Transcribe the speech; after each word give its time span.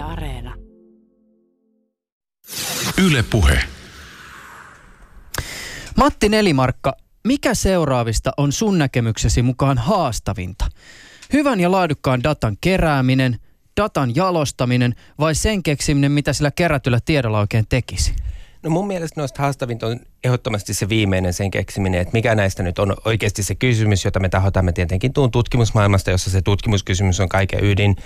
Yle 0.00 0.12
Areena. 0.12 0.54
Yle 3.04 3.22
Puhe. 3.22 3.58
Matti 5.96 6.28
Nelimarkka, 6.28 6.96
mikä 7.24 7.54
seuraavista 7.54 8.32
on 8.36 8.52
sun 8.52 8.78
näkemyksesi 8.78 9.42
mukaan 9.42 9.78
haastavinta? 9.78 10.66
Hyvän 11.32 11.60
ja 11.60 11.70
laadukkaan 11.70 12.22
datan 12.22 12.56
kerääminen, 12.60 13.38
datan 13.80 14.14
jalostaminen 14.16 14.94
vai 15.18 15.34
sen 15.34 15.62
keksiminen, 15.62 16.12
mitä 16.12 16.32
sillä 16.32 16.50
kerätyllä 16.50 17.00
tiedolla 17.04 17.40
oikein 17.40 17.66
tekisi? 17.68 18.14
No 18.62 18.70
mun 18.70 18.86
mielestä 18.86 19.20
noista 19.20 19.42
haastavinta 19.42 19.86
on 19.86 20.00
ehdottomasti 20.24 20.74
se 20.74 20.88
viimeinen 20.88 21.32
sen 21.32 21.50
keksiminen, 21.50 22.00
että 22.00 22.12
mikä 22.12 22.34
näistä 22.34 22.62
nyt 22.62 22.78
on 22.78 22.96
oikeasti 23.04 23.42
se 23.42 23.54
kysymys, 23.54 24.04
jota 24.04 24.20
me 24.20 24.28
tahotamme 24.28 24.72
tietenkin 24.72 25.12
tuun 25.12 25.30
tutkimusmaailmasta, 25.30 26.10
jossa 26.10 26.30
se 26.30 26.42
tutkimuskysymys 26.42 27.20
on 27.20 27.28
kaiken 27.28 27.64
ydin. 27.64 27.96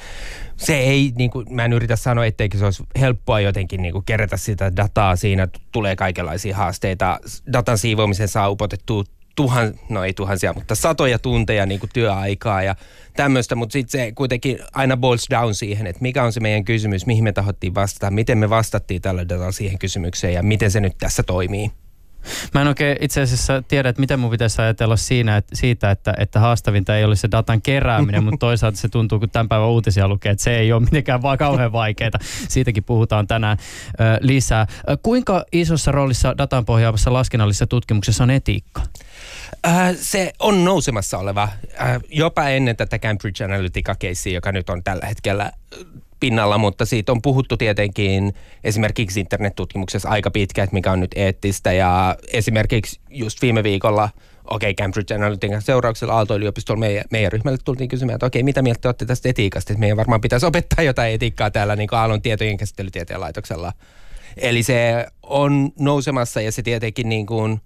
Se 0.56 0.76
ei, 0.78 1.12
niin 1.16 1.30
kuin, 1.30 1.54
mä 1.54 1.64
en 1.64 1.72
yritä 1.72 1.96
sanoa, 1.96 2.26
etteikö 2.26 2.58
se 2.58 2.64
olisi 2.64 2.82
helppoa 3.00 3.40
jotenkin 3.40 3.82
niin 3.82 3.92
kuin 3.92 4.04
kerätä 4.04 4.36
sitä 4.36 4.76
dataa. 4.76 5.16
Siinä 5.16 5.48
tulee 5.72 5.96
kaikenlaisia 5.96 6.56
haasteita. 6.56 7.20
Datan 7.52 7.78
siivoamisen 7.78 8.28
saa 8.28 8.50
upotettua 8.50 9.04
tuhan, 9.34 9.74
no 9.88 10.04
ei 10.04 10.12
tuhansia, 10.12 10.52
mutta 10.52 10.74
satoja 10.74 11.18
tunteja 11.18 11.66
niin 11.66 11.80
kuin 11.80 11.90
työaikaa 11.94 12.62
ja 12.62 12.74
tämmöistä, 13.16 13.54
mutta 13.54 13.72
sitten 13.72 14.00
se 14.00 14.12
kuitenkin 14.12 14.58
aina 14.72 14.96
boils 14.96 15.26
down 15.30 15.54
siihen, 15.54 15.86
että 15.86 16.02
mikä 16.02 16.24
on 16.24 16.32
se 16.32 16.40
meidän 16.40 16.64
kysymys, 16.64 17.06
mihin 17.06 17.24
me 17.24 17.32
tahottiin 17.32 17.74
vastata, 17.74 18.10
miten 18.10 18.38
me 18.38 18.50
vastattiin 18.50 19.02
tällä 19.02 19.28
datalla 19.28 19.52
siihen 19.52 19.78
kysymykseen 19.78 20.34
ja 20.34 20.42
miten 20.42 20.70
se 20.70 20.80
nyt 20.80 20.98
tässä 20.98 21.22
toimii. 21.22 21.70
Mä 22.54 22.60
en 22.60 22.68
oikein 22.68 22.96
itse 23.00 23.20
asiassa 23.20 23.62
tiedä, 23.68 23.88
että 23.88 24.00
miten 24.00 24.20
mun 24.20 24.30
pitäisi 24.30 24.62
ajatella 24.62 24.96
siinä, 24.96 25.36
että, 25.36 25.56
siitä, 25.56 25.90
että, 25.90 26.14
että 26.18 26.40
haastavinta 26.40 26.96
ei 26.96 27.04
olisi 27.04 27.20
se 27.20 27.30
datan 27.30 27.62
kerääminen, 27.62 28.24
mutta 28.24 28.38
toisaalta 28.38 28.78
se 28.78 28.88
tuntuu, 28.88 29.18
kun 29.18 29.30
tämän 29.30 29.48
päivän 29.48 29.68
uutisia 29.68 30.08
lukee, 30.08 30.32
että 30.32 30.44
se 30.44 30.58
ei 30.58 30.72
ole 30.72 30.82
mitenkään 30.82 31.22
vaan 31.22 31.38
kauhean 31.38 31.72
vaikeaa. 31.72 32.10
Siitäkin 32.48 32.84
puhutaan 32.84 33.26
tänään 33.26 33.58
ö, 33.90 34.02
lisää. 34.20 34.66
Kuinka 35.02 35.44
isossa 35.52 35.92
roolissa 35.92 36.38
datan 36.38 36.64
pohjaavassa 36.64 37.12
laskennallisessa 37.12 37.66
tutkimuksessa 37.66 38.24
on 38.24 38.30
etiikka? 38.30 38.82
Äh, 39.66 39.96
se 40.00 40.32
on 40.38 40.64
nousemassa 40.64 41.18
oleva, 41.18 41.48
äh, 41.80 42.00
jopa 42.08 42.48
ennen 42.48 42.76
tätä 42.76 42.98
Cambridge 42.98 43.44
Analytica-keissiä, 43.44 44.32
joka 44.32 44.52
nyt 44.52 44.70
on 44.70 44.84
tällä 44.84 45.06
hetkellä 45.06 45.52
pinnalla, 46.20 46.58
mutta 46.58 46.86
siitä 46.86 47.12
on 47.12 47.22
puhuttu 47.22 47.56
tietenkin 47.56 48.34
esimerkiksi 48.64 49.20
internettutkimuksessa 49.20 50.08
aika 50.08 50.30
pitkä, 50.30 50.62
että 50.62 50.74
mikä 50.74 50.92
on 50.92 51.00
nyt 51.00 51.10
eettistä 51.16 51.72
ja 51.72 52.16
esimerkiksi 52.32 53.00
just 53.10 53.42
viime 53.42 53.62
viikolla 53.62 54.08
okei, 54.44 54.70
okay, 54.70 54.84
Cambridge 54.84 55.14
Analytica 55.14 55.60
seurauksella 55.60 56.14
Aalto-yliopistolla 56.14 56.80
meidän, 56.80 57.04
meidän 57.10 57.32
ryhmälle 57.32 57.58
tultiin 57.64 57.88
kysymään, 57.88 58.14
että 58.14 58.26
okei, 58.26 58.40
okay, 58.40 58.44
mitä 58.44 58.62
mieltä 58.62 58.80
te 58.80 58.88
olette 58.88 59.06
tästä 59.06 59.28
etiikasta, 59.28 59.72
että 59.72 59.80
meidän 59.80 59.96
varmaan 59.96 60.20
pitäisi 60.20 60.46
opettaa 60.46 60.84
jotain 60.84 61.14
etiikkaa 61.14 61.50
täällä 61.50 61.76
niin 61.76 61.88
Aallon 61.92 62.22
tietojen 62.22 62.56
käsittelytieteen 62.56 63.20
laitoksella. 63.20 63.72
Eli 64.36 64.62
se 64.62 65.06
on 65.22 65.72
nousemassa 65.78 66.40
ja 66.40 66.52
se 66.52 66.62
tietenkin 66.62 67.08
niin 67.08 67.26
kuin, 67.26 67.60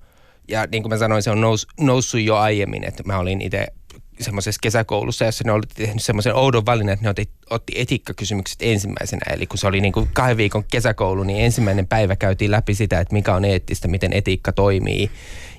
ja 0.48 0.66
niin 0.72 0.82
kuin 0.82 0.92
mä 0.92 0.98
sanoin, 0.98 1.22
se 1.22 1.30
on 1.30 1.40
nous, 1.40 1.66
noussut 1.80 2.20
jo 2.20 2.36
aiemmin, 2.36 2.84
että 2.84 3.02
mä 3.06 3.18
olin 3.18 3.40
itse 3.40 3.66
semmoisessa 4.20 4.58
kesäkoulussa, 4.62 5.24
jossa 5.24 5.44
ne 5.46 5.52
oli 5.52 5.66
tehnyt 5.74 6.02
semmoisen 6.02 6.34
oudon 6.34 6.66
valinnan, 6.66 6.92
että 6.92 7.04
ne 7.04 7.10
otti, 7.10 7.28
otti 7.50 7.72
etiikkakysymykset 7.76 8.58
ensimmäisenä. 8.60 9.32
Eli 9.32 9.46
kun 9.46 9.58
se 9.58 9.66
oli 9.66 9.80
niin 9.80 9.92
kuin 9.92 10.08
kahden 10.12 10.36
viikon 10.36 10.64
kesäkoulu, 10.64 11.22
niin 11.22 11.44
ensimmäinen 11.44 11.86
päivä 11.86 12.16
käytiin 12.16 12.50
läpi 12.50 12.74
sitä, 12.74 13.00
että 13.00 13.14
mikä 13.14 13.34
on 13.34 13.44
eettistä, 13.44 13.88
miten 13.88 14.12
etiikka 14.12 14.52
toimii. 14.52 15.10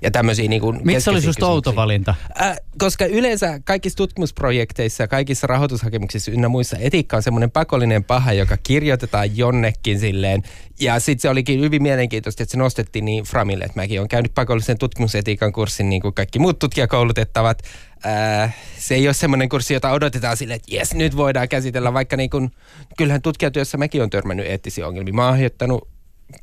Ja 0.01 0.11
tämmöisiä 0.11 0.47
niin 0.47 0.61
kuin 0.61 0.79
Miksi 0.83 1.03
se 1.03 1.09
oli 1.09 1.21
susta 1.21 1.47
outo 1.47 1.75
valinta? 1.75 2.15
Äh, 2.41 2.57
koska 2.77 3.05
yleensä 3.05 3.59
kaikissa 3.63 3.97
tutkimusprojekteissa, 3.97 5.07
kaikissa 5.07 5.47
rahoitushakemuksissa 5.47 6.31
ynnä 6.31 6.49
muissa 6.49 6.77
etiikka 6.79 7.17
on 7.17 7.23
semmoinen 7.23 7.51
pakollinen 7.51 8.03
paha, 8.03 8.33
joka 8.33 8.57
kirjoitetaan 8.57 9.37
jonnekin 9.37 9.99
silleen. 9.99 10.43
Ja 10.79 10.99
sitten 10.99 11.21
se 11.21 11.29
olikin 11.29 11.59
hyvin 11.59 11.83
mielenkiintoista, 11.83 12.43
että 12.43 12.51
se 12.51 12.57
nostettiin 12.57 13.05
niin 13.05 13.23
framille, 13.23 13.63
että 13.63 13.79
mäkin 13.79 13.99
olen 13.99 14.09
käynyt 14.09 14.33
pakollisen 14.35 14.77
tutkimusetiikan 14.77 15.53
kurssin 15.53 15.89
niin 15.89 16.01
kuin 16.01 16.13
kaikki 16.13 16.39
muut 16.39 16.59
tutkijakoulutettavat. 16.59 17.61
Äh, 18.05 18.55
se 18.77 18.95
ei 18.95 19.07
ole 19.07 19.13
semmoinen 19.13 19.49
kurssi, 19.49 19.73
jota 19.73 19.91
odotetaan 19.91 20.37
sille, 20.37 20.53
että 20.53 20.75
jes, 20.75 20.93
nyt 20.93 21.17
voidaan 21.17 21.49
käsitellä, 21.49 21.93
vaikka 21.93 22.17
niin 22.17 22.29
kun, 22.29 22.51
kyllähän 22.97 23.21
tutkijatyössä 23.21 23.77
mäkin 23.77 24.03
on 24.03 24.09
törmännyt 24.09 24.45
eettisiä 24.45 24.87
ongelmia. 24.87 25.13
Mä 25.13 25.27
oon 25.27 25.37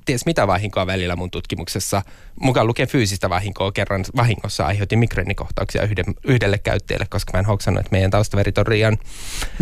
ties 0.04 0.26
mitä 0.26 0.46
vahinkoa 0.46 0.86
välillä 0.86 1.16
mun 1.16 1.30
tutkimuksessa. 1.30 2.02
Mukaan 2.40 2.66
lukee 2.66 2.86
fyysistä 2.86 3.30
vahinkoa 3.30 3.72
kerran 3.72 4.04
vahingossa 4.16 4.66
aiheutin 4.66 4.98
migreenikohtauksia 4.98 5.82
yhden, 5.82 6.04
yhdelle 6.24 6.58
käyttäjälle, 6.58 7.06
koska 7.10 7.32
mä 7.32 7.38
en 7.38 7.44
hoksannut, 7.44 7.80
että 7.80 7.92
meidän 7.92 8.10
taustaverit 8.10 8.58
on 8.58 8.64
liian, 8.68 8.98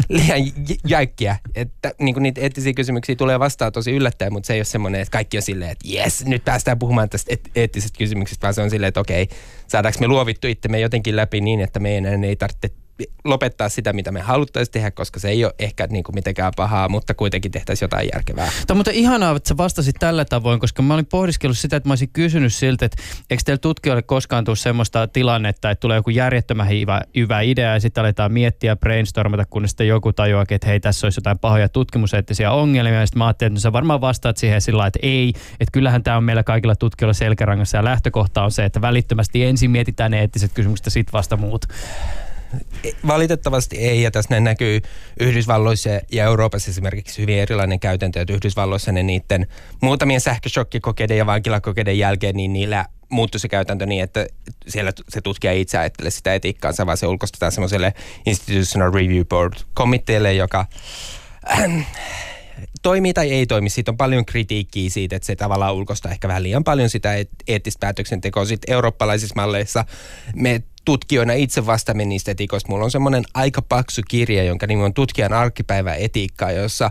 liian 0.09 0.53
jäykkiä. 0.87 1.37
Että 1.55 1.93
niin 1.99 2.23
niitä 2.23 2.41
eettisiä 2.41 2.73
kysymyksiä 2.73 3.17
tulee 3.17 3.39
vastaan 3.39 3.73
tosi 3.73 3.93
yllättäen, 3.93 4.33
mutta 4.33 4.47
se 4.47 4.53
ei 4.53 4.59
ole 4.59 4.65
semmoinen, 4.65 5.01
että 5.01 5.13
kaikki 5.13 5.37
on 5.37 5.43
silleen, 5.43 5.71
että 5.71 5.89
jes, 5.89 6.27
nyt 6.27 6.45
päästään 6.45 6.79
puhumaan 6.79 7.09
tästä 7.09 7.37
eettisestä 7.55 7.99
kysymyksestä, 7.99 8.43
vaan 8.43 8.55
se 8.55 8.63
on 8.63 8.71
silleen, 8.71 8.89
että 8.89 9.01
okei, 9.01 9.29
saadaanko 9.67 10.01
me 10.01 10.09
luovittu 10.09 10.47
itsemme 10.47 10.81
jotenkin 10.81 11.17
läpi 11.17 11.41
niin, 11.41 11.61
että 11.61 11.81
meidän 11.81 12.25
ei 12.25 12.37
tarvitse 12.37 12.84
lopettaa 13.25 13.69
sitä, 13.69 13.93
mitä 13.93 14.13
me 14.13 14.21
haluttaisiin 14.21 14.73
tehdä, 14.73 14.91
koska 14.91 15.21
se 15.21 15.29
ei 15.29 15.45
ole 15.45 15.55
ehkä 15.59 15.87
niin 15.87 16.05
kuin 16.05 16.15
mitenkään 16.15 16.53
pahaa, 16.57 16.89
mutta 16.89 17.15
kuitenkin 17.15 17.51
tehtäisiin 17.51 17.87
jotain 17.87 18.09
järkevää. 18.15 18.47
Tämä 18.47 18.75
on 18.75 18.77
mutta 18.77 18.91
ihanaa, 18.91 19.37
että 19.37 19.49
sä 19.49 19.57
vastasit 19.57 19.97
tällä 19.99 20.25
tavoin, 20.25 20.61
koska 20.61 20.83
mä 20.83 20.95
olin 20.95 21.07
pohdiskellut 21.07 21.59
sitä, 21.59 21.77
että 21.77 21.89
mä 21.89 21.93
olisin 21.93 22.11
kysynyt 22.13 22.55
siltä, 22.55 22.87
että 22.87 23.03
eikö 23.31 23.43
teillä 23.47 23.59
tutkijoille 23.59 24.03
koskaan 24.03 24.45
tule 24.45 24.57
semmoista 24.57 25.09
tilannetta, 25.09 25.71
että 25.71 25.81
tulee 25.81 25.97
joku 25.97 26.11
järjettömän 26.11 26.69
hyvä, 26.69 27.03
hyvä 27.17 27.41
idea 27.41 27.73
ja 27.73 27.81
sitten 27.81 28.01
aletaan 28.01 28.33
miettiä, 28.33 28.77
brainstormata, 28.77 29.45
kun 29.51 29.69
sitten 29.69 29.89
joku 29.89 30.13
tajuaa, 30.13 30.45
että 30.51 30.67
hei, 30.67 30.81
tässä 30.81 31.07
olisi 31.07 31.19
jotain 31.19 31.39
pahoja 31.39 31.69
tutkimuseettisiä 31.69 32.53
ongelmia. 32.53 33.01
Ja 33.01 33.07
sitten 33.07 33.19
mä 33.19 33.27
ajattelin, 33.27 33.51
että 33.51 33.59
no 33.59 33.61
sä 33.61 33.73
varmaan 33.73 34.01
vastaat 34.01 34.37
siihen 34.37 34.61
sillä 34.61 34.87
että 34.87 34.99
ei, 35.03 35.29
että 35.61 35.73
kyllähän 35.73 36.03
tämä 36.03 36.17
on 36.17 36.25
meillä 36.25 36.43
kaikilla 36.43 36.77
tutkijoilla 36.77 37.15
selkärangassa 37.15 37.77
ja 37.77 37.85
lähtökohta 37.85 38.45
on 38.45 38.51
se, 38.51 38.65
että 38.65 38.81
välittömästi 38.81 39.45
ensin 39.45 39.71
mietitään 39.71 40.11
ne 40.11 40.21
eettiset 40.21 40.53
kysymykset 40.53 40.87
ja 40.87 40.91
sitten 40.91 41.13
vasta 41.13 41.37
muut. 41.37 41.67
Valitettavasti 43.07 43.77
ei, 43.77 44.03
ja 44.03 44.11
tässä 44.11 44.41
näkyy 44.41 44.81
Yhdysvalloissa 45.21 45.91
ja 46.13 46.25
Euroopassa 46.25 46.71
esimerkiksi 46.71 47.23
hyvin 47.23 47.39
erilainen 47.39 47.81
käytäntö, 47.81 48.21
että 48.21 48.33
Yhdysvalloissa 48.33 48.93
ne 48.93 49.03
niiden 49.03 49.47
muutamien 49.81 50.21
sähköshokkikokeiden 50.21 51.19
ja 51.19 51.27
vankilakokeiden 51.27 51.99
jälkeen, 51.99 52.37
niin 52.37 52.53
niillä 52.53 52.87
muuttui 53.09 53.41
se 53.41 53.49
käytäntö 53.49 53.87
niin, 53.87 54.03
että 54.03 54.27
siellä 54.69 54.93
se 55.09 55.21
tutkija 55.21 55.53
itse 55.53 55.79
ajattelee 55.79 56.11
sitä 56.11 56.35
etiikkaansa, 56.35 56.87
vaan 56.87 56.97
se 56.97 57.07
ulkostetaan 57.07 57.53
semmoiselle 57.53 57.95
Institutional 58.27 58.95
Review 58.95 59.25
Board 59.25 59.55
komiteelle, 59.75 60.35
joka 60.35 60.67
äh, 61.51 61.87
toimii 62.83 63.13
tai 63.13 63.33
ei 63.33 63.47
toimi. 63.47 63.71
Siitä 63.71 63.91
on 63.91 63.97
paljon 63.97 64.27
kritiikkiä 64.27 64.91
siitä, 64.91 65.17
että 65.17 65.27
se 65.27 65.37
tavallaan 65.37 65.75
ulkosta 65.75 66.11
ehkä 66.11 66.29
vähän 66.29 66.43
liian 66.43 66.65
paljon 66.65 66.91
sitä 66.91 67.11
eettistä 67.49 67.81
päätöksentekoa. 67.81 68.45
Sitten 68.45 68.75
eurooppalaisissa 68.75 69.35
malleissa 69.37 69.85
me 70.35 70.63
tutkijoina 70.85 71.33
itse 71.33 71.67
vastaamme 71.67 72.05
niistä 72.05 72.31
etikoista. 72.31 72.69
Mulla 72.69 72.85
on 72.85 72.91
semmoinen 72.91 73.25
aika 73.35 73.63
paksu 73.63 74.01
kirja, 74.09 74.45
jonka 74.45 74.67
nimi 74.67 74.83
on 74.83 74.95
Tutkijan 74.95 75.33
arkipäivä 75.33 75.95
etiikkaa, 75.95 76.53
jossa 76.53 76.91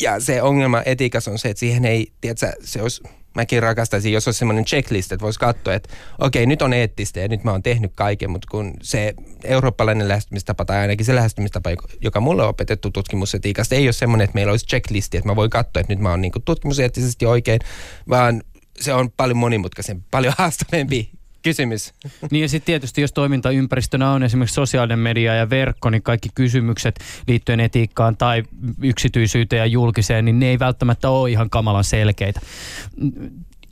ja 0.00 0.20
se 0.20 0.42
ongelma 0.42 0.82
etiikassa 0.86 1.30
on 1.30 1.38
se, 1.38 1.48
että 1.48 1.60
siihen 1.60 1.84
ei, 1.84 2.12
tiedätkö, 2.20 2.52
se 2.60 2.82
olisi, 2.82 3.02
mäkin 3.34 3.62
rakastaisin, 3.62 4.12
jos 4.12 4.28
olisi 4.28 4.38
semmoinen 4.38 4.64
checklist, 4.64 5.12
että 5.12 5.24
voisi 5.24 5.40
katsoa, 5.40 5.74
että 5.74 5.94
okei, 6.18 6.42
okay, 6.42 6.46
nyt 6.46 6.62
on 6.62 6.72
eettistä 6.72 7.20
ja 7.20 7.28
nyt 7.28 7.44
mä 7.44 7.50
oon 7.50 7.62
tehnyt 7.62 7.92
kaiken, 7.94 8.30
mutta 8.30 8.48
kun 8.50 8.74
se 8.82 9.14
eurooppalainen 9.44 10.08
lähestymistapa 10.08 10.64
tai 10.64 10.78
ainakin 10.78 11.06
se 11.06 11.14
lähestymistapa, 11.14 11.70
joka 12.00 12.20
mulle 12.20 12.42
on 12.42 12.48
opetettu 12.48 12.90
tutkimusetiikasta, 12.90 13.74
ei 13.74 13.86
ole 13.86 13.92
semmoinen, 13.92 14.24
että 14.24 14.34
meillä 14.34 14.50
olisi 14.50 14.66
checklisti, 14.66 15.16
että 15.16 15.28
mä 15.28 15.36
voin 15.36 15.50
katsoa, 15.50 15.80
että 15.80 15.92
nyt 15.92 16.00
mä 16.00 16.10
oon 16.10 16.20
niin 16.20 16.32
tutkimuseettisesti 16.44 17.26
oikein, 17.26 17.60
vaan 18.08 18.42
se 18.80 18.94
on 18.94 19.10
paljon 19.16 19.36
monimutkaisempi, 19.36 20.06
paljon 20.10 20.34
haastavampi 20.38 21.10
kysymys. 21.46 21.94
Niin 22.30 22.42
ja 22.42 22.48
sitten 22.48 22.66
tietysti, 22.66 23.00
jos 23.00 23.12
toimintaympäristönä 23.12 24.10
on 24.10 24.22
esimerkiksi 24.22 24.54
sosiaalinen 24.54 24.98
media 24.98 25.34
ja 25.34 25.50
verkko, 25.50 25.90
niin 25.90 26.02
kaikki 26.02 26.28
kysymykset 26.34 27.00
liittyen 27.28 27.60
etiikkaan 27.60 28.16
tai 28.16 28.42
yksityisyyteen 28.82 29.60
ja 29.60 29.66
julkiseen, 29.66 30.24
niin 30.24 30.38
ne 30.38 30.46
ei 30.46 30.58
välttämättä 30.58 31.10
ole 31.10 31.30
ihan 31.30 31.50
kamalan 31.50 31.84
selkeitä. 31.84 32.40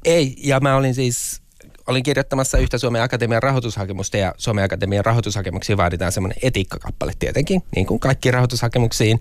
Ei, 0.04 0.36
ja 0.38 0.60
mä 0.60 0.76
olin 0.76 0.94
siis 0.94 1.42
olin 1.86 2.02
kirjoittamassa 2.02 2.58
yhtä 2.58 2.78
Suomen 2.78 3.02
Akatemian 3.02 3.42
rahoitushakemusta 3.42 4.16
ja 4.16 4.34
Suomen 4.36 4.64
Akatemian 4.64 5.04
rahoitushakemuksiin 5.04 5.76
vaaditaan 5.76 6.12
semmoinen 6.12 6.38
etiikkakappale 6.42 7.12
tietenkin, 7.18 7.62
niin 7.76 7.86
kuin 7.86 8.00
kaikki 8.00 8.30
rahoitushakemuksiin. 8.30 9.20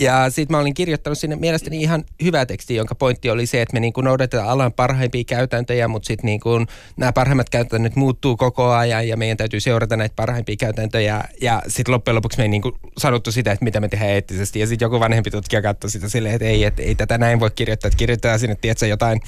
Ja 0.00 0.30
sitten 0.30 0.56
mä 0.56 0.60
olin 0.60 0.74
kirjoittanut 0.74 1.18
sinne 1.18 1.36
mielestäni 1.36 1.82
ihan 1.82 2.04
hyvä 2.22 2.46
teksti, 2.46 2.74
jonka 2.74 2.94
pointti 2.94 3.30
oli 3.30 3.46
se, 3.46 3.62
että 3.62 3.74
me 3.74 3.80
niin 3.80 3.92
kuin 3.92 4.04
noudatetaan 4.04 4.48
alan 4.48 4.72
parhaimpia 4.72 5.24
käytäntöjä, 5.24 5.88
mutta 5.88 6.06
sitten 6.06 6.26
niin 6.26 6.40
kuin 6.40 6.66
nämä 6.96 7.12
parhaimmat 7.12 7.50
käytännöt 7.50 7.96
muuttuu 7.96 8.36
koko 8.36 8.70
ajan 8.70 9.08
ja 9.08 9.16
meidän 9.16 9.36
täytyy 9.36 9.60
seurata 9.60 9.96
näitä 9.96 10.12
parhaimpia 10.16 10.56
käytäntöjä. 10.56 11.24
Ja 11.40 11.62
sitten 11.68 11.92
loppujen 11.92 12.14
lopuksi 12.16 12.38
me 12.38 12.44
ei 12.44 12.48
niin 12.48 12.62
kuin 12.62 12.74
sanottu 12.98 13.32
sitä, 13.32 13.52
että 13.52 13.64
mitä 13.64 13.80
me 13.80 13.88
tehdään 13.88 14.10
eettisesti. 14.10 14.60
Ja 14.60 14.66
sitten 14.66 14.86
joku 14.86 15.00
vanhempi 15.00 15.30
tutkija 15.30 15.62
katsoi 15.62 15.90
sitä 15.90 16.08
silleen, 16.08 16.34
että 16.34 16.46
ei, 16.46 16.64
että 16.64 16.82
ei 16.82 16.94
tätä 16.94 17.18
näin 17.18 17.40
voi 17.40 17.50
kirjoittaa, 17.50 17.88
että 17.88 17.98
kirjoitetaan 17.98 18.38
sinne 18.38 18.56
tiedätkö, 18.60 18.86
jotain, 18.86 19.20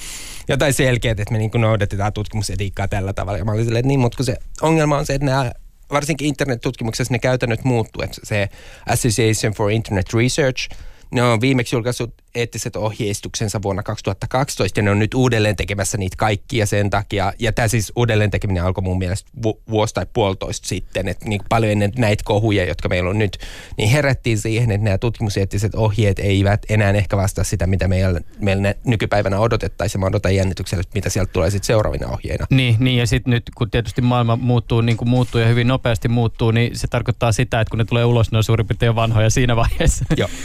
jotain 0.48 0.72
selkeää, 0.72 1.12
että 1.12 1.32
me 1.32 1.38
niin 1.38 1.50
kuin 1.50 1.60
noudatetaan 1.60 2.12
tutkimusetiikkaa 2.58 2.88
tällä 2.88 3.12
tavalla. 3.12 3.38
Ja 3.38 3.44
mä 3.44 3.52
olin 3.52 3.64
silleen, 3.64 3.80
että 3.80 3.88
niin, 3.88 4.00
mutta 4.00 4.16
kun 4.16 4.26
se 4.26 4.36
ongelma 4.62 4.98
on 4.98 5.06
se, 5.06 5.14
että 5.14 5.26
nämä 5.26 5.52
varsinkin 5.90 6.26
internet-tutkimuksessa 6.26 7.14
ne 7.14 7.18
käytännöt 7.18 7.64
muuttuu. 7.64 8.02
Että 8.02 8.20
se 8.24 8.48
Association 8.86 9.52
for 9.52 9.70
Internet 9.70 10.14
Research, 10.14 10.68
ne 11.10 11.22
on 11.22 11.40
viimeksi 11.40 11.76
julkaissut 11.76 12.14
eettiset 12.34 12.76
ohjeistuksensa 12.76 13.62
vuonna 13.62 13.82
2012 13.82 14.78
ja 14.78 14.82
ne 14.82 14.90
on 14.90 14.98
nyt 14.98 15.14
uudelleen 15.14 15.56
tekemässä 15.56 15.98
niitä 15.98 16.16
kaikkia 16.16 16.66
sen 16.66 16.90
takia. 16.90 17.32
Ja 17.38 17.52
tämä 17.52 17.68
siis 17.68 17.92
uudelleen 17.96 18.30
tekeminen 18.30 18.64
alkoi 18.64 18.82
mun 18.82 18.98
mielestä 18.98 19.30
vu- 19.42 19.60
vuosi 19.70 19.94
tai 19.94 20.06
puolitoista 20.12 20.68
sitten, 20.68 21.08
että 21.08 21.28
niin 21.28 21.40
paljon 21.48 21.72
ennen 21.72 21.92
näitä 21.98 22.24
kohuja, 22.24 22.64
jotka 22.64 22.88
meillä 22.88 23.10
on 23.10 23.18
nyt, 23.18 23.38
niin 23.76 23.90
herättiin 23.90 24.38
siihen, 24.38 24.70
että 24.70 24.84
nämä 24.84 24.98
tutkimuseettiset 24.98 25.74
ohjeet 25.74 26.18
eivät 26.18 26.62
enää 26.68 26.90
ehkä 26.90 27.16
vastaa 27.16 27.44
sitä, 27.44 27.66
mitä 27.66 27.88
meillä, 27.88 28.20
meillä 28.40 28.74
nykypäivänä 28.84 29.40
odotettaisiin. 29.40 30.00
Mä 30.00 30.06
odotan 30.06 30.34
jännityksellä, 30.34 30.80
että 30.80 30.94
mitä 30.94 31.10
sieltä 31.10 31.32
tulee 31.32 31.50
sitten 31.50 31.66
seuraavina 31.66 32.08
ohjeina. 32.08 32.46
Niin, 32.50 32.76
niin 32.78 32.98
ja 32.98 33.06
sitten 33.06 33.30
nyt 33.30 33.50
kun 33.54 33.70
tietysti 33.70 34.02
maailma 34.02 34.36
muuttuu 34.36 34.80
niin 34.80 34.96
kuin 34.96 35.08
muuttuu 35.08 35.40
ja 35.40 35.46
hyvin 35.46 35.68
nopeasti 35.68 36.08
muuttuu, 36.08 36.50
niin 36.50 36.78
se 36.78 36.88
tarkoittaa 36.88 37.32
sitä, 37.32 37.60
että 37.60 37.70
kun 37.70 37.78
ne 37.78 37.84
tulee 37.84 38.04
ulos, 38.04 38.32
ne 38.32 38.38
on 38.38 38.44
suurin 38.44 38.66
piirtein 38.66 38.94
vanhoja 38.94 39.30
siinä 39.30 39.56
vaiheessa. 39.56 40.04
Joo. 40.16 40.28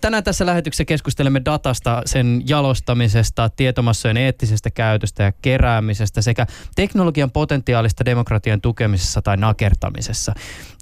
Tänään 0.00 0.24
tässä 0.24 0.46
lähetyksessä 0.46 0.84
keskustelemme 0.84 1.42
datasta, 1.44 2.02
sen 2.06 2.42
jalostamisesta, 2.46 3.48
tietomassojen 3.48 4.16
eettisestä 4.16 4.70
käytöstä 4.70 5.22
ja 5.22 5.32
keräämisestä 5.42 6.22
sekä 6.22 6.46
teknologian 6.74 7.30
potentiaalista 7.30 8.04
demokratian 8.04 8.60
tukemisessa 8.60 9.22
tai 9.22 9.36
nakertamisessa. 9.36 10.34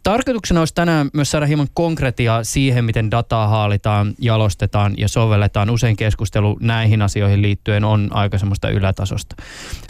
Tarkoituksena 0.03 0.61
olisi 0.61 0.75
tänään 0.75 1.11
myös 1.13 1.31
saada 1.31 1.47
hieman 1.47 1.69
konkretiaa 1.75 2.45
siihen, 2.45 2.85
miten 2.85 3.11
dataa 3.11 3.49
haalitaan, 3.49 4.15
jalostetaan 4.19 4.95
ja 4.99 5.09
sovelletaan. 5.09 5.71
Usein 5.71 5.97
keskustelu 5.97 6.59
näihin 6.61 7.03
asioihin 7.03 7.43
liittyen 7.43 7.85
on 7.85 8.09
aika 8.13 8.39
semmoista 8.39 8.71
ylätasosta. 8.71 9.37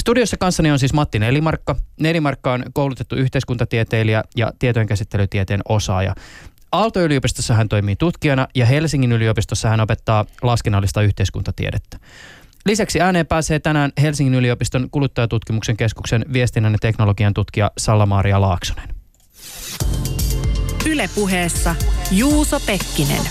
Studiossa 0.00 0.36
kanssani 0.36 0.70
on 0.70 0.78
siis 0.78 0.92
Matti 0.92 1.18
Nelimarkka. 1.18 1.76
Nelimarkka 2.00 2.52
on 2.52 2.64
koulutettu 2.72 3.16
yhteiskuntatieteilijä 3.16 4.24
ja 4.36 4.52
tietojenkäsittelytieteen 4.58 5.60
osaaja. 5.68 6.14
Aalto-yliopistossa 6.72 7.54
hän 7.54 7.68
toimii 7.68 7.96
tutkijana 7.96 8.48
ja 8.54 8.66
Helsingin 8.66 9.12
yliopistossa 9.12 9.68
hän 9.68 9.80
opettaa 9.80 10.24
laskennallista 10.42 11.02
yhteiskuntatiedettä. 11.02 11.98
Lisäksi 12.66 13.00
ääneen 13.00 13.26
pääsee 13.26 13.58
tänään 13.58 13.92
Helsingin 14.02 14.34
yliopiston 14.34 14.90
kuluttajatutkimuksen 14.90 15.76
keskuksen 15.76 16.24
viestinnän 16.32 16.72
ja 16.72 16.78
teknologian 16.80 17.34
tutkija 17.34 17.70
Salla-Maaria 17.78 18.40
Laaksonen. 18.40 18.88
Ylepuheessa 20.86 21.74
Juuso 22.10 22.60
Pekkinen. 22.60 23.22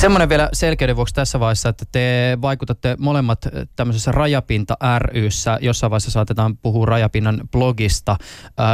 Semmoinen 0.00 0.28
vielä 0.28 0.48
selkeyden 0.52 0.96
vuoksi 0.96 1.14
tässä 1.14 1.40
vaiheessa, 1.40 1.68
että 1.68 1.84
te 1.92 2.38
vaikutatte 2.42 2.96
molemmat 2.98 3.38
tämmöisessä 3.76 4.12
Rajapinta 4.12 4.76
ryssä. 4.98 5.58
Jossain 5.60 5.90
vaiheessa 5.90 6.10
saatetaan 6.10 6.56
puhua 6.56 6.86
Rajapinnan 6.86 7.40
blogista. 7.52 8.16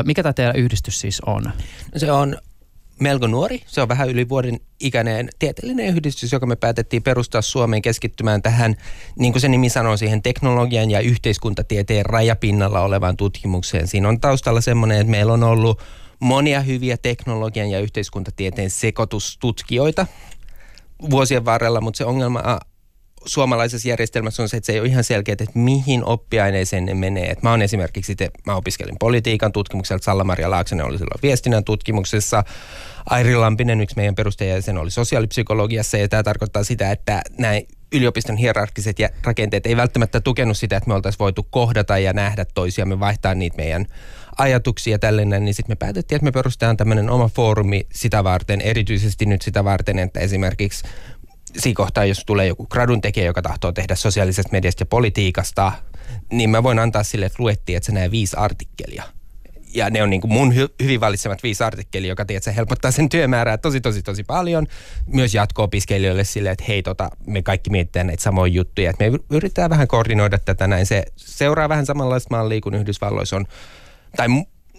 Mikä 0.05 0.23
tämä 0.23 0.32
teidän 0.32 0.56
yhdistys 0.56 1.00
siis 1.00 1.20
on? 1.20 1.52
Se 1.96 2.12
on 2.12 2.37
melko 3.00 3.26
nuori. 3.26 3.62
Se 3.67 3.82
on 3.82 3.88
vähän 3.88 4.08
yli 4.08 4.28
vuoden 4.28 4.61
ikäinen 4.81 5.28
tieteellinen 5.38 5.87
yhdistys, 5.87 6.32
joka 6.32 6.46
me 6.46 6.56
päätettiin 6.56 7.02
perustaa 7.02 7.43
Suomeen 7.43 7.82
keskittymään 7.82 8.43
tähän, 8.43 8.75
niin 9.19 9.32
kuin 9.32 9.40
se 9.40 9.49
nimi 9.49 9.69
sanoo, 9.69 9.96
siihen 9.96 10.23
teknologian 10.23 10.90
ja 10.90 11.00
yhteiskuntatieteen 11.00 12.06
rajapinnalla 12.06 12.81
olevaan 12.81 13.17
tutkimukseen. 13.17 13.88
Siinä 13.88 14.08
on 14.08 14.20
taustalla 14.20 14.61
semmoinen, 14.61 15.00
että 15.00 15.11
meillä 15.11 15.32
on 15.32 15.43
ollut 15.43 15.82
monia 16.20 16.61
hyviä 16.61 16.96
teknologian 16.96 17.70
ja 17.70 17.81
yhteiskuntatieteen 17.81 18.70
sekoitustutkijoita 18.70 20.06
vuosien 21.10 21.44
varrella, 21.44 21.81
mutta 21.81 21.98
se 21.98 22.04
ongelma 22.04 22.43
suomalaisessa 23.26 23.88
järjestelmässä 23.88 24.43
on 24.43 24.48
se, 24.48 24.56
että 24.56 24.66
se 24.66 24.72
ei 24.72 24.81
ole 24.81 24.88
ihan 24.88 25.04
selkeä, 25.04 25.32
että 25.32 25.46
mihin 25.54 26.04
oppiaineeseen 26.04 26.84
ne 26.84 26.94
menee. 26.94 27.31
Et 27.31 27.43
mä 27.43 27.50
oon 27.50 27.62
esimerkiksi, 27.62 28.16
te, 28.16 28.31
mä 28.46 28.56
opiskelin 28.56 28.96
politiikan 29.00 29.52
tutkimukselta, 29.52 30.04
Salla-Maria 30.04 30.50
Laaksonen 30.50 30.87
oli 30.87 30.98
silloin 30.98 31.20
viestinnän 31.22 31.64
tutkimuksessa, 31.64 32.44
Airi 33.10 33.37
Lampinen, 33.37 33.81
yksi 33.81 33.96
meidän 33.96 34.14
perustajajäsen, 34.14 34.78
oli 34.78 34.90
sosiaalipsykologiassa, 34.90 35.96
ja 35.96 36.08
tämä 36.08 36.22
tarkoittaa 36.22 36.64
sitä, 36.64 36.90
että 36.90 37.22
näin 37.38 37.69
yliopiston 37.92 38.37
hierarkiset 38.37 38.96
rakenteet 39.25 39.66
ei 39.66 39.76
välttämättä 39.76 40.20
tukenut 40.20 40.56
sitä, 40.56 40.76
että 40.76 40.88
me 40.88 40.94
oltaisiin 40.94 41.19
voitu 41.19 41.46
kohdata 41.50 41.99
ja 41.99 42.12
nähdä 42.12 42.44
toisiamme, 42.54 43.00
vaihtaa 43.00 43.34
niitä 43.34 43.56
meidän 43.56 43.87
ajatuksia 44.38 44.98
tällainen, 44.98 45.44
niin 45.44 45.54
sitten 45.54 45.72
me 45.72 45.76
päätettiin, 45.76 46.16
että 46.16 46.24
me 46.24 46.32
perustetaan 46.32 46.76
tämmöinen 46.76 47.10
oma 47.10 47.28
foorumi 47.28 47.86
sitä 47.92 48.24
varten, 48.24 48.60
erityisesti 48.60 49.26
nyt 49.26 49.42
sitä 49.42 49.64
varten, 49.64 49.98
että 49.98 50.20
esimerkiksi 50.20 50.84
siinä 51.58 51.76
kohtaa, 51.76 52.04
jos 52.04 52.22
tulee 52.26 52.46
joku 52.46 52.66
gradun 52.66 53.00
tekijä, 53.00 53.26
joka 53.26 53.42
tahtoo 53.42 53.72
tehdä 53.72 53.94
sosiaalisesta 53.94 54.52
mediasta 54.52 54.82
ja 54.82 54.86
politiikasta, 54.86 55.72
niin 56.32 56.50
mä 56.50 56.62
voin 56.62 56.78
antaa 56.78 57.02
sille, 57.02 57.26
että 57.26 57.42
luettiin, 57.42 57.76
että 57.76 57.86
se 57.86 57.92
näe 57.92 58.10
viisi 58.10 58.36
artikkelia. 58.36 59.02
Ja 59.74 59.90
ne 59.90 60.02
on 60.02 60.10
niin 60.10 60.20
kuin 60.20 60.32
mun 60.32 60.52
hy- 60.52 60.74
hyvin 60.82 61.00
valitsemat 61.00 61.42
viisi 61.42 61.64
artikkelia, 61.64 62.08
joka 62.08 62.24
tiedät, 62.24 62.44
se 62.44 62.56
helpottaa 62.56 62.90
sen 62.90 63.08
työmäärää 63.08 63.58
tosi, 63.58 63.80
tosi, 63.80 64.02
tosi 64.02 64.24
paljon. 64.24 64.66
Myös 65.06 65.34
jatko-opiskelijoille 65.34 66.24
sille, 66.24 66.50
että 66.50 66.64
hei, 66.68 66.82
tota, 66.82 67.10
me 67.26 67.42
kaikki 67.42 67.70
mietitään 67.70 68.06
näitä 68.06 68.22
samoja 68.22 68.52
juttuja. 68.52 68.90
Että 68.90 69.10
me 69.10 69.18
yritetään 69.30 69.70
vähän 69.70 69.88
koordinoida 69.88 70.38
tätä 70.38 70.66
näin. 70.66 70.86
Se 70.86 71.04
seuraa 71.16 71.68
vähän 71.68 71.86
samanlaista 71.86 72.36
mallia 72.36 72.60
kuin 72.60 72.74
Yhdysvalloissa 72.74 73.36
on, 73.36 73.46
tai 74.16 74.28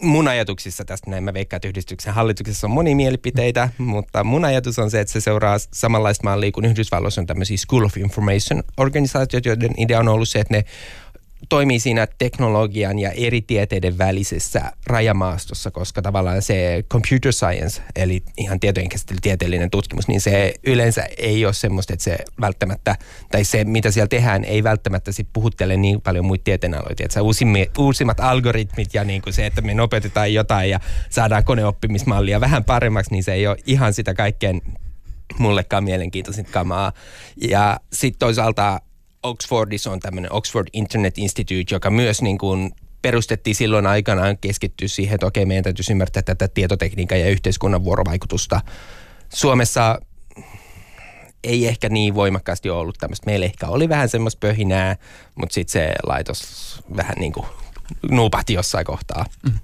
mun 0.01 0.28
ajatuksissa 0.28 0.86
tästä 0.86 1.12
näin, 1.12 1.24
mä 1.24 1.34
veikkaan, 1.34 1.57
että 1.57 1.68
yhdistyksen 1.68 2.13
hallituksessa 2.13 2.68
on 2.68 2.72
moni 2.72 2.95
mielipiteitä, 2.95 3.69
mutta 3.78 4.24
mun 4.24 4.45
ajatus 4.45 4.80
on 4.80 4.92
se, 4.92 5.00
että 5.00 5.13
se 5.13 5.22
seuraa 5.22 5.57
samanlaista 5.74 6.24
mallia 6.24 6.51
kuin 6.51 6.66
Yhdysvalloissa 6.66 7.22
on 7.22 7.28
tämmöisiä 7.28 7.57
School 7.57 7.86
of 7.86 7.98
Information 7.98 8.63
organisaatiot, 8.78 9.45
joiden 9.45 9.72
idea 9.78 10.00
on 10.00 10.07
ollut 10.07 10.30
se, 10.30 10.39
että 10.39 10.54
ne 10.54 10.66
toimii 11.50 11.80
siinä 11.80 12.07
teknologian 12.18 13.00
ja 13.00 13.12
eri 13.12 13.42
tieteiden 13.42 13.98
välisessä 13.98 14.72
rajamaastossa, 14.86 15.72
koska 15.72 16.01
tavallaan 16.01 16.42
se 16.42 16.84
computer 16.89 17.34
science, 17.34 17.81
eli 17.95 18.24
ihan 18.38 18.60
tietojen 18.60 18.89
tieteellinen 19.22 19.69
tutkimus, 19.69 20.07
niin 20.07 20.22
se 20.22 20.54
yleensä 20.63 21.07
ei 21.18 21.45
ole 21.45 21.54
semmoista, 21.54 21.94
että 21.94 22.04
se 22.04 22.18
välttämättä, 22.42 22.95
tai 23.31 23.44
se 23.44 23.63
mitä 23.63 23.92
siellä 23.92 24.07
tehdään, 24.07 24.44
ei 24.44 24.63
välttämättä 24.63 25.12
sit 25.12 25.28
puhuttele 25.34 25.78
niin 25.78 26.01
paljon 26.01 26.25
muita 26.25 26.44
tieteenaloita. 26.44 27.04
Että 27.04 27.19
uusimmat 27.78 28.19
algoritmit 28.19 28.94
ja 28.94 29.04
niin 29.04 29.22
kuin 29.22 29.34
se, 29.34 29.45
että 29.45 29.62
me 29.62 29.74
nopeutetaan 29.74 30.34
jotain 30.34 30.69
ja 30.69 30.80
saadaan 31.10 31.44
koneoppimismallia 31.44 32.42
vähän 32.42 32.63
paremmaksi, 32.63 33.12
niin 33.12 33.24
se 33.24 33.34
ei 33.34 33.48
ole 33.48 33.57
ihan 33.66 33.94
sitä 33.94 34.13
kaikkein 34.13 34.62
mullekaan 35.38 35.84
mielenkiintoisinta 35.84 36.51
kamaa. 36.51 36.92
Ja 37.42 37.80
sitten 37.94 38.19
toisaalta 38.19 38.81
Oxfordissa 39.24 39.92
on 39.92 40.00
tämmöinen 40.00 40.34
Oxford 40.34 40.68
Internet 40.74 41.18
Institute, 41.18 41.75
joka 41.75 41.90
myös 41.90 42.22
niin 42.22 42.38
kuin 42.38 42.72
perustettiin 43.02 43.56
silloin 43.56 43.88
aikanaan 43.88 44.38
keskittyä 44.38 44.88
siihen, 44.88 45.16
että 45.16 45.25
okei, 45.25 45.46
meidän 45.46 45.64
täytyisi 45.64 45.92
ymmärtää 45.92 46.24
tätä 46.24 46.48
tietotekniikan 46.48 47.19
ja 47.19 47.30
yhteiskunnan 47.30 47.84
vuorovaikutusta. 47.84 48.62
Suomessa 49.34 50.00
ei 51.44 51.68
ehkä 51.68 51.89
niin 51.89 52.15
voimakkaasti 52.15 52.70
ollut 52.70 52.98
tämmöistä. 53.00 53.25
Meillä 53.25 53.46
ehkä 53.46 53.68
oli 53.68 53.89
vähän 53.89 54.10
semmoista 54.10 54.39
pöhinää, 54.39 54.96
mutta 55.36 55.53
sitten 55.53 55.72
se 55.72 55.96
laitos 56.03 56.84
vähän 56.96 57.15
niin 57.20 57.34
kuin 57.34 57.46
nuupahti 58.12 58.53
jossain 58.53 58.86
kohtaa. 58.86 59.25
Mm. 59.44 59.60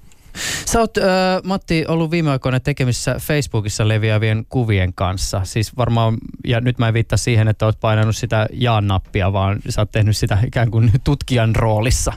Sä 0.66 0.80
oot, 0.80 0.98
äh, 0.98 1.04
Matti, 1.44 1.86
ollut 1.88 2.12
viime 2.12 2.32
aikoina 2.32 2.60
tekemisissä 2.60 3.16
Facebookissa 3.20 3.88
leviävien 3.88 4.46
kuvien 4.50 4.94
kanssa. 4.94 5.42
Siis 5.44 5.78
varmaan, 5.78 6.18
ja 6.48 6.62
nyt 6.62 6.80
mä 6.80 6.88
en 6.88 6.94
viittaa 6.94 7.18
siihen, 7.18 7.48
että 7.48 7.66
oot 7.66 7.80
painanut 7.80 8.16
sitä 8.16 8.48
jaan-nappia, 8.52 9.34
vaan 9.34 9.60
sä 9.70 9.82
oot 9.82 9.92
tehnyt 9.92 10.18
sitä 10.18 10.38
ikään 10.48 10.72
kuin 10.72 10.92
tutkijan 11.04 11.56
roolissa. 11.56 12.13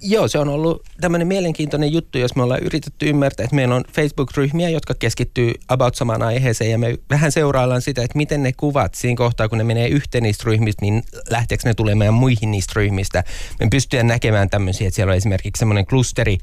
Joo, 0.00 0.28
se 0.28 0.38
on 0.38 0.48
ollut 0.48 0.82
tämmöinen 1.00 1.28
mielenkiintoinen 1.28 1.92
juttu, 1.92 2.18
jos 2.18 2.36
me 2.36 2.42
ollaan 2.42 2.62
yritetty 2.62 3.08
ymmärtää, 3.08 3.44
että 3.44 3.56
meillä 3.56 3.74
on 3.74 3.84
Facebook-ryhmiä, 3.92 4.68
jotka 4.68 4.94
keskittyy 4.94 5.52
about 5.68 5.94
samaan 5.94 6.22
aiheeseen 6.22 6.70
ja 6.70 6.78
me 6.78 6.98
vähän 7.10 7.32
seuraillaan 7.32 7.82
sitä, 7.82 8.02
että 8.02 8.16
miten 8.16 8.42
ne 8.42 8.52
kuvat 8.52 8.94
siinä 8.94 9.16
kohtaa, 9.16 9.48
kun 9.48 9.58
ne 9.58 9.64
menee 9.64 9.88
yhteen 9.88 10.22
niistä 10.22 10.44
ryhmistä, 10.46 10.82
niin 10.84 11.02
lähteekö 11.30 11.68
ne 11.68 11.74
tulemaan 11.74 12.14
muihin 12.14 12.50
niistä 12.50 12.72
ryhmistä. 12.76 13.24
Me 13.60 13.68
pystytään 13.70 14.06
näkemään 14.06 14.50
tämmöisiä, 14.50 14.88
että 14.88 14.96
siellä 14.96 15.10
on 15.10 15.16
esimerkiksi 15.16 15.58
semmoinen 15.58 15.86
klusteri, 15.86 16.38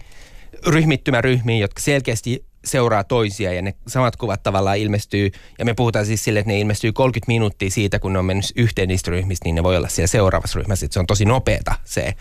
ryhmittymä 0.67 1.21
ryhmiin, 1.21 1.59
jotka 1.59 1.81
selkeästi 1.81 2.45
seuraa 2.65 3.03
toisia 3.03 3.53
ja 3.53 3.61
ne 3.61 3.73
samat 3.87 4.15
kuvat 4.15 4.43
tavallaan 4.43 4.77
ilmestyy. 4.77 5.31
Ja 5.59 5.65
me 5.65 5.73
puhutaan 5.73 6.05
siis 6.05 6.23
sille, 6.23 6.39
että 6.39 6.51
ne 6.51 6.59
ilmestyy 6.59 6.93
30 6.93 7.27
minuuttia 7.27 7.69
siitä, 7.69 7.99
kun 7.99 8.13
ne 8.13 8.19
on 8.19 8.25
mennyt 8.25 8.45
yhteen 8.55 8.87
niistä 8.87 9.11
ryhmistä, 9.11 9.45
niin 9.45 9.55
ne 9.55 9.63
voi 9.63 9.77
olla 9.77 9.87
siellä 9.87 10.07
seuraavassa 10.07 10.59
ryhmässä. 10.59 10.85
Että 10.85 10.93
se 10.93 10.99
on 10.99 11.07
tosi 11.07 11.25
nopeata 11.25 11.75
se 11.85 12.13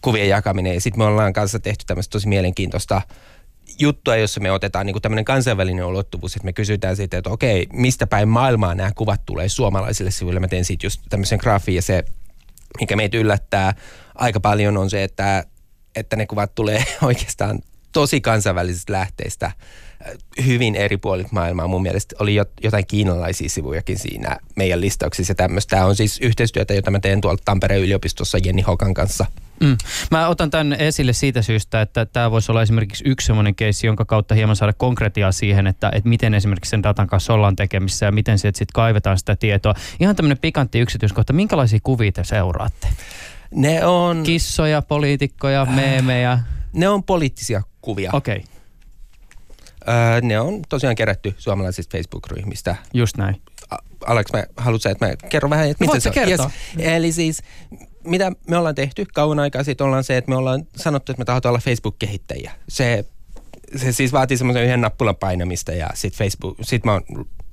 kuvien 0.00 0.28
jakaminen. 0.28 0.74
Ja 0.74 0.80
sitten 0.80 1.00
me 1.00 1.04
ollaan 1.04 1.32
kanssa 1.32 1.60
tehty 1.60 1.84
tämmöistä 1.86 2.12
tosi 2.12 2.28
mielenkiintoista 2.28 3.02
juttua, 3.78 4.16
jossa 4.16 4.40
me 4.40 4.52
otetaan 4.52 4.86
niin 4.86 5.02
tämmöinen 5.02 5.24
kansainvälinen 5.24 5.84
ulottuvuus, 5.84 6.36
että 6.36 6.44
me 6.44 6.52
kysytään 6.52 6.96
siitä, 6.96 7.18
että 7.18 7.30
okei, 7.30 7.66
mistä 7.72 8.06
päin 8.06 8.28
maailmaa 8.28 8.74
nämä 8.74 8.90
kuvat 8.94 9.20
tulee 9.26 9.48
suomalaisille 9.48 10.10
sivuille. 10.10 10.40
Mä 10.40 10.48
teen 10.48 10.64
siitä 10.64 10.86
just 10.86 11.00
tämmöisen 11.08 11.38
graafiin 11.42 11.76
ja 11.76 11.82
se, 11.82 12.04
mikä 12.80 12.96
meitä 12.96 13.16
yllättää 13.16 13.74
aika 14.14 14.40
paljon 14.40 14.76
on 14.76 14.90
se, 14.90 15.04
että 15.04 15.44
että 15.96 16.16
ne 16.16 16.26
kuvat 16.26 16.54
tulee 16.54 16.84
oikeastaan 17.02 17.58
tosi 17.92 18.20
kansainvälisistä 18.20 18.92
lähteistä 18.92 19.50
hyvin 20.46 20.74
eri 20.74 20.96
puolit 20.96 21.32
maailmaa. 21.32 21.66
Mun 21.66 21.82
mielestä 21.82 22.16
oli 22.18 22.34
jotain 22.62 22.86
kiinalaisia 22.86 23.48
sivujakin 23.48 23.98
siinä 23.98 24.38
meidän 24.56 24.80
listauksissa 24.80 25.30
ja 25.30 25.34
tämmöistä. 25.34 25.76
Tämä 25.76 25.86
on 25.86 25.96
siis 25.96 26.18
yhteistyötä, 26.20 26.74
jota 26.74 26.90
mä 26.90 27.00
teen 27.00 27.20
tuolta 27.20 27.42
Tampereen 27.44 27.82
yliopistossa 27.82 28.38
Jenni 28.38 28.62
Hokan 28.62 28.94
kanssa– 28.94 29.26
Mm. 29.60 29.76
Mä 30.10 30.28
otan 30.28 30.50
tämän 30.50 30.72
esille 30.72 31.12
siitä 31.12 31.42
syystä, 31.42 31.80
että 31.80 32.06
tämä 32.06 32.30
voisi 32.30 32.52
olla 32.52 32.62
esimerkiksi 32.62 33.04
yksi 33.06 33.26
sellainen 33.26 33.54
keissi, 33.54 33.86
jonka 33.86 34.04
kautta 34.04 34.34
hieman 34.34 34.56
saada 34.56 34.72
konkretiaa 34.72 35.32
siihen, 35.32 35.66
että, 35.66 35.90
että 35.94 36.08
miten 36.08 36.34
esimerkiksi 36.34 36.70
sen 36.70 36.82
datan 36.82 37.06
kanssa 37.06 37.34
ollaan 37.34 37.56
tekemissä 37.56 38.06
ja 38.06 38.12
miten 38.12 38.38
sieltä 38.38 38.58
sitten 38.58 38.74
kaivetaan 38.74 39.18
sitä 39.18 39.36
tietoa. 39.36 39.74
Ihan 40.00 40.16
tämmöinen 40.16 40.38
pikantti 40.38 40.80
yksityiskohta. 40.80 41.32
Minkälaisia 41.32 41.78
kuvia 41.82 42.12
te 42.12 42.24
seuraatte? 42.24 42.88
Ne 43.54 43.86
on... 43.86 44.22
Kissoja, 44.22 44.82
poliitikkoja, 44.82 45.64
meemejä? 45.64 46.38
Ne 46.72 46.88
on 46.88 47.02
poliittisia 47.02 47.62
kuvia. 47.80 48.10
Okei. 48.12 48.36
Okay. 48.36 49.94
Öö, 49.94 50.20
ne 50.20 50.40
on 50.40 50.62
tosiaan 50.68 50.96
kerätty 50.96 51.34
suomalaisista 51.38 51.98
Facebook-ryhmistä. 51.98 52.76
Just 52.94 53.16
näin. 53.16 53.42
Aleks, 54.06 54.32
mä 54.32 54.44
haluatko, 54.56 54.88
että 54.88 55.06
mä 55.06 55.16
kerron 55.28 55.50
vähän, 55.50 55.68
että 55.68 55.84
mitä 55.84 56.00
se 56.00 56.08
on? 56.08 56.28
Yes. 56.28 56.40
Eli 56.78 57.12
siis 57.12 57.42
mitä 58.04 58.32
me 58.48 58.56
ollaan 58.56 58.74
tehty 58.74 59.06
kauan 59.14 59.38
aikaa 59.38 59.64
sitten 59.64 59.86
ollaan 59.86 60.04
se, 60.04 60.16
että 60.16 60.28
me 60.28 60.36
ollaan 60.36 60.66
sanottu, 60.76 61.12
että 61.12 61.20
me 61.20 61.24
tahdotaan 61.24 61.50
olla 61.50 61.60
Facebook-kehittäjiä. 61.60 62.52
Se, 62.68 63.04
se 63.76 63.92
siis 63.92 64.12
vaatii 64.12 64.36
semmoisen 64.36 64.64
yhden 64.64 64.80
nappulan 64.80 65.16
painamista 65.16 65.72
ja 65.72 65.90
sitten 65.94 66.18
Facebook, 66.18 66.56
sit 66.62 66.84
mä 66.84 66.92
oon 66.92 67.02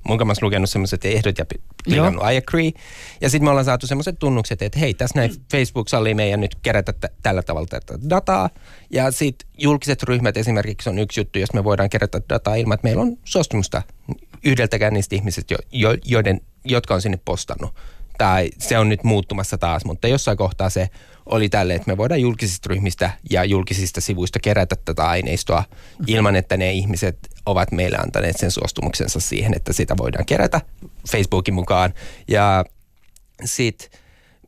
mun 0.04 0.18
kanssa 0.18 0.46
lukenut 0.46 0.70
semmoiset 0.70 1.04
ehdot 1.04 1.38
ja 1.38 1.44
klikannut 1.84 2.24
I 2.32 2.36
agree. 2.36 2.70
Ja 3.20 3.30
sitten 3.30 3.44
me 3.44 3.50
ollaan 3.50 3.64
saatu 3.64 3.86
semmoiset 3.86 4.18
tunnukset, 4.18 4.62
että 4.62 4.78
hei, 4.78 4.94
tässä 4.94 5.18
näin 5.18 5.30
Facebook 5.52 5.88
sallii 5.88 6.14
meidän 6.14 6.40
nyt 6.40 6.56
kerätä 6.62 6.92
t- 6.92 7.12
tällä 7.22 7.42
tavalla 7.42 7.66
tätä 7.66 7.98
dataa. 8.10 8.50
Ja 8.90 9.10
sitten 9.10 9.48
julkiset 9.58 10.02
ryhmät 10.02 10.36
esimerkiksi 10.36 10.90
on 10.90 10.98
yksi 10.98 11.20
juttu, 11.20 11.38
jos 11.38 11.52
me 11.52 11.64
voidaan 11.64 11.90
kerätä 11.90 12.20
dataa 12.28 12.54
ilman, 12.54 12.74
että 12.74 12.86
meillä 12.86 13.02
on 13.02 13.16
suostumusta 13.24 13.82
yhdeltäkään 14.44 14.92
niistä 14.92 15.16
ihmisistä, 15.16 15.54
jo, 15.54 15.58
jo, 15.72 15.96
joiden, 16.04 16.40
jotka 16.64 16.94
on 16.94 17.02
sinne 17.02 17.18
postannut 17.24 17.74
tai 18.22 18.50
se 18.58 18.78
on 18.78 18.88
nyt 18.88 19.04
muuttumassa 19.04 19.58
taas, 19.58 19.84
mutta 19.84 20.08
jossain 20.08 20.36
kohtaa 20.36 20.70
se 20.70 20.88
oli 21.26 21.48
tälle, 21.48 21.74
että 21.74 21.90
me 21.90 21.96
voidaan 21.96 22.20
julkisista 22.20 22.68
ryhmistä 22.68 23.10
ja 23.30 23.44
julkisista 23.44 24.00
sivuista 24.00 24.38
kerätä 24.40 24.76
tätä 24.84 25.08
aineistoa 25.08 25.64
ilman, 26.06 26.36
että 26.36 26.56
ne 26.56 26.72
ihmiset 26.72 27.18
ovat 27.46 27.72
meille 27.72 27.96
antaneet 27.96 28.36
sen 28.36 28.50
suostumuksensa 28.50 29.20
siihen, 29.20 29.54
että 29.56 29.72
sitä 29.72 29.96
voidaan 29.96 30.26
kerätä 30.26 30.60
Facebookin 31.10 31.54
mukaan. 31.54 31.94
Ja 32.28 32.64
sitten 33.44 34.00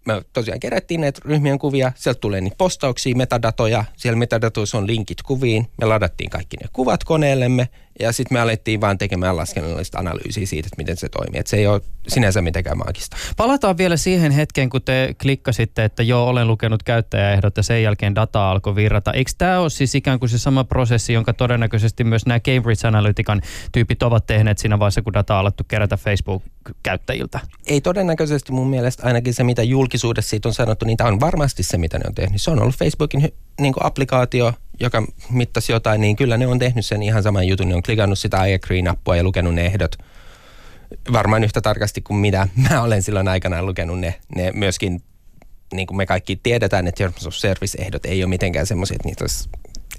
me 0.06 0.22
tosiaan 0.32 0.60
kerättiin 0.60 1.00
näitä 1.00 1.20
ryhmien 1.24 1.58
kuvia, 1.58 1.92
sieltä 1.94 2.20
tulee 2.20 2.40
niitä 2.40 2.56
postauksia, 2.58 3.16
metadatoja, 3.16 3.84
siellä 3.96 4.18
metadatoissa 4.18 4.78
on 4.78 4.86
linkit 4.86 5.22
kuviin, 5.22 5.68
me 5.80 5.86
ladattiin 5.86 6.30
kaikki 6.30 6.56
ne 6.56 6.68
kuvat 6.72 7.04
koneellemme 7.04 7.68
ja 8.00 8.12
sitten 8.12 8.36
me 8.36 8.40
alettiin 8.40 8.80
vaan 8.80 8.98
tekemään 8.98 9.36
laskennallista 9.36 9.98
analyysiä 9.98 10.46
siitä, 10.46 10.66
että 10.66 10.76
miten 10.76 10.96
se 10.96 11.08
toimii. 11.08 11.40
Että 11.40 11.50
se 11.50 11.56
ei 11.56 11.66
ole 11.66 11.80
sinänsä 12.08 12.42
mitenkään 12.42 12.78
maagista. 12.78 13.16
Palataan 13.36 13.78
vielä 13.78 13.96
siihen 13.96 14.32
hetkeen, 14.32 14.70
kun 14.70 14.82
te 14.82 15.14
klikkasitte, 15.22 15.84
että 15.84 16.02
joo, 16.02 16.28
olen 16.28 16.48
lukenut 16.48 16.82
käyttäjäehdot 16.82 17.56
ja 17.56 17.62
sen 17.62 17.82
jälkeen 17.82 18.14
data 18.14 18.50
alkoi 18.50 18.74
virrata. 18.74 19.12
Eikö 19.12 19.30
tämä 19.38 19.60
ole 19.60 19.70
siis 19.70 19.94
ikään 19.94 20.18
kuin 20.18 20.30
se 20.30 20.38
sama 20.38 20.64
prosessi, 20.64 21.12
jonka 21.12 21.32
todennäköisesti 21.32 22.04
myös 22.04 22.26
nämä 22.26 22.40
Cambridge 22.40 22.88
Analytican 22.88 23.42
tyypit 23.72 24.02
ovat 24.02 24.26
tehneet 24.26 24.58
siinä 24.58 24.78
vaiheessa, 24.78 25.02
kun 25.02 25.12
data 25.12 25.34
on 25.34 25.40
alettu 25.40 25.64
kerätä 25.64 25.96
Facebook-käyttäjiltä? 25.96 27.40
Ei 27.66 27.80
todennäköisesti 27.80 28.52
mun 28.52 28.70
mielestä 28.70 29.06
ainakin 29.06 29.34
se, 29.34 29.44
mitä 29.44 29.62
julkisuudessa 29.62 30.30
siitä 30.30 30.48
on 30.48 30.54
sanottu, 30.54 30.84
niin 30.84 30.96
tämä 30.96 31.08
on 31.08 31.20
varmasti 31.20 31.62
se, 31.62 31.78
mitä 31.78 31.98
ne 31.98 32.04
on 32.06 32.14
tehnyt. 32.14 32.42
Se 32.42 32.50
on 32.50 32.62
ollut 32.62 32.76
Facebookin 32.76 33.32
niin 33.60 33.74
applikaatio, 33.80 34.52
joka 34.80 35.06
mittasi 35.30 35.72
jotain, 35.72 36.00
niin 36.00 36.16
kyllä 36.16 36.36
ne 36.36 36.46
on 36.46 36.58
tehnyt 36.58 36.86
sen 36.86 37.02
ihan 37.02 37.22
saman 37.22 37.48
jutun. 37.48 37.68
Ne 37.68 37.74
on 37.74 37.82
klikannut 37.82 38.18
sitä 38.18 38.44
I 38.44 38.54
agree-nappua 38.54 39.16
ja 39.16 39.22
lukenut 39.22 39.54
ne 39.54 39.66
ehdot 39.66 39.96
varmaan 41.12 41.44
yhtä 41.44 41.60
tarkasti 41.60 42.02
kuin 42.02 42.16
mitä 42.16 42.48
mä 42.70 42.82
olen 42.82 43.02
silloin 43.02 43.28
aikanaan 43.28 43.66
lukenut 43.66 44.00
ne, 44.00 44.14
ne 44.36 44.52
myöskin 44.54 45.02
niin 45.74 45.86
kuin 45.86 45.96
me 45.96 46.06
kaikki 46.06 46.40
tiedetään, 46.42 46.86
että 46.86 46.98
Terms 46.98 47.26
of 47.26 47.34
Service-ehdot 47.34 48.06
ei 48.06 48.22
ole 48.24 48.28
mitenkään 48.28 48.66
semmoisia, 48.66 48.94
että 48.94 49.08
niitä 49.08 49.24
olisi 49.24 49.48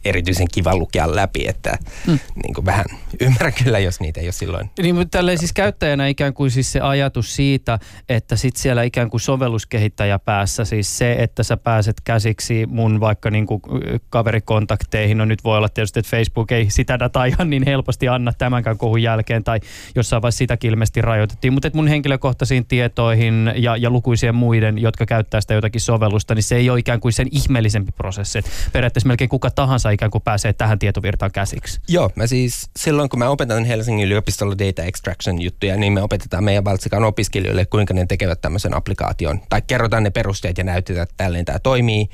erityisen 0.05 0.47
kiva 0.53 0.75
lukea 0.75 1.15
läpi, 1.15 1.47
että 1.47 1.77
mm. 2.07 2.19
niin 2.43 2.53
kuin 2.53 2.65
vähän 2.65 2.85
ymmärrän 3.21 3.53
kyllä, 3.63 3.79
jos 3.79 3.99
niitä 3.99 4.19
ei 4.19 4.25
ole 4.25 4.31
silloin. 4.31 4.69
Niin, 4.81 4.95
mutta 4.95 5.17
tälleen 5.17 5.37
siis 5.37 5.53
käyttäjänä 5.53 6.07
ikään 6.07 6.33
kuin 6.33 6.51
siis 6.51 6.71
se 6.71 6.79
ajatus 6.79 7.35
siitä, 7.35 7.79
että 8.09 8.35
sit 8.35 8.55
siellä 8.55 8.83
ikään 8.83 9.09
kuin 9.09 9.21
sovelluskehittäjä 9.21 10.19
päässä, 10.19 10.65
siis 10.65 10.97
se, 10.97 11.15
että 11.19 11.43
sä 11.43 11.57
pääset 11.57 12.01
käsiksi 12.03 12.65
mun 12.65 12.99
vaikka 12.99 13.31
niin 13.31 13.45
kuin 13.45 13.61
kaverikontakteihin, 14.09 15.17
no 15.17 15.25
nyt 15.25 15.43
voi 15.43 15.57
olla 15.57 15.69
tietysti, 15.69 15.99
että 15.99 16.09
Facebook 16.09 16.51
ei 16.51 16.69
sitä 16.69 16.99
dataa 16.99 17.25
ihan 17.25 17.49
niin 17.49 17.65
helposti 17.65 18.07
anna 18.07 18.33
tämänkään 18.33 18.77
kohun 18.77 19.01
jälkeen, 19.01 19.43
tai 19.43 19.59
jossain 19.95 20.21
vaiheessa 20.21 20.37
sitäkin 20.37 20.71
ilmeisesti 20.71 21.01
rajoitettiin, 21.01 21.53
mutta 21.53 21.69
mun 21.73 21.87
henkilökohtaisiin 21.87 22.65
tietoihin 22.65 23.53
ja, 23.55 23.77
ja 23.77 23.89
lukuisien 23.89 24.35
muiden, 24.35 24.77
jotka 24.81 25.05
käyttää 25.05 25.41
sitä 25.41 25.53
jotakin 25.53 25.81
sovellusta, 25.81 26.35
niin 26.35 26.43
se 26.43 26.55
ei 26.55 26.69
ole 26.69 26.79
ikään 26.79 26.99
kuin 26.99 27.13
sen 27.13 27.27
ihmeellisempi 27.31 27.91
prosessi. 27.91 28.39
Että 28.39 28.51
periaatteessa 28.73 29.07
melkein 29.07 29.29
kuka 29.29 29.51
tahansa 29.51 29.89
ikään 29.95 30.11
kuin 30.11 30.21
pääsee 30.21 30.53
tähän 30.53 30.79
tietovirtaan 30.79 31.31
käsiksi? 31.31 31.79
Joo, 31.87 32.09
mä 32.15 32.27
siis 32.27 32.69
silloin 32.77 33.09
kun 33.09 33.19
mä 33.19 33.29
opetan 33.29 33.65
Helsingin 33.65 34.05
yliopistolla 34.05 34.57
data 34.57 34.83
extraction 34.83 35.41
juttuja, 35.41 35.77
niin 35.77 35.93
me 35.93 36.01
opetetaan 36.01 36.43
meidän 36.43 36.65
Valtsikan 36.65 37.03
opiskelijoille, 37.03 37.65
kuinka 37.65 37.93
ne 37.93 38.05
tekevät 38.05 38.41
tämmöisen 38.41 38.73
applikaation. 38.73 39.41
Tai 39.49 39.61
kerrotaan 39.61 40.03
ne 40.03 40.09
perusteet 40.09 40.57
ja 40.57 40.63
näytetään, 40.63 41.03
että 41.03 41.15
tälleen 41.17 41.45
tämä 41.45 41.59
toimii. 41.59 42.09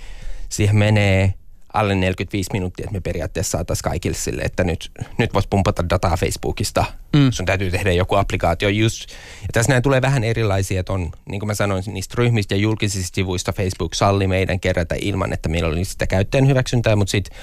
Siihen 0.50 0.76
menee 0.76 1.34
alle 1.74 1.96
45 1.96 2.50
minuuttia, 2.54 2.84
että 2.84 2.94
me 2.94 3.02
periaatteessa 3.02 3.52
saataisiin 3.52 3.84
kaikille 3.84 4.18
sille, 4.18 4.42
että 4.42 4.64
nyt, 4.64 4.92
nyt 5.18 5.34
voisi 5.34 5.48
pumpata 5.50 5.90
dataa 5.90 6.18
Facebookista. 6.18 6.86
Mm. 7.16 7.32
Sun 7.32 7.46
täytyy 7.46 7.72
tehdä 7.72 7.92
joku 7.92 8.16
applikaatio 8.16 8.70
just. 8.70 9.10
Ja 9.42 9.48
tässä 9.54 9.72
näin 9.72 9.84
tulee 9.84 10.02
vähän 10.02 10.24
erilaisia, 10.24 10.80
että 10.80 10.94
on, 10.94 11.12
niin 11.30 11.40
kuin 11.40 11.48
mä 11.48 11.54
sanoin, 11.54 11.84
niistä 11.88 12.16
ryhmistä 12.18 12.56
ja 12.56 12.62
julkisista 12.62 13.16
sivuista 13.16 13.54
Facebook 13.54 13.94
salli 13.94 14.28
meidän 14.28 14.60
kerätä 14.60 14.96
ilman, 15.02 15.34
että 15.34 15.50
meillä 15.50 15.70
oli 15.70 15.86
sitä 15.86 16.08
käyttäjän 16.08 16.48
hyväksyntää, 16.48 16.96
mutta 16.96 17.12
sitten 17.12 17.38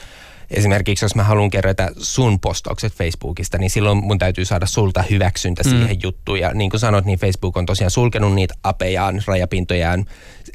esimerkiksi 0.50 1.04
jos 1.04 1.14
mä 1.14 1.22
haluan 1.22 1.50
kerätä 1.50 1.90
sun 1.98 2.40
postaukset 2.40 2.92
Facebookista, 2.92 3.58
niin 3.58 3.70
silloin 3.70 3.98
mun 3.98 4.18
täytyy 4.18 4.44
saada 4.44 4.66
sulta 4.66 5.04
hyväksyntä 5.10 5.62
mm. 5.62 5.70
siihen 5.70 6.02
juttuun. 6.02 6.40
Ja 6.40 6.54
niin 6.54 6.70
kuin 6.70 6.80
sanoit, 6.80 7.04
niin 7.04 7.18
Facebook 7.18 7.56
on 7.56 7.66
tosiaan 7.66 7.90
sulkenut 7.90 8.34
niitä 8.34 8.54
apejaan, 8.62 9.22
rajapintojaan. 9.26 10.04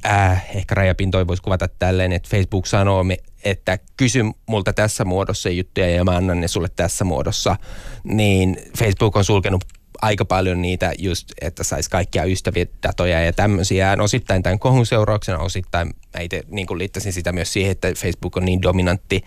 Äh, 0.05 0.45
ehkä 0.55 0.75
rajapintoja 0.75 1.27
voisi 1.27 1.43
kuvata 1.43 1.67
tälleen, 1.67 2.13
että 2.13 2.29
Facebook 2.29 2.65
sanoo, 2.65 3.05
että 3.43 3.79
kysy 3.97 4.23
multa 4.45 4.73
tässä 4.73 5.05
muodossa 5.05 5.49
juttuja 5.49 5.89
ja 5.89 6.03
mä 6.03 6.11
annan 6.11 6.41
ne 6.41 6.47
sulle 6.47 6.69
tässä 6.75 7.03
muodossa. 7.05 7.55
Niin 8.03 8.57
Facebook 8.77 9.15
on 9.15 9.23
sulkenut 9.23 9.63
aika 10.01 10.25
paljon 10.25 10.61
niitä 10.61 10.93
just, 10.97 11.31
että 11.41 11.63
saisi 11.63 11.89
kaikkia 11.89 12.23
ystäviä 12.23 12.65
datoja 12.83 13.21
ja 13.21 13.33
tämmöisiä. 13.33 13.95
Osittain 13.99 14.43
tämän 14.43 14.59
kohun 14.59 14.85
seurauksena, 14.85 15.37
osittain 15.37 15.87
mä 15.87 16.21
itse 16.21 16.43
niin 16.49 16.67
liittäisin 16.77 17.13
sitä 17.13 17.31
myös 17.31 17.53
siihen, 17.53 17.71
että 17.71 17.93
Facebook 17.97 18.37
on 18.37 18.45
niin 18.45 18.61
dominantti 18.61 19.23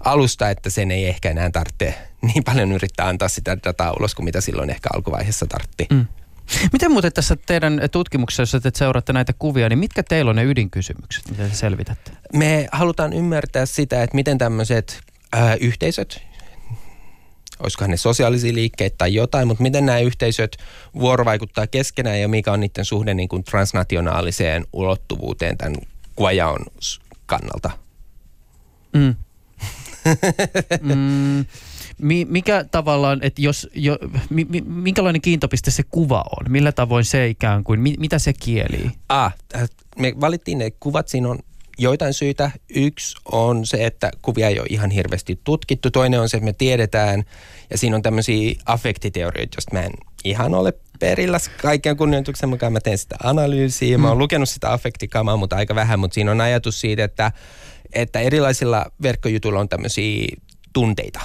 alusta, 0.00 0.50
että 0.50 0.70
sen 0.70 0.90
ei 0.90 1.06
ehkä 1.06 1.30
enää 1.30 1.50
tarvitse 1.50 1.94
niin 2.22 2.44
paljon 2.44 2.72
yrittää 2.72 3.08
antaa 3.08 3.28
sitä 3.28 3.56
dataa 3.64 3.92
ulos 3.92 4.14
kuin 4.14 4.24
mitä 4.24 4.40
silloin 4.40 4.70
ehkä 4.70 4.88
alkuvaiheessa 4.94 5.46
tartti. 5.46 5.86
Mm. 5.90 6.06
Miten 6.72 6.92
muuten 6.92 7.12
tässä 7.12 7.36
teidän 7.46 7.80
tutkimuksessa, 7.92 8.56
jos 8.56 8.62
te 8.62 8.70
seuraatte 8.74 9.12
näitä 9.12 9.32
kuvia, 9.38 9.68
niin 9.68 9.78
mitkä 9.78 10.02
teillä 10.02 10.28
on 10.28 10.36
ne 10.36 10.44
ydinkysymykset, 10.44 11.30
mitä 11.30 11.48
te 11.48 11.54
selvitätte? 11.54 12.10
Me 12.32 12.68
halutaan 12.72 13.12
ymmärtää 13.12 13.66
sitä, 13.66 14.02
että 14.02 14.14
miten 14.14 14.38
tämmöiset 14.38 15.00
äh, 15.36 15.56
yhteisöt, 15.60 16.22
olisikohan 17.60 17.90
ne 17.90 17.96
sosiaalisia 17.96 18.54
liikkeitä 18.54 18.94
tai 18.98 19.14
jotain, 19.14 19.48
mutta 19.48 19.62
miten 19.62 19.86
nämä 19.86 19.98
yhteisöt 19.98 20.56
vuorovaikuttaa 20.94 21.66
keskenään 21.66 22.20
ja 22.20 22.28
mikä 22.28 22.52
on 22.52 22.60
niiden 22.60 22.84
suhde 22.84 23.14
niin 23.14 23.28
kuin 23.28 23.44
transnationaaliseen 23.44 24.66
ulottuvuuteen 24.72 25.58
tämän 25.58 25.76
kuvajaon 26.16 26.66
kannalta. 27.26 27.70
Mm. 28.92 29.14
mm, 30.80 31.44
mikä 32.28 32.64
tavallaan, 32.70 33.18
että 33.22 33.42
jos, 33.42 33.68
jo, 33.74 33.98
mi, 34.30 34.44
mi, 34.44 34.60
minkälainen 34.60 35.22
kiintopiste 35.22 35.70
se 35.70 35.82
kuva 35.82 36.24
on? 36.40 36.52
Millä 36.52 36.72
tavoin 36.72 37.04
se 37.04 37.28
ikään 37.28 37.64
kuin, 37.64 37.80
mi, 37.80 37.94
mitä 37.98 38.18
se 38.18 38.32
kieli? 38.32 38.90
Ah, 39.08 39.34
äh, 39.56 39.68
me 39.98 40.12
valittiin 40.20 40.58
ne 40.58 40.70
kuvat, 40.70 41.08
siinä 41.08 41.28
on 41.28 41.38
joitain 41.78 42.14
syitä. 42.14 42.50
Yksi 42.74 43.16
on 43.32 43.66
se, 43.66 43.86
että 43.86 44.10
kuvia 44.22 44.48
ei 44.48 44.60
ole 44.60 44.66
ihan 44.70 44.90
hirveästi 44.90 45.40
tutkittu. 45.44 45.90
Toinen 45.90 46.20
on 46.20 46.28
se, 46.28 46.36
että 46.36 46.44
me 46.44 46.52
tiedetään, 46.52 47.24
ja 47.70 47.78
siinä 47.78 47.96
on 47.96 48.02
tämmöisiä 48.02 48.54
affektiteorioita, 48.66 49.56
joista 49.56 49.74
mä 49.74 49.82
en 49.82 49.92
ihan 50.24 50.54
ole 50.54 50.72
perillä 51.00 51.38
kaiken 51.62 51.96
kunnioituksen 51.96 52.48
mukaan. 52.48 52.72
Mä 52.72 52.80
teen 52.80 52.98
sitä 52.98 53.16
analyysiä, 53.24 53.98
mä 53.98 54.08
oon 54.08 54.16
mm. 54.16 54.20
lukenut 54.20 54.48
sitä 54.48 54.72
affektikamaa, 54.72 55.36
mutta 55.36 55.56
aika 55.56 55.74
vähän, 55.74 55.98
mutta 55.98 56.14
siinä 56.14 56.30
on 56.30 56.40
ajatus 56.40 56.80
siitä, 56.80 57.04
että 57.04 57.32
että 57.92 58.20
erilaisilla 58.20 58.86
verkkojutuilla 59.02 59.60
on 59.60 59.68
tämmöisiä 59.68 60.36
tunteita 60.72 61.20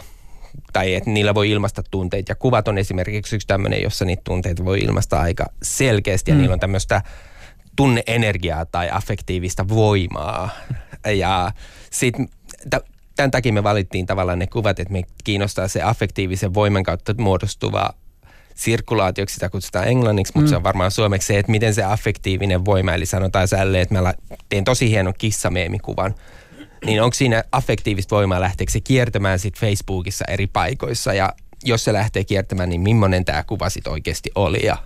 tai 0.74 0.96
että 0.96 1.10
niillä 1.10 1.36
voi 1.36 1.52
ilmaista 1.52 1.84
tunteita. 1.92 2.32
Ja 2.32 2.36
kuvat 2.36 2.68
on 2.68 2.78
esimerkiksi 2.78 3.36
yksi 3.36 3.48
tämmöinen, 3.48 3.82
jossa 3.82 4.06
niitä 4.06 4.22
tunteita 4.26 4.66
voi 4.66 4.80
ilmaista 4.80 5.20
aika 5.20 5.46
selkeästi 5.64 6.32
ja 6.32 6.36
mm. 6.36 6.42
niillä 6.42 6.54
on 6.54 6.60
tämmöistä 6.60 7.02
tunneenergiaa 7.76 8.66
tai 8.66 8.90
affektiivista 8.92 9.68
voimaa. 9.70 10.50
Ja 11.16 11.52
sitten 11.92 12.30
tämän 13.16 13.32
takia 13.32 13.54
me 13.54 13.64
valittiin 13.64 14.06
tavallaan 14.06 14.40
ne 14.40 14.48
kuvat, 14.48 14.80
että 14.80 14.94
me 14.94 15.04
kiinnostaa 15.24 15.68
se 15.68 15.82
affektiivisen 15.82 16.54
voiman 16.54 16.84
kautta 16.84 17.14
muodostuva 17.18 17.90
sirkulaatioksi, 18.56 19.34
sitä 19.34 19.50
kutsutaan 19.50 19.88
englanniksi, 19.88 20.34
mutta 20.36 20.48
mm. 20.48 20.50
se 20.50 20.56
on 20.56 20.64
varmaan 20.64 20.92
suomeksi 20.92 21.28
se, 21.28 21.40
että 21.40 21.52
miten 21.52 21.74
se 21.74 21.84
affektiivinen 21.84 22.66
voima, 22.66 22.94
eli 22.94 23.06
sanotaan 23.06 23.48
sälle, 23.48 23.82
että 23.82 24.02
mä 24.02 24.14
teen 24.50 24.64
tosi 24.64 24.90
hienon 24.90 25.14
kissameemikuvan, 25.18 26.16
niin 26.86 27.02
onko 27.02 27.14
siinä 27.14 27.44
affektiivista 27.52 28.16
voimaa, 28.16 28.42
lähteekö 28.42 28.72
se 28.72 28.80
kiertämään 28.80 29.40
sitten 29.40 29.70
Facebookissa 29.70 30.26
eri 30.28 30.48
paikoissa 30.48 31.14
ja 31.14 31.34
jos 31.64 31.84
se 31.84 31.94
lähtee 31.94 32.24
kiertämään, 32.24 32.70
niin 32.70 32.82
millainen 32.82 33.26
tämä 33.26 33.44
kuva 33.44 33.70
sitten 33.70 33.94
oikeasti 33.94 34.32
oli 34.36 34.66
ja 34.66 34.78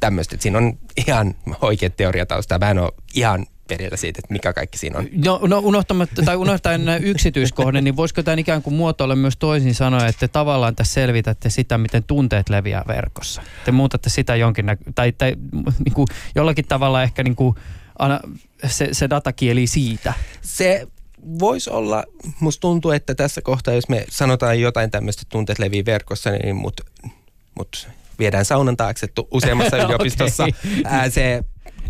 tämmöistä. 0.00 0.36
Siinä 0.40 0.58
on 0.58 0.78
ihan 0.96 1.34
oikea 1.60 1.90
teoriatausta. 1.90 2.58
Mä 2.58 2.70
en 2.70 2.78
ole 2.78 2.92
ihan 3.14 3.46
perillä 3.68 3.96
siitä, 3.96 4.18
että 4.18 4.32
mikä 4.32 4.52
kaikki 4.52 4.78
siinä 4.78 4.98
on. 4.98 5.08
No, 5.24 5.40
no 5.46 5.58
unohtamatta, 5.58 6.22
tai 6.22 6.36
unohtaen 6.36 6.88
yksityiskohden, 7.00 7.84
niin 7.84 7.96
voisiko 7.96 8.22
tämä 8.22 8.36
ikään 8.36 8.62
kuin 8.62 8.74
muotoilla 8.74 9.16
myös 9.16 9.36
toisin 9.36 9.74
sanoa, 9.74 10.06
että 10.06 10.20
te 10.20 10.28
tavallaan 10.28 10.76
tässä 10.76 10.94
selvitätte 10.94 11.50
sitä, 11.50 11.78
miten 11.78 12.04
tunteet 12.04 12.48
leviää 12.48 12.84
verkossa. 12.88 13.42
Te 13.64 13.72
muutatte 13.72 14.10
sitä 14.10 14.36
jonkin, 14.36 14.66
nä- 14.66 14.76
tai, 14.94 15.12
tai 15.12 15.36
niin 15.84 15.94
kuin, 15.94 16.06
jollakin 16.34 16.64
tavalla 16.68 17.02
ehkä 17.02 17.22
niin 17.22 17.36
kuin, 17.36 17.54
ana, 17.98 18.20
se, 18.66 18.88
se 18.92 19.10
datakieli 19.10 19.66
siitä. 19.66 20.12
Se 20.40 20.86
voisi 21.38 21.70
olla, 21.70 22.04
musta 22.40 22.60
tuntuu, 22.60 22.90
että 22.90 23.14
tässä 23.14 23.42
kohtaa, 23.42 23.74
jos 23.74 23.88
me 23.88 24.04
sanotaan 24.10 24.60
jotain 24.60 24.90
tämmöistä 24.90 25.22
tunteet 25.28 25.58
leviää 25.58 25.84
verkossa, 25.86 26.30
niin 26.30 26.56
mut, 26.56 26.80
mut 27.54 27.88
viedään 28.18 28.44
saunan 28.44 28.76
taakse 28.76 29.08
useammassa 29.30 29.76
yliopistossa. 29.84 30.44
okay. 30.44 30.82
Ää, 30.84 31.10
se 31.10 31.44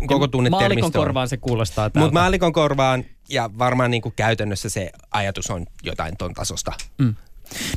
koko 0.07 0.27
tunnetermisto 0.27 0.69
Maalikon 0.69 0.91
korvaan 0.91 1.29
se 1.29 1.37
kuulostaa 1.37 1.91
Mutta 1.95 2.13
maalikon 2.13 2.53
korvaan 2.53 3.03
ja 3.29 3.49
varmaan 3.57 3.91
niin 3.91 4.01
kuin 4.01 4.13
käytännössä 4.15 4.69
se 4.69 4.91
ajatus 5.11 5.49
on 5.49 5.65
jotain 5.83 6.17
ton 6.17 6.33
tasosta. 6.33 6.71
Mm. 6.97 7.15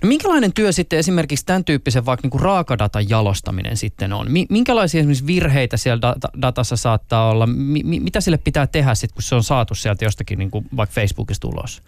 No 0.03 0.09
minkälainen 0.09 0.53
työ 0.53 0.73
sitten 0.73 0.99
esimerkiksi 0.99 1.47
tämän 1.47 1.65
tyyppisen 1.65 2.07
vaikka 2.07 2.23
niin 2.23 2.31
kuin 2.31 2.41
raakadatan 2.41 3.09
jalostaminen 3.09 3.77
sitten 3.77 4.13
on? 4.13 4.27
Minkälaisia 4.51 4.99
esimerkiksi 4.99 5.27
virheitä 5.27 5.77
siellä 5.77 6.01
data- 6.03 6.39
datassa 6.43 6.77
saattaa 6.77 7.31
olla? 7.31 7.47
Mi- 7.47 8.01
mitä 8.01 8.21
sille 8.21 8.39
pitää 8.39 8.67
tehdä 8.67 8.95
sitten, 8.95 9.15
kun 9.15 9.23
se 9.23 9.35
on 9.35 9.45
saatu 9.45 9.75
sieltä 9.75 10.05
jostakin 10.05 10.39
niin 10.39 10.51
kuin 10.51 10.67
vaikka 10.77 10.95
Facebookista 10.95 11.49
ulos? 11.49 11.83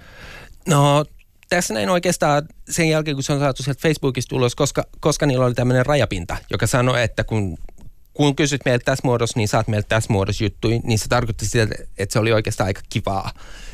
No 0.69 1.05
tässä 1.49 1.75
näin 1.75 1.91
oikeastaan 1.91 2.43
sen 2.71 2.89
jälkeen, 2.89 3.17
kun 3.17 3.23
se 3.23 3.33
on 3.33 3.41
saatu 3.41 3.63
sieltä 3.63 3.81
Facebookista 3.83 4.37
ulos, 4.37 4.55
koska, 4.55 4.85
koska 5.01 5.27
niillä 5.27 5.47
oli 5.47 5.55
tämmöinen 5.55 5.87
rajapinta, 5.87 6.37
joka 6.51 6.67
sanoi, 6.67 7.03
että 7.03 7.25
kun 7.25 7.59
kun 8.15 8.37
kysyt 8.37 8.61
meiltä 8.65 8.85
tässä 8.85 9.03
muodossa, 9.05 9.39
niin 9.39 9.49
saat 9.49 9.69
meiltä 9.69 9.89
tässä 9.89 10.13
muodossa 10.13 10.45
juttuja, 10.45 10.81
niin 10.85 10.99
se 10.99 11.09
tarkoitti 11.09 11.47
sitä, 11.47 11.69
että 11.99 12.13
se 12.13 12.19
oli 12.19 12.33
oikeastaan 12.33 12.67
aika 12.67 12.81
kivaa. 12.89 13.31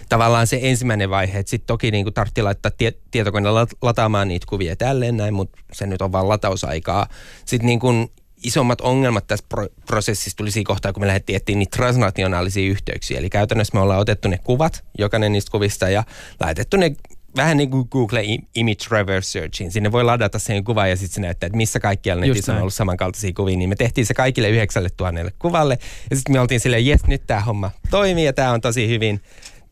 Tavallaan 0.09 0.47
se 0.47 0.59
ensimmäinen 0.63 1.11
vaihe, 1.11 1.39
että 1.39 1.51
sitten 1.51 1.67
toki 1.67 1.91
niin 1.91 2.15
tarvittiin 2.15 2.45
laittaa 2.45 2.71
tie, 2.79 2.93
tietokoneella 3.11 3.67
lataamaan 3.83 4.29
niitä 4.29 4.47
kuvia 4.49 4.77
tälleen 4.77 5.17
näin, 5.17 5.35
mutta 5.35 5.59
se 5.73 5.87
nyt 5.87 6.03
on 6.03 6.13
vaan 6.13 6.29
latausaikaa. 6.29 7.07
Sitten 7.45 7.67
niin 7.67 7.81
kuin 7.81 8.11
isommat 8.43 8.81
ongelmat 8.81 9.27
tässä 9.27 9.47
pro- 9.49 9.69
prosessissa 9.87 10.37
tuli 10.37 10.51
siinä 10.51 10.67
kohtaa, 10.67 10.93
kun 10.93 11.03
me 11.03 11.07
lähdettiin 11.07 11.37
etsiä 11.37 11.57
niitä 11.57 11.77
transnationaalisia 11.77 12.71
yhteyksiä. 12.71 13.19
Eli 13.19 13.31
käytännössä 13.31 13.75
me 13.75 13.81
ollaan 13.81 14.01
otettu 14.01 14.29
ne 14.29 14.39
kuvat, 14.39 14.85
jokainen 14.99 15.33
niistä 15.33 15.51
kuvista, 15.51 15.89
ja 15.89 16.05
laitettu 16.41 16.77
ne 16.77 16.97
vähän 17.37 17.57
niin 17.57 17.71
kuin 17.71 17.89
Google 17.91 18.23
Image 18.55 18.85
Reverse 18.91 19.31
Searchiin. 19.31 19.73
Sinne 19.73 19.93
voi 19.93 20.05
ladata 20.05 20.39
sen 20.39 20.65
kuvan 20.65 20.91
ja 20.91 20.97
sitten 20.97 21.15
se 21.15 21.21
näyttää, 21.21 21.47
että 21.47 21.57
missä 21.57 21.81
kaikkialla 21.81 22.25
netissä 22.27 22.53
on 22.53 22.61
ollut 22.61 22.75
samankaltaisia 22.75 23.33
kuvia. 23.37 23.57
Niin 23.57 23.69
me 23.69 23.77
tehtiin 23.77 24.07
se 24.07 24.15
kaikille 24.15 24.49
9000 24.49 25.31
kuvalle. 25.39 25.79
Ja 26.11 26.17
sitten 26.17 26.33
me 26.33 26.41
oltiin 26.41 26.61
silleen, 26.61 26.87
jes, 26.87 27.07
nyt 27.07 27.23
tämä 27.27 27.41
homma 27.41 27.71
toimii 27.91 28.25
ja 28.25 28.33
tämä 28.33 28.53
on 28.53 28.61
tosi 28.61 28.89
hyvin 28.89 29.21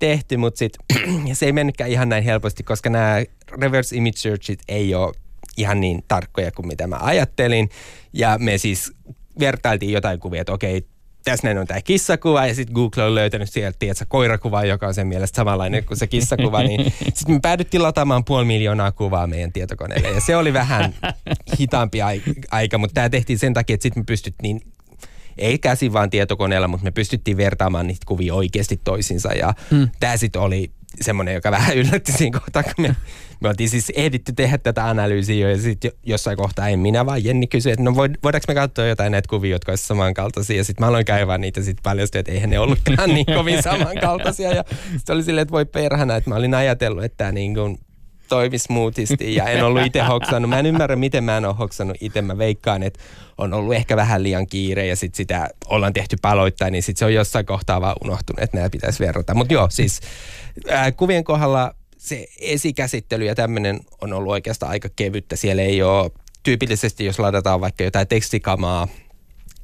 tehty, 0.05 0.37
mutta 0.37 0.59
sit, 0.59 0.73
se 1.33 1.47
ei 1.47 1.53
mennytkään 1.53 1.91
ihan 1.91 2.09
näin 2.09 2.25
helposti, 2.25 2.63
koska 2.63 2.91
nämä 2.91 3.17
reverse 3.61 3.97
image 3.97 4.17
searchit 4.17 4.61
ei 4.69 4.95
ole 4.95 5.15
ihan 5.57 5.81
niin 5.81 6.05
tarkkoja 6.09 6.53
kuin 6.53 6.67
mitä 6.67 6.87
mä 6.87 6.97
ajattelin. 7.01 7.69
Ja 8.13 8.37
me 8.39 8.59
siis 8.59 8.93
vertailtiin 9.39 9.93
jotain 9.93 10.21
kuvia, 10.21 10.41
että 10.41 10.53
okei, 10.53 10.87
tässä 11.25 11.47
näin 11.47 11.59
on 11.59 11.67
tämä 11.67 11.83
kissakuva 11.83 12.47
ja 12.47 12.55
sitten 12.55 12.75
Google 12.75 13.03
on 13.03 13.15
löytänyt 13.15 13.51
sieltä, 13.51 13.77
tiedätkö, 13.79 14.05
koirakuva, 14.09 14.65
joka 14.65 14.87
on 14.87 14.95
sen 14.95 15.07
mielestä 15.07 15.37
samanlainen 15.37 15.85
kuin 15.85 15.99
se 15.99 16.07
kissakuva, 16.07 16.63
niin 16.63 16.85
sitten 17.15 17.35
me 17.35 17.41
päädyttiin 17.43 17.83
lataamaan 17.83 18.25
puoli 18.25 18.45
miljoonaa 18.45 18.93
kuvaa 18.93 19.27
meidän 19.27 19.53
tietokoneelle 19.53 20.11
ja 20.11 20.21
se 20.21 20.37
oli 20.37 20.53
vähän 20.53 20.95
hitaampi 21.61 21.99
aika, 22.51 22.79
mutta 22.79 22.95
tämä 22.95 23.09
tehtiin 23.09 23.39
sen 23.39 23.55
takia, 23.55 23.75
että 23.75 23.83
sitten 23.83 24.01
me 24.01 24.05
pystyttiin 24.05 24.61
ei 25.39 25.59
käsin 25.59 25.93
vaan 25.93 26.11
tietokoneella, 26.11 26.69
mutta 26.69 26.85
me 26.85 26.91
pystyttiin 26.91 27.37
vertaamaan 27.37 27.87
niitä 27.87 28.07
kuvia 28.07 28.35
oikeasti 28.35 28.81
toisinsa 28.85 29.33
ja 29.33 29.55
hmm. 29.71 29.89
tämä 30.01 30.17
sitten 30.17 30.43
oli 30.43 30.71
semmoinen, 31.01 31.35
joka 31.35 31.51
vähän 31.51 31.77
yllätti 31.77 32.13
siinä 32.13 32.41
kohtaa, 32.41 32.63
kun 32.63 32.73
me, 32.79 32.97
me 33.41 33.49
oltiin 33.49 33.69
siis 33.69 33.93
ehditty 33.97 34.33
tehdä 34.33 34.59
tätä 34.59 34.89
analyysiä 34.89 35.51
ja 35.51 35.59
sitten 35.59 35.93
jossain 36.07 36.37
kohtaa 36.37 36.69
en 36.69 36.79
minä 36.79 37.07
vaan 37.07 37.25
Jenni 37.25 37.47
kysyi, 37.47 37.73
että 37.73 37.83
no 37.83 37.95
voidaanko 37.97 38.45
me 38.49 38.55
katsoa 38.55 38.87
jotain 38.87 39.13
näitä 39.13 39.29
kuvia, 39.29 39.51
jotka 39.51 39.73
olisivat 39.73 39.87
samankaltaisia? 39.87 40.57
Ja 40.57 40.65
sitten 40.65 40.85
mä 40.85 40.89
aloin 40.89 41.05
kaivaa 41.05 41.39
niitä 41.39 41.63
sitten 41.63 41.83
paljon, 41.83 42.09
että 42.15 42.33
eihän 42.33 42.51
ne 42.51 42.59
ollutkaan 42.59 43.11
niin 43.15 43.27
kovin 43.27 43.63
samankaltaisia. 43.63 44.53
Ja 44.53 44.65
sitten 44.97 45.15
oli 45.15 45.23
silleen, 45.23 45.43
että 45.43 45.53
voi 45.53 45.65
perhana, 45.65 46.17
että 46.17 46.31
mä 46.31 46.37
olin 46.37 46.55
ajatellut, 46.55 47.05
että 47.05 47.17
tämä 47.17 47.33
niin 47.33 47.55
kuin 47.55 47.79
toimi 48.35 48.59
smoothisti 48.59 49.35
ja 49.35 49.45
en 49.45 49.65
ollut 49.65 49.87
itse 49.87 50.03
hoksannut. 50.03 50.49
Mä 50.49 50.59
en 50.59 50.67
ymmärrä, 50.67 50.97
miten 50.97 51.25
mä 51.25 51.37
en 51.37 51.45
ole 51.45 51.55
hoksannut 51.55 51.97
itse. 52.01 52.23
Mä 52.23 52.39
veikkaan, 52.39 52.83
että 52.83 53.01
on 53.39 53.55
ollut 53.55 53.75
ehkä 53.75 53.97
vähän 53.97 54.23
liian 54.23 54.47
kiire 54.47 54.87
ja 54.87 54.97
sitten 54.97 55.17
sitä 55.17 55.49
ollaan 55.67 55.93
tehty 55.93 56.17
paloittain, 56.23 56.73
niin 56.73 56.83
sitten 56.83 56.99
se 56.99 57.05
on 57.05 57.15
jossain 57.15 57.47
kohtaa 57.47 57.81
vaan 57.81 57.97
unohtunut, 58.05 58.43
että 58.43 58.57
nämä 58.57 58.71
pitäisi 58.71 59.05
verrata. 59.05 59.35
Mutta 59.35 59.55
joo, 59.55 59.71
siis 59.71 60.01
ää, 60.69 60.93
kuvien 60.93 61.25
kohdalla 61.25 61.75
se 61.97 62.27
esikäsittely 62.41 63.25
ja 63.25 63.35
tämmöinen 63.35 63.81
on 64.01 64.13
ollut 64.13 64.33
oikeastaan 64.33 64.71
aika 64.71 64.89
kevyttä. 64.97 65.37
Siellä 65.37 65.63
ei 65.63 65.83
ole 65.83 66.11
tyypillisesti, 66.43 67.05
jos 67.05 67.19
ladataan 67.19 67.61
vaikka 67.61 67.85
jotain 67.85 68.09
tekstikamaa, 68.09 68.89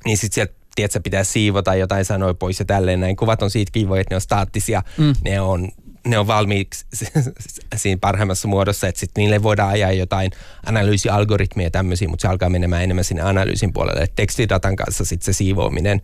niin 0.04 0.16
sitten 0.16 0.34
sieltä 0.34 0.54
tiedätkö, 0.74 1.00
pitää 1.00 1.24
siivota 1.24 1.74
jotain 1.74 2.04
sanoja 2.04 2.34
pois 2.34 2.58
ja 2.58 2.64
tälleen 2.64 3.00
näin. 3.00 3.16
Kuvat 3.16 3.42
on 3.42 3.50
siitä 3.50 3.72
kivoja, 3.72 4.00
että 4.00 4.12
ne 4.12 4.16
on 4.16 4.20
staattisia. 4.20 4.82
Mm. 4.98 5.14
Ne 5.24 5.40
on 5.40 5.68
ne 6.06 6.18
on 6.18 6.26
valmiiksi 6.26 6.86
siinä 7.76 7.98
parhaimmassa 8.00 8.48
muodossa, 8.48 8.88
että 8.88 9.00
sitten 9.00 9.22
niille 9.22 9.42
voidaan 9.42 9.70
ajaa 9.70 9.92
jotain 9.92 10.30
analyysialgoritmeja 10.66 11.66
ja 11.66 11.70
tämmöisiä, 11.70 12.08
mutta 12.08 12.22
se 12.22 12.28
alkaa 12.28 12.48
menemään 12.48 12.82
enemmän 12.82 13.04
sinne 13.04 13.22
analyysin 13.22 13.72
puolelle. 13.72 14.00
Et 14.00 14.12
tekstidatan 14.16 14.76
kanssa 14.76 15.04
sitten 15.04 15.24
se 15.24 15.32
siivoaminen 15.36 16.02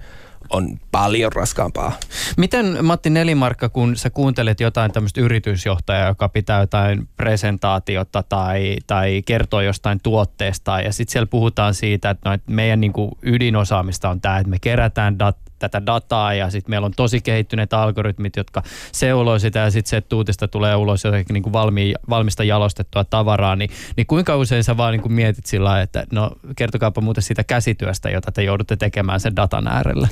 on 0.51 0.79
paljon 0.93 1.33
raskaampaa. 1.33 1.93
Miten 2.37 2.85
Matti 2.85 3.11
Nelimarkka, 3.11 3.69
kun 3.69 3.97
sä 3.97 4.11
kuuntelet 4.11 4.61
jotain 4.61 4.93
tämmöistä 4.93 5.21
yritysjohtajaa, 5.21 6.09
joka 6.09 6.29
pitää 6.29 6.61
jotain 6.61 7.09
presentaatiota 7.17 8.23
tai, 8.23 8.77
tai 8.87 9.23
kertoo 9.27 9.61
jostain 9.61 10.01
tuotteesta 10.03 10.81
ja 10.81 10.93
sitten 10.93 11.13
siellä 11.13 11.27
puhutaan 11.27 11.75
siitä, 11.75 12.11
että, 12.11 12.29
no, 12.29 12.35
että 12.35 12.53
meidän 12.53 12.81
niin 12.81 12.93
kuin 12.93 13.11
ydinosaamista 13.23 14.11
on 14.11 14.21
tämä, 14.21 14.39
että 14.39 14.51
me 14.51 14.59
kerätään 14.59 15.15
dat- 15.15 15.46
tätä 15.59 15.87
dataa 15.87 16.35
ja 16.35 16.51
sitten 16.51 16.71
meillä 16.71 16.85
on 16.85 16.93
tosi 16.97 17.21
kehittyneet 17.21 17.73
algoritmit, 17.73 18.37
jotka 18.37 18.63
seuloi 18.93 19.41
sitä 19.41 19.59
ja 19.59 19.71
sitten 19.71 19.91
se, 19.91 19.97
että 19.97 20.17
uutista 20.17 20.49
tulee 20.49 20.77
ulos 20.77 21.05
jotenkin 21.05 21.35
niin 21.35 21.43
kuin 21.43 21.53
valmi, 21.53 21.95
valmista 22.09 22.45
jalostettua 22.45 23.05
tavaraa, 23.05 23.57
niin, 23.57 23.71
niin 23.97 24.07
kuinka 24.07 24.37
usein 24.37 24.65
sä 24.65 24.77
vaan 24.77 24.93
niin 24.93 25.03
kuin 25.03 25.13
mietit 25.13 25.47
sillä 25.47 25.83
että 25.83 26.07
no 26.13 26.33
kertokaapa 26.57 27.01
muuten 27.01 27.23
siitä 27.23 27.45
käsityöstä, 27.45 28.11
jota 28.11 28.33
te 28.33 28.43
joudutte 28.43 28.77
tekemään 28.77 29.21
sen 29.21 29.37
datan 29.37 29.69
äärellä? 29.69 30.09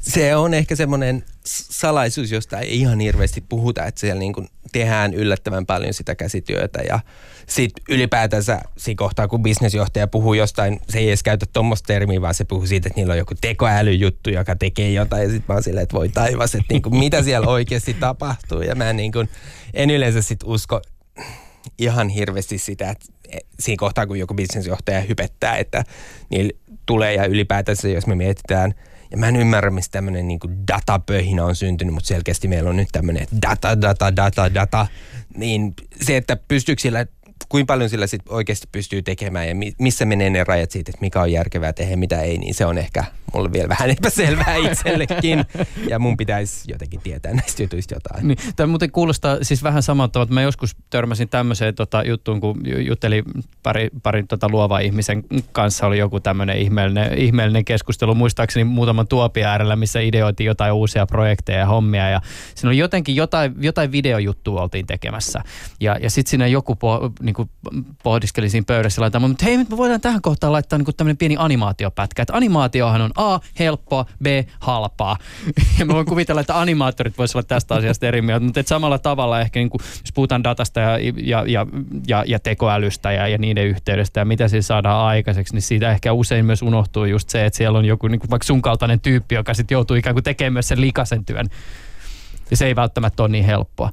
Se 0.00 0.36
on 0.36 0.54
ehkä 0.54 0.76
semmoinen 0.76 1.24
salaisuus, 1.46 2.32
josta 2.32 2.58
ei 2.58 2.80
ihan 2.80 3.00
hirveästi 3.00 3.40
puhuta, 3.48 3.86
että 3.86 4.00
siellä 4.00 4.18
niin 4.18 4.32
kuin 4.32 4.48
tehdään 4.72 5.14
yllättävän 5.14 5.66
paljon 5.66 5.94
sitä 5.94 6.14
käsityötä 6.14 6.78
ja 6.88 7.00
sitten 7.46 7.84
ylipäätänsä 7.88 8.60
siinä 8.76 8.98
kohtaa, 8.98 9.28
kun 9.28 9.42
bisnesjohtaja 9.42 10.06
puhuu 10.06 10.34
jostain, 10.34 10.80
se 10.88 10.98
ei 10.98 11.08
edes 11.08 11.22
käytä 11.22 11.46
tuommoista 11.52 11.86
termiä, 11.86 12.20
vaan 12.20 12.34
se 12.34 12.44
puhuu 12.44 12.66
siitä, 12.66 12.88
että 12.88 13.00
niillä 13.00 13.12
on 13.12 13.18
joku 13.18 13.34
tekoälyjuttu, 13.40 14.30
joka 14.30 14.56
tekee 14.56 14.90
jotain 14.90 15.22
ja 15.22 15.28
sitten 15.28 15.44
mä 15.48 15.54
oon 15.54 15.62
silleen, 15.62 15.82
että 15.82 15.96
voi 15.96 16.08
taivas, 16.08 16.54
että 16.54 16.72
niin 16.74 16.82
kuin, 16.82 16.96
mitä 16.96 17.22
siellä 17.22 17.48
oikeasti 17.48 17.94
tapahtuu 17.94 18.62
ja 18.62 18.74
mä 18.74 18.90
en, 18.90 18.96
niin 18.96 19.12
kuin, 19.12 19.28
en 19.74 19.90
yleensä 19.90 20.22
sit 20.22 20.40
usko 20.44 20.82
ihan 21.78 22.08
hirveästi 22.08 22.58
sitä, 22.58 22.90
että 22.90 23.06
siinä 23.60 23.78
kohtaa, 23.78 24.06
kun 24.06 24.18
joku 24.18 24.34
bisnesjohtaja 24.34 25.00
hypettää, 25.00 25.56
että 25.56 25.84
niillä 26.30 26.52
tulee 26.86 27.14
ja 27.14 27.26
ylipäätänsä, 27.26 27.88
jos 27.88 28.06
me 28.06 28.14
mietitään– 28.14 28.74
ja 29.10 29.16
mä 29.16 29.28
en 29.28 29.36
ymmärrä, 29.36 29.70
mistä 29.70 29.92
tämmöinen 29.92 30.28
niin 30.28 30.40
datapöhinä 30.72 31.44
on 31.44 31.56
syntynyt, 31.56 31.94
mutta 31.94 32.08
selkeästi 32.08 32.48
meillä 32.48 32.70
on 32.70 32.76
nyt 32.76 32.88
tämmöinen 32.92 33.26
data, 33.42 33.80
data, 33.80 34.16
data, 34.16 34.54
data. 34.54 34.86
Niin 35.36 35.74
se, 36.02 36.16
että 36.16 36.36
pystyykö 36.48 36.82
sillä 36.82 37.06
kuinka 37.48 37.72
paljon 37.72 37.90
sillä 37.90 38.06
sit 38.06 38.22
oikeasti 38.28 38.68
pystyy 38.72 39.02
tekemään 39.02 39.48
ja 39.48 39.54
missä 39.78 40.04
menee 40.04 40.30
ne 40.30 40.44
rajat 40.44 40.70
siitä, 40.70 40.90
että 40.90 41.00
mikä 41.00 41.20
on 41.20 41.32
järkevää 41.32 41.72
tehdä 41.72 41.96
mitä 41.96 42.20
ei, 42.20 42.38
niin 42.38 42.54
se 42.54 42.66
on 42.66 42.78
ehkä 42.78 43.04
mulle 43.34 43.52
vielä 43.52 43.68
vähän 43.68 43.90
epäselvää 43.98 44.56
itsellekin. 44.56 45.44
ja 45.88 45.98
mun 45.98 46.16
pitäisi 46.16 46.72
jotenkin 46.72 47.00
tietää 47.00 47.34
näistä 47.34 47.62
jutuista 47.62 47.94
jotain. 47.94 48.28
Niin, 48.28 48.38
tämä 48.56 48.66
muuten 48.66 48.90
kuulostaa 48.90 49.38
siis 49.42 49.62
vähän 49.62 49.82
samalta, 49.82 50.22
että 50.22 50.34
mä 50.34 50.42
joskus 50.42 50.76
törmäsin 50.90 51.28
tämmöiseen 51.28 51.74
tota, 51.74 52.02
juttuun, 52.02 52.40
kun 52.40 52.62
juttelin 52.86 53.24
pari, 53.62 53.88
parin 54.02 54.28
tota, 54.28 54.48
luova 54.48 54.78
ihmisen 54.78 55.24
kanssa, 55.52 55.86
oli 55.86 55.98
joku 55.98 56.20
tämmöinen 56.20 56.58
ihmeellinen, 56.58 57.18
ihmeellinen 57.18 57.64
keskustelu, 57.64 58.14
muistaakseni 58.14 58.64
muutaman 58.64 59.08
tuopia 59.08 59.48
äärellä, 59.48 59.76
missä 59.76 60.00
ideoitiin 60.00 60.46
jotain 60.46 60.72
uusia 60.72 61.06
projekteja 61.06 61.58
ja 61.58 61.66
hommia, 61.66 62.08
ja 62.08 62.20
siinä 62.54 62.68
oli 62.68 62.78
jotenkin 62.78 63.16
jotain, 63.16 63.54
jotain 63.60 63.92
videojuttua 63.92 64.62
oltiin 64.62 64.86
tekemässä. 64.86 65.42
Ja, 65.80 65.96
ja 66.02 66.10
sitten 66.10 66.30
siinä 66.30 66.46
joku 66.46 66.74
po, 66.74 67.10
niin 67.26 67.34
kuin 67.34 67.50
pohdiskelin 68.02 68.50
siinä 68.50 68.64
pöydässä 68.66 69.00
laittaa, 69.02 69.20
mutta 69.20 69.44
hei, 69.44 69.58
me 69.58 69.76
voidaan 69.76 70.00
tähän 70.00 70.22
kohtaan 70.22 70.52
laittaa 70.52 70.78
niin 70.78 70.96
tämmöinen 70.96 71.16
pieni 71.16 71.36
animaatiopätkä. 71.38 72.22
Että 72.22 72.36
animaatiohan 72.36 73.00
on 73.00 73.10
A, 73.16 73.40
helppoa, 73.58 74.06
B, 74.22 74.26
halpaa. 74.60 75.16
Ja 75.78 75.86
mä 75.86 75.94
voin 75.94 76.06
kuvitella, 76.06 76.40
että 76.40 76.60
animaattorit 76.60 77.18
voisivat 77.18 77.36
olla 77.36 77.48
tästä 77.48 77.74
asiasta 77.74 78.06
eri 78.06 78.22
mieltä, 78.22 78.44
mutta 78.44 78.62
samalla 78.66 78.98
tavalla 78.98 79.40
ehkä, 79.40 79.60
niin 79.60 79.70
kuin, 79.70 79.80
jos 79.82 80.12
puhutaan 80.14 80.44
datasta 80.44 80.80
ja, 80.80 80.98
ja, 80.98 81.44
ja, 81.46 81.66
ja, 82.08 82.24
ja 82.26 82.38
tekoälystä 82.38 83.12
ja, 83.12 83.28
ja 83.28 83.38
niiden 83.38 83.66
yhteydestä 83.66 84.20
ja 84.20 84.24
mitä 84.24 84.48
siinä 84.48 84.62
saadaan 84.62 85.06
aikaiseksi, 85.06 85.54
niin 85.54 85.62
siitä 85.62 85.90
ehkä 85.90 86.12
usein 86.12 86.46
myös 86.46 86.62
unohtuu 86.62 87.04
just 87.04 87.30
se, 87.30 87.46
että 87.46 87.56
siellä 87.56 87.78
on 87.78 87.84
joku 87.84 88.08
niin 88.08 88.20
kuin 88.20 88.30
vaikka 88.30 88.46
sun 88.46 88.62
kaltainen 88.62 89.00
tyyppi, 89.00 89.34
joka 89.34 89.54
sitten 89.54 89.74
joutuu 89.74 89.96
ikään 89.96 90.14
kuin 90.14 90.24
tekemään 90.24 90.52
myös 90.52 90.68
sen 90.68 90.80
likaisen 90.80 91.24
työn. 91.24 91.48
Ja 92.50 92.56
se 92.56 92.66
ei 92.66 92.76
välttämättä 92.76 93.22
ole 93.22 93.28
niin 93.28 93.44
helppoa. 93.44 93.90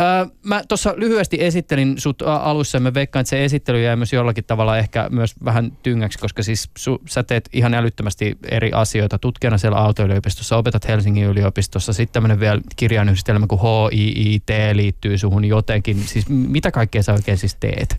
Öö, 0.00 0.26
mä 0.44 0.62
tuossa 0.68 0.94
lyhyesti 0.96 1.36
esittelin 1.40 1.94
sut 1.98 2.22
alussa 2.22 2.76
ja 2.76 2.80
mä 2.80 2.94
veikkaan, 2.94 3.20
että 3.20 3.30
se 3.30 3.44
esittely 3.44 3.82
jäi 3.82 3.96
myös 3.96 4.12
jollakin 4.12 4.44
tavalla 4.44 4.78
ehkä 4.78 5.08
myös 5.10 5.34
vähän 5.44 5.72
tyngäksi, 5.82 6.18
koska 6.18 6.42
siis 6.42 6.70
su, 6.78 7.02
sä 7.08 7.22
teet 7.22 7.48
ihan 7.52 7.74
älyttömästi 7.74 8.38
eri 8.50 8.72
asioita 8.72 9.18
tutkijana 9.18 9.58
siellä 9.58 9.78
Aalto-yliopistossa, 9.78 10.56
opetat 10.56 10.88
Helsingin 10.88 11.24
yliopistossa, 11.24 11.92
sitten 11.92 12.12
tämmöinen 12.12 12.40
vielä 12.40 12.60
kirjainyhdistelmä 12.76 13.46
kuin 13.46 13.60
HIIT 13.92 14.48
liittyy 14.72 15.18
suhun 15.18 15.44
jotenkin. 15.44 16.02
Siis 16.06 16.28
mitä 16.28 16.70
kaikkea 16.70 17.02
sä 17.02 17.12
oikein 17.12 17.38
siis 17.38 17.56
teet? 17.60 17.96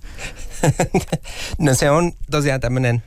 no 1.60 1.74
se 1.74 1.90
on 1.90 2.12
tosiaan 2.32 2.62
tämmöinen 2.62 3.04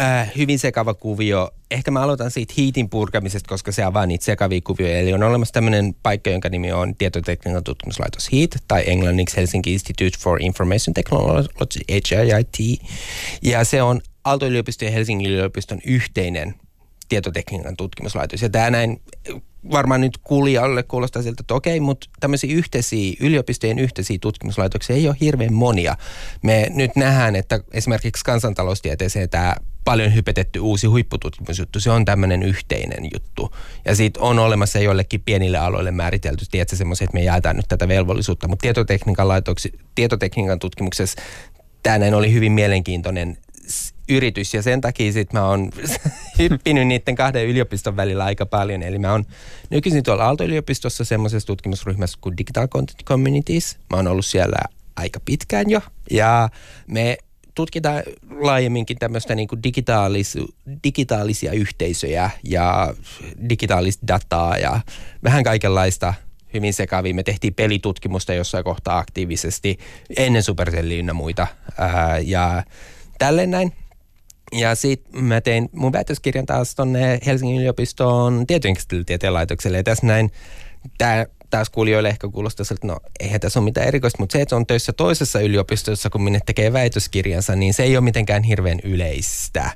äh, 0.00 0.32
hyvin 0.36 0.58
sekava 0.58 0.94
kuvio. 0.94 1.50
Ehkä 1.70 1.90
mä 1.90 2.02
aloitan 2.02 2.30
siitä 2.30 2.54
hiitin 2.56 2.90
purkamisesta, 2.90 3.48
koska 3.48 3.72
se 3.72 3.82
avaa 3.84 4.06
niitä 4.06 4.24
sekavia 4.24 4.60
kuvioja. 4.64 4.98
Eli 4.98 5.12
on 5.12 5.22
olemassa 5.22 5.52
tämmöinen 5.52 5.94
paikka, 6.02 6.30
jonka 6.30 6.48
nimi 6.48 6.72
on 6.72 6.94
tietotekniikan 6.94 7.64
tutkimuslaitos 7.64 8.32
HEAT, 8.32 8.50
tai 8.68 8.82
englanniksi 8.86 9.36
Helsinki 9.36 9.72
Institute 9.72 10.18
for 10.18 10.42
Information 10.42 10.94
Technology, 10.94 11.48
HIIT. 11.90 12.80
Ja 13.42 13.64
se 13.64 13.82
on 13.82 14.00
Aalto-yliopiston 14.24 14.86
ja 14.86 14.92
Helsingin 14.92 15.30
yliopiston 15.30 15.78
yhteinen 15.86 16.54
tietotekniikan 17.08 17.76
tutkimuslaitos. 17.76 18.42
Ja 18.42 18.48
tämä 18.48 18.70
näin 18.70 19.00
varmaan 19.70 20.00
nyt 20.00 20.18
kuulijalle 20.24 20.82
kuulostaa 20.82 21.22
siltä, 21.22 21.40
että 21.40 21.54
okei, 21.54 21.80
mutta 21.80 22.06
tämmöisiä 22.20 22.56
yhteisiä, 22.56 23.16
yliopistojen 23.20 23.78
yhteisiä 23.78 24.18
tutkimuslaitoksia 24.20 24.96
ei 24.96 25.08
ole 25.08 25.16
hirveän 25.20 25.52
monia. 25.52 25.96
Me 26.42 26.66
nyt 26.70 26.96
nähdään, 26.96 27.36
että 27.36 27.60
esimerkiksi 27.72 28.24
kansantaloustieteeseen 28.24 29.28
tämä 29.28 29.56
paljon 29.84 30.14
hypetetty 30.14 30.60
uusi 30.60 30.86
huippututkimusjuttu, 30.86 31.80
se 31.80 31.90
on 31.90 32.04
tämmöinen 32.04 32.42
yhteinen 32.42 33.08
juttu. 33.14 33.50
Ja 33.84 33.94
siitä 33.94 34.20
on 34.20 34.38
olemassa 34.38 34.78
joillekin 34.78 35.20
pienille 35.20 35.58
aloille 35.58 35.90
määritelty, 35.90 36.44
tiedätkö, 36.50 36.76
semmoisia, 36.76 37.04
että 37.04 37.14
me 37.14 37.22
jaetaan 37.22 37.56
nyt 37.56 37.68
tätä 37.68 37.88
velvollisuutta, 37.88 38.48
mutta 38.48 38.62
tietotekniikan, 38.62 39.28
laitoksi, 39.28 39.72
tietotekniikan 39.94 40.58
tutkimuksessa 40.58 41.22
tämä 41.82 41.98
näin 41.98 42.14
oli 42.14 42.32
hyvin 42.32 42.52
mielenkiintoinen 42.52 43.38
yritys 44.08 44.54
ja 44.54 44.62
sen 44.62 44.80
takia 44.80 45.12
sit 45.12 45.32
mä 45.32 45.48
oon 45.48 45.70
hyppinyt 46.38 46.86
niiden 46.86 47.14
kahden 47.14 47.46
yliopiston 47.46 47.96
välillä 47.96 48.24
aika 48.24 48.46
paljon. 48.46 48.82
Eli 48.82 48.98
mä 48.98 49.12
oon 49.12 49.24
nykyisin 49.70 50.02
tuolla 50.02 50.24
Aalto-yliopistossa 50.24 51.04
semmoisessa 51.04 51.46
tutkimusryhmässä 51.46 52.18
kuin 52.20 52.36
Digital 52.36 52.68
Content 52.68 53.04
Communities. 53.04 53.78
Mä 53.90 53.96
oon 53.96 54.06
ollut 54.06 54.26
siellä 54.26 54.58
aika 54.96 55.20
pitkään 55.24 55.70
jo 55.70 55.80
ja 56.10 56.48
me 56.86 57.18
tutkitaan 57.54 58.02
laajemminkin 58.30 58.98
tämmöistä 58.98 59.34
niin 59.34 59.48
kuin 59.48 59.62
digitaalis, 59.62 60.38
digitaalisia 60.84 61.52
yhteisöjä 61.52 62.30
ja 62.44 62.94
digitaalista 63.48 64.06
dataa 64.08 64.56
ja 64.56 64.80
vähän 65.24 65.44
kaikenlaista 65.44 66.14
hyvin 66.54 66.74
sekavia. 66.74 67.14
Me 67.14 67.22
tehtiin 67.22 67.54
pelitutkimusta 67.54 68.34
jossain 68.34 68.64
kohtaa 68.64 68.98
aktiivisesti 68.98 69.78
ennen 70.16 70.42
Supercellia 70.42 70.98
ynnä 70.98 71.12
muita 71.12 71.46
ää, 71.78 72.18
ja 72.18 72.62
tälleen 73.18 73.50
näin. 73.50 73.72
Ja 74.52 74.74
sitten 74.74 75.24
mä 75.24 75.40
tein 75.40 75.68
mun 75.72 75.92
väitöskirjan 75.92 76.46
taas 76.46 76.74
tonne 76.74 77.18
Helsingin 77.26 77.60
yliopistoon 77.60 78.46
tietojenkäsittelytieteen 78.46 79.34
laitokselle. 79.34 79.76
Ja 79.76 79.82
tässä 79.82 80.06
näin, 80.06 80.30
tämä 80.98 81.26
taas 81.50 81.70
kuulijoille 81.70 82.08
ehkä 82.08 82.28
kuulostaa 82.28 82.66
että 82.74 82.86
no 82.86 82.96
eihän 83.20 83.40
tässä 83.40 83.60
ole 83.60 83.64
mitään 83.64 83.88
erikoista, 83.88 84.22
mutta 84.22 84.32
se, 84.32 84.42
että 84.42 84.56
on 84.56 84.66
töissä 84.66 84.92
toisessa 84.92 85.40
yliopistossa, 85.40 86.10
kun 86.10 86.22
minne 86.22 86.40
tekee 86.46 86.72
väitöskirjansa, 86.72 87.56
niin 87.56 87.74
se 87.74 87.82
ei 87.82 87.96
ole 87.96 88.04
mitenkään 88.04 88.42
hirveän 88.42 88.80
yleistä. 88.84 89.70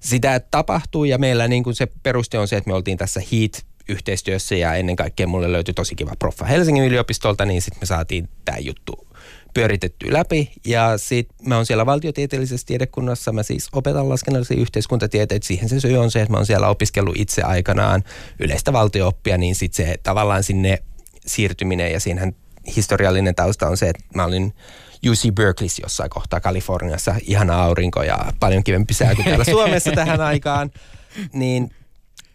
Sitä 0.00 0.40
tapahtuu 0.40 1.04
ja 1.04 1.18
meillä 1.18 1.48
niin 1.48 1.64
kuin 1.64 1.74
se 1.74 1.86
peruste 2.02 2.38
on 2.38 2.48
se, 2.48 2.56
että 2.56 2.70
me 2.70 2.74
oltiin 2.74 2.98
tässä 2.98 3.20
HEAT 3.20 3.66
yhteistyössä 3.88 4.54
ja 4.54 4.74
ennen 4.74 4.96
kaikkea 4.96 5.26
mulle 5.26 5.52
löytyi 5.52 5.74
tosi 5.74 5.94
kiva 5.94 6.12
proffa 6.18 6.44
Helsingin 6.44 6.84
yliopistolta, 6.84 7.44
niin 7.44 7.62
sitten 7.62 7.80
me 7.80 7.86
saatiin 7.86 8.28
tämä 8.44 8.58
juttu 8.58 9.06
pyöritetty 9.54 10.12
läpi. 10.12 10.52
Ja 10.66 10.98
sitten 10.98 11.48
mä 11.48 11.56
oon 11.56 11.66
siellä 11.66 11.86
valtiotieteellisessä 11.86 12.66
tiedekunnassa, 12.66 13.32
mä 13.32 13.42
siis 13.42 13.68
opetan 13.72 14.08
laskennallisia 14.08 14.60
yhteiskuntatieteitä. 14.60 15.46
Siihen 15.46 15.68
se 15.68 15.80
syy 15.80 15.96
on 15.96 16.10
se, 16.10 16.20
että 16.20 16.32
mä 16.32 16.36
oon 16.36 16.46
siellä 16.46 16.68
opiskellut 16.68 17.16
itse 17.16 17.42
aikanaan 17.42 18.04
yleistä 18.40 18.72
valtiooppia, 18.72 19.38
niin 19.38 19.54
sitten 19.54 19.86
se 19.86 19.98
tavallaan 20.02 20.42
sinne 20.42 20.78
siirtyminen 21.26 21.92
ja 21.92 22.00
siinähän 22.00 22.32
historiallinen 22.76 23.34
tausta 23.34 23.68
on 23.68 23.76
se, 23.76 23.88
että 23.88 24.02
mä 24.14 24.24
olin 24.24 24.54
UC 25.10 25.34
Berkeleyssä 25.34 25.82
jossain 25.82 26.10
kohtaa 26.10 26.40
Kaliforniassa, 26.40 27.14
ihana 27.22 27.62
aurinko 27.62 28.02
ja 28.02 28.32
paljon 28.40 28.64
kivempi 28.64 28.94
sää 28.94 29.14
kuin 29.14 29.24
täällä 29.24 29.44
Suomessa 29.44 29.92
tähän 29.92 30.20
aikaan. 30.20 30.70
Niin 31.32 31.70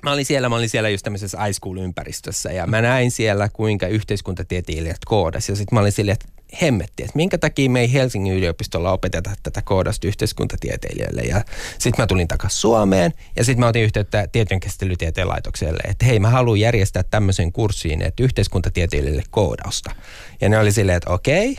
mä 0.04 0.12
olin 0.12 0.26
siellä, 0.26 0.50
mä 0.50 0.56
olin 0.56 0.70
siellä 0.70 0.90
just 0.90 1.04
tämmöisessä 1.04 1.48
iSchool-ympäristössä 1.48 2.52
ja 2.52 2.68
mä 2.68 2.82
näin 2.82 3.12
siellä, 3.12 3.50
kuinka 3.50 3.88
yhteiskuntatieteilijät 3.88 5.06
koodas. 5.06 5.50
Ja 5.50 5.56
sitten 5.56 5.76
mä 5.76 5.80
olin 5.80 5.92
silleen, 5.92 6.14
että 6.14 6.39
hemmetti, 6.62 7.04
että 7.04 7.16
minkä 7.16 7.38
takia 7.38 7.70
me 7.70 7.82
ei 7.82 7.94
Helsingin 7.94 8.34
yliopistolla 8.34 8.92
opeteta 8.92 9.32
tätä 9.44 9.62
koodasta 9.62 10.08
yhteiskuntatieteilijöille. 10.08 11.22
Ja 11.22 11.42
sitten 11.80 12.04
mä 12.04 12.08
tulin 12.08 12.28
takaisin 12.28 12.60
Suomeen 12.60 13.14
ja 13.36 13.44
sitten 13.44 13.60
mä 13.60 13.68
otin 13.68 13.84
yhteyttä 13.84 14.28
tietojenkäsittelytieteen 14.32 15.28
laitokselle, 15.28 15.84
että 15.84 16.06
hei 16.06 16.20
mä 16.20 16.30
haluan 16.30 16.60
järjestää 16.60 17.04
tämmöisen 17.04 17.52
kurssiin, 17.52 18.02
että 18.02 18.24
yhteiskuntatieteilijöille 18.24 19.24
koodausta. 19.30 19.96
Ja 20.42 20.50
ne 20.50 20.60
oli 20.60 20.72
silleen, 20.72 20.98
että 20.98 21.14
okei, 21.14 21.58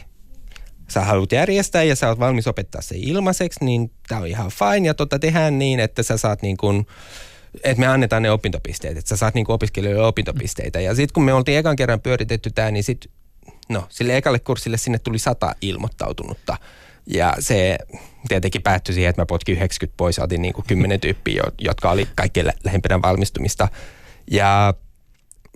sä 0.88 1.00
haluat 1.00 1.32
järjestää 1.32 1.82
ja 1.82 1.96
sä 1.96 2.08
oot 2.08 2.18
valmis 2.18 2.46
opettaa 2.46 2.82
se 2.82 2.94
ilmaiseksi, 2.98 3.64
niin 3.64 3.90
tämä 4.08 4.20
on 4.20 4.26
ihan 4.26 4.50
fine. 4.50 4.86
Ja 4.86 4.94
tota 4.94 5.18
tehdään 5.18 5.58
niin, 5.58 5.80
että 5.80 6.02
sä 6.02 6.16
saat 6.16 6.42
niin 6.42 6.56
kuin, 6.56 6.86
että 7.64 7.80
me 7.80 7.86
annetaan 7.86 8.22
ne 8.22 8.30
opintopisteet, 8.30 8.98
että 8.98 9.08
sä 9.08 9.16
saat 9.16 9.34
niin 9.34 9.50
opiskelijoille 9.50 10.06
opintopisteitä. 10.06 10.80
Ja 10.80 10.94
sitten 10.94 11.14
kun 11.14 11.24
me 11.24 11.32
oltiin 11.32 11.58
ekan 11.58 11.76
kerran 11.76 12.00
pyöritetty 12.00 12.50
tämä, 12.50 12.70
niin 12.70 12.84
sitten 12.84 13.12
no 13.70 13.86
sille 13.88 14.16
ekalle 14.16 14.38
kurssille 14.38 14.76
sinne 14.76 14.98
tuli 14.98 15.18
sata 15.18 15.54
ilmoittautunutta. 15.60 16.56
Ja 17.06 17.34
se 17.38 17.78
tietenkin 18.28 18.62
päättyi 18.62 18.94
siihen, 18.94 19.10
että 19.10 19.22
mä 19.22 19.26
potkin 19.26 19.52
90 19.52 19.96
pois 19.96 20.18
otin 20.18 20.42
niin 20.42 20.54
kuin 20.54 20.64
10 20.66 21.00
tyyppiä, 21.00 21.42
jotka 21.58 21.90
oli 21.90 22.08
kaikkein 22.14 22.46
lä- 22.46 22.52
lähempänä 22.64 23.02
valmistumista. 23.02 23.68
Ja 24.30 24.74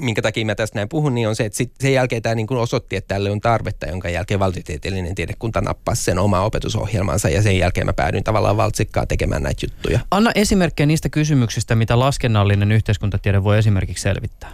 minkä 0.00 0.22
takia 0.22 0.44
mä 0.44 0.54
tästä 0.54 0.78
näin 0.78 0.88
puhun, 0.88 1.14
niin 1.14 1.28
on 1.28 1.36
se, 1.36 1.44
että 1.44 1.56
sit 1.56 1.72
sen 1.80 1.92
jälkeen 1.92 2.22
tämä 2.22 2.34
niin 2.34 2.46
kuin 2.46 2.60
osoitti, 2.60 2.96
että 2.96 3.14
tälle 3.14 3.30
on 3.30 3.40
tarvetta, 3.40 3.86
jonka 3.86 4.08
jälkeen 4.08 4.40
valtiotieteellinen 4.40 5.14
tiedekunta 5.14 5.60
nappasi 5.60 6.02
sen 6.02 6.18
oma 6.18 6.40
opetusohjelmansa 6.40 7.28
ja 7.28 7.42
sen 7.42 7.58
jälkeen 7.58 7.86
mä 7.86 7.92
päädyin 7.92 8.24
tavallaan 8.24 8.56
valtsikkaa 8.56 9.06
tekemään 9.06 9.42
näitä 9.42 9.66
juttuja. 9.66 10.00
Anna 10.10 10.30
esimerkkejä 10.34 10.86
niistä 10.86 11.08
kysymyksistä, 11.08 11.74
mitä 11.74 11.98
laskennallinen 11.98 12.72
yhteiskuntatiede 12.72 13.44
voi 13.44 13.58
esimerkiksi 13.58 14.02
selvittää. 14.02 14.52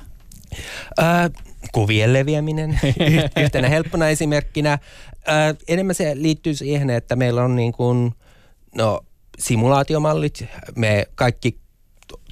Ää, 0.98 1.30
kuvien 1.72 2.12
leviäminen 2.12 2.80
yhtenä 3.44 3.68
helppona 3.68 4.08
esimerkkinä. 4.08 4.78
Enemmän 5.68 5.94
se 5.94 6.12
liittyy 6.14 6.54
siihen, 6.54 6.90
että 6.90 7.16
meillä 7.16 7.44
on 7.44 7.56
niin 7.56 7.72
kuin, 7.72 8.12
no, 8.74 9.00
simulaatiomallit. 9.38 10.44
Me 10.76 11.06
kaikki 11.14 11.58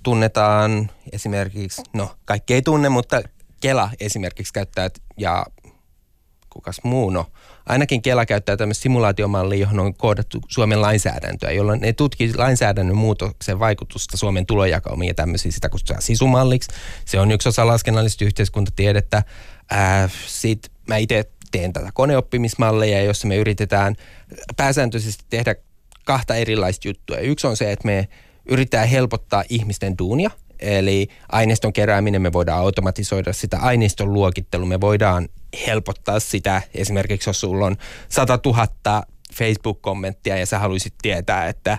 tunnetaan 0.02 0.90
esimerkiksi, 1.12 1.82
no 1.92 2.10
kaikki 2.24 2.54
ei 2.54 2.62
tunne, 2.62 2.88
mutta 2.88 3.22
Kela 3.60 3.90
esimerkiksi 4.00 4.52
käyttää 4.52 4.88
ja 5.16 5.46
kukas 6.58 6.80
muu, 6.82 7.10
no 7.10 7.26
ainakin 7.66 8.02
Kela 8.02 8.26
käyttää 8.26 8.56
tämmöistä 8.56 8.82
simulaatiomallia, 8.82 9.58
johon 9.58 9.80
on 9.80 9.94
koodattu 9.94 10.40
Suomen 10.48 10.82
lainsäädäntöä, 10.82 11.50
jolloin 11.50 11.80
ne 11.80 11.92
tutkii 11.92 12.34
lainsäädännön 12.36 12.96
muutoksen 12.96 13.58
vaikutusta 13.58 14.16
Suomen 14.16 14.46
tulojakaumiin 14.46 15.08
ja 15.08 15.14
tämmöisiä 15.14 15.52
sitä 15.52 15.68
kutsutaan 15.68 16.02
sisumalliksi. 16.02 16.70
Se 17.04 17.20
on 17.20 17.30
yksi 17.30 17.48
osa 17.48 17.66
laskennallista 17.66 18.24
yhteiskuntatiedettä. 18.24 19.22
Sitten 20.26 20.70
mä 20.86 20.96
itse 20.96 21.24
teen 21.50 21.72
tätä 21.72 21.90
koneoppimismalleja, 21.94 23.02
jossa 23.02 23.28
me 23.28 23.36
yritetään 23.36 23.96
pääsääntöisesti 24.56 25.24
tehdä 25.30 25.54
kahta 26.04 26.34
erilaista 26.34 26.88
juttua. 26.88 27.16
Yksi 27.16 27.46
on 27.46 27.56
se, 27.56 27.72
että 27.72 27.86
me 27.86 28.08
yritetään 28.48 28.88
helpottaa 28.88 29.44
ihmisten 29.48 29.98
duunia, 29.98 30.30
Eli 30.60 31.08
aineiston 31.32 31.72
kerääminen, 31.72 32.22
me 32.22 32.32
voidaan 32.32 32.60
automatisoida 32.60 33.32
sitä 33.32 33.58
aineiston 33.58 34.12
luokittelu, 34.12 34.66
me 34.66 34.80
voidaan 34.80 35.28
helpottaa 35.66 36.20
sitä. 36.20 36.62
Esimerkiksi 36.74 37.28
jos 37.28 37.40
sulla 37.40 37.66
on 37.66 37.76
100 38.08 38.38
000 38.44 39.02
Facebook-kommenttia 39.34 40.36
ja 40.36 40.46
sä 40.46 40.58
haluaisit 40.58 40.94
tietää, 41.02 41.48
että, 41.48 41.78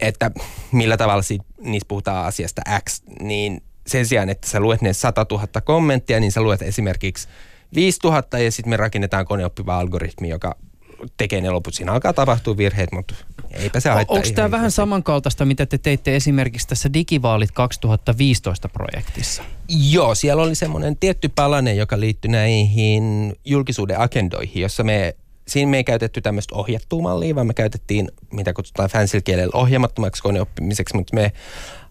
että 0.00 0.30
millä 0.72 0.96
tavalla 0.96 1.22
niistä 1.60 1.88
puhutaan 1.88 2.26
asiasta 2.26 2.62
X, 2.88 3.02
niin 3.20 3.62
sen 3.86 4.06
sijaan, 4.06 4.28
että 4.28 4.48
sä 4.48 4.60
luet 4.60 4.82
ne 4.82 4.92
100 4.92 5.26
000 5.30 5.46
kommenttia, 5.64 6.20
niin 6.20 6.32
sä 6.32 6.42
luet 6.42 6.62
esimerkiksi 6.62 7.28
5000 7.74 8.38
ja 8.38 8.52
sitten 8.52 8.70
me 8.70 8.76
rakennetaan 8.76 9.26
koneoppiva 9.26 9.78
algoritmi, 9.78 10.28
joka 10.28 10.56
tekee 11.16 11.40
ne 11.40 11.50
loput. 11.50 11.74
Siinä 11.74 11.92
alkaa 11.92 12.12
tapahtua 12.12 12.56
virheet, 12.56 12.92
mutta 12.92 13.14
eipä 13.58 13.80
se 13.80 13.90
haittaa. 13.90 14.16
Onko 14.16 14.28
tämä 14.34 14.50
vähän 14.50 14.70
samankaltaista, 14.70 15.44
mitä 15.44 15.66
te 15.66 15.78
teitte 15.78 16.16
esimerkiksi 16.16 16.68
tässä 16.68 16.92
Digivaalit 16.92 17.50
2015 17.50 18.68
projektissa? 18.68 19.42
Joo, 19.68 20.14
siellä 20.14 20.42
oli 20.42 20.54
semmoinen 20.54 20.96
tietty 20.96 21.28
palanen, 21.28 21.76
joka 21.76 22.00
liittyi 22.00 22.30
näihin 22.30 23.32
julkisuuden 23.44 24.00
agendoihin, 24.00 24.62
jossa 24.62 24.84
me 24.84 25.14
siinä 25.48 25.70
me 25.70 25.76
ei 25.76 25.84
käytetty 25.84 26.20
tämmöistä 26.20 26.54
ohjattua 26.54 27.02
mallia, 27.02 27.34
vaan 27.34 27.46
me 27.46 27.54
käytettiin, 27.54 28.08
mitä 28.32 28.52
kutsutaan 28.52 28.90
fancy 28.90 29.20
kielellä 29.20 29.52
ohjaamattomaksi 29.54 30.22
koneoppimiseksi, 30.22 30.96
mutta 30.96 31.14
me 31.14 31.32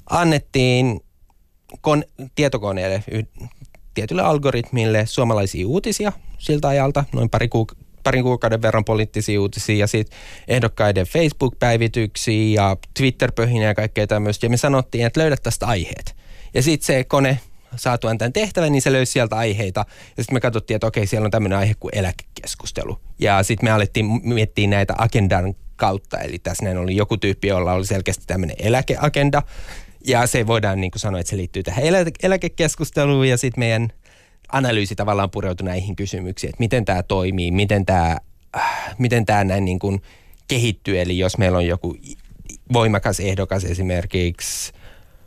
annettiin 0.10 1.00
kon, 1.82 2.04
tietokoneelle 2.36 3.04
tietylle 3.94 4.22
algoritmille 4.22 5.06
suomalaisia 5.06 5.68
uutisia 5.68 6.12
siltä 6.38 6.68
ajalta, 6.68 7.04
noin 7.14 7.30
pari 7.30 7.48
kuuk- 7.48 7.87
parin 8.08 8.24
kuukauden 8.24 8.62
verran 8.62 8.86
poliittisia 8.86 9.42
uutisia 9.42 9.76
ja 9.76 9.88
sitten 9.88 10.20
ehdokkaiden 10.48 11.06
Facebook-päivityksiä 11.06 12.62
ja 12.62 12.78
Twitter-pöhinä 12.98 13.66
ja 13.66 13.76
kaikkea 13.76 14.08
tämmöistä. 14.08 14.46
Ja 14.46 14.50
me 14.50 14.58
sanottiin, 14.58 15.06
että 15.06 15.20
löydät 15.20 15.44
tästä 15.44 15.66
aiheet. 15.66 16.16
Ja 16.54 16.62
sitten 16.62 16.86
se 16.86 17.04
kone 17.04 17.40
saatuaan 17.76 18.18
tämän 18.18 18.34
tehtävän, 18.34 18.72
niin 18.72 18.82
se 18.82 18.92
löysi 18.92 19.12
sieltä 19.12 19.36
aiheita. 19.36 19.86
Ja 20.18 20.24
sitten 20.24 20.36
me 20.36 20.40
katsottiin, 20.40 20.76
että 20.76 20.88
okei, 20.88 21.08
siellä 21.08 21.26
on 21.26 21.32
tämmöinen 21.32 21.58
aihe 21.58 21.74
kuin 21.80 21.98
eläkekeskustelu. 21.98 23.00
Ja 23.20 23.44
sitten 23.44 23.70
me 23.70 23.72
alettiin 23.72 24.06
miettiä 24.24 24.68
näitä 24.68 24.94
agendan 24.98 25.56
kautta. 25.76 26.18
Eli 26.18 26.40
tässä 26.40 26.64
näin 26.64 26.78
oli 26.78 26.96
joku 26.96 27.18
tyyppi, 27.18 27.48
jolla 27.48 27.74
oli 27.74 27.86
selkeästi 27.86 28.24
tämmöinen 28.28 28.56
eläkeagenda. 28.60 29.42
Ja 30.06 30.28
se 30.28 30.48
voidaan 30.48 30.82
niin 30.82 30.92
kuin 30.92 31.00
sanoa, 31.00 31.20
että 31.20 31.30
se 31.30 31.38
liittyy 31.38 31.64
tähän 31.64 31.84
eläkekeskusteluun 32.24 33.28
ja 33.28 33.38
sitten 33.38 33.60
meidän 33.60 33.90
analyysi 34.52 34.96
tavallaan 34.96 35.32
pureutui 35.32 35.66
näihin 35.66 35.96
kysymyksiin, 35.96 36.50
että 36.50 36.60
miten 36.60 36.86
tämä 36.86 37.04
toimii, 37.04 37.52
miten 37.52 37.86
tämä, 37.86 38.18
äh, 38.58 38.96
miten 38.98 39.26
tämä 39.26 39.44
näin 39.44 39.66
niin 39.66 39.80
kuin 39.80 40.02
kehittyy. 40.48 41.02
Eli 41.02 41.18
jos 41.18 41.38
meillä 41.38 41.58
on 41.58 41.68
joku 41.68 41.98
voimakas 42.74 43.20
ehdokas 43.20 43.64
esimerkiksi 43.64 44.74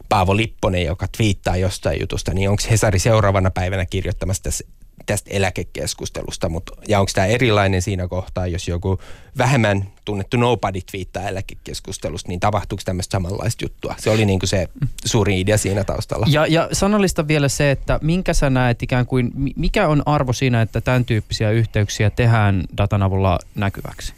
Paavo 0.08 0.36
Lipponen, 0.36 0.84
joka 0.84 1.06
twiittaa 1.16 1.56
jostain 1.56 2.00
jutusta, 2.00 2.34
niin 2.34 2.50
onko 2.50 2.62
Hesari 2.70 2.98
seuraavana 2.98 3.50
päivänä 3.50 3.86
kirjoittamassa 3.86 4.42
tässä 4.42 4.64
tästä 5.06 5.30
eläkekeskustelusta, 5.32 6.48
mutta, 6.48 6.72
ja 6.88 7.00
onko 7.00 7.12
tämä 7.14 7.26
erilainen 7.26 7.82
siinä 7.82 8.08
kohtaa, 8.08 8.46
jos 8.46 8.68
joku 8.68 9.00
vähemmän 9.38 9.92
tunnettu 10.04 10.36
nobody 10.36 10.80
twiittaa 10.90 11.28
eläkekeskustelusta, 11.28 12.28
niin 12.28 12.40
tapahtuuko 12.40 12.82
tämmöistä 12.84 13.12
samanlaista 13.12 13.64
juttua? 13.64 13.94
Se 13.98 14.10
oli 14.10 14.26
niin 14.26 14.38
kuin 14.38 14.48
se 14.48 14.68
suuri 15.04 15.40
idea 15.40 15.58
siinä 15.58 15.84
taustalla. 15.84 16.26
Ja, 16.28 16.46
ja 16.46 16.68
sanallista 16.72 17.28
vielä 17.28 17.48
se, 17.48 17.70
että 17.70 17.98
minkä 18.02 18.34
sä 18.34 18.50
näet 18.50 18.82
ikään 18.82 19.06
kuin, 19.06 19.30
mikä 19.56 19.88
on 19.88 20.02
arvo 20.06 20.32
siinä, 20.32 20.62
että 20.62 20.80
tämän 20.80 21.04
tyyppisiä 21.04 21.50
yhteyksiä 21.50 22.10
tehdään 22.10 22.64
datan 22.76 23.02
avulla 23.02 23.38
näkyväksi? 23.54 24.14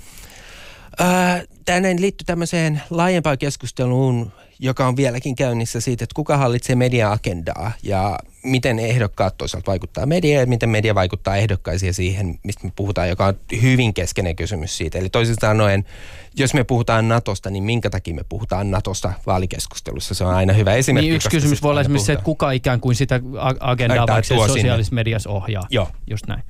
Tämä 1.65 1.89
liittyy 1.99 2.25
tämmöiseen 2.25 2.83
laajempaan 2.91 3.39
keskusteluun 3.39 4.33
joka 4.63 4.87
on 4.87 4.97
vieläkin 4.97 5.37
käynnissä 5.37 5.81
siitä, 5.81 6.05
että 6.05 6.15
kuka 6.15 6.37
hallitsee 6.37 6.77
media-agendaa 6.77 7.73
ja 7.83 8.19
miten 8.45 8.79
ehdokkaat 8.79 9.39
toisaalta 9.39 9.71
vaikuttaa 9.71 10.07
mediaan 10.07 10.41
ja 10.41 10.47
miten 10.47 10.69
media 10.69 10.95
vaikuttaa 10.95 11.37
ehdokkaisiin 11.37 11.95
siihen, 11.95 12.39
mistä 12.43 12.65
me 12.65 12.73
puhutaan, 12.77 13.09
joka 13.09 13.27
on 13.27 13.35
hyvin 13.63 13.95
keskeinen 13.95 14.37
kysymys 14.37 14.77
siitä. 14.77 14.99
Eli 14.99 15.09
toisin 15.09 15.37
sanoen, 15.41 15.85
jos 16.37 16.55
me 16.55 16.65
puhutaan 16.65 17.09
Natosta, 17.09 17.51
niin 17.51 17.65
minkä 17.65 17.91
takia 17.91 18.15
me 18.15 18.25
puhutaan 18.29 18.71
Natosta 18.71 19.13
vaalikeskustelussa? 19.27 20.15
Se 20.15 20.25
on 20.25 20.35
aina 20.35 20.53
hyvä 20.53 20.75
esimerkki. 20.75 21.09
Niin 21.09 21.17
yksi 21.17 21.31
kysymys 21.31 21.63
voi 21.63 21.71
olla 21.71 21.81
esimerkiksi 21.81 22.07
se, 22.07 22.13
että 22.13 22.25
kuka 22.25 22.51
ikään 22.51 22.81
kuin 22.81 22.97
sitä 22.97 23.21
agendaa 23.61 24.07
vaikka 24.07 24.47
sosiaalisessa 24.47 24.95
mediassa 24.95 25.31
ohjaa. 25.31 25.67
Joo. 25.71 25.89
Just 26.11 26.27
näin 26.27 26.43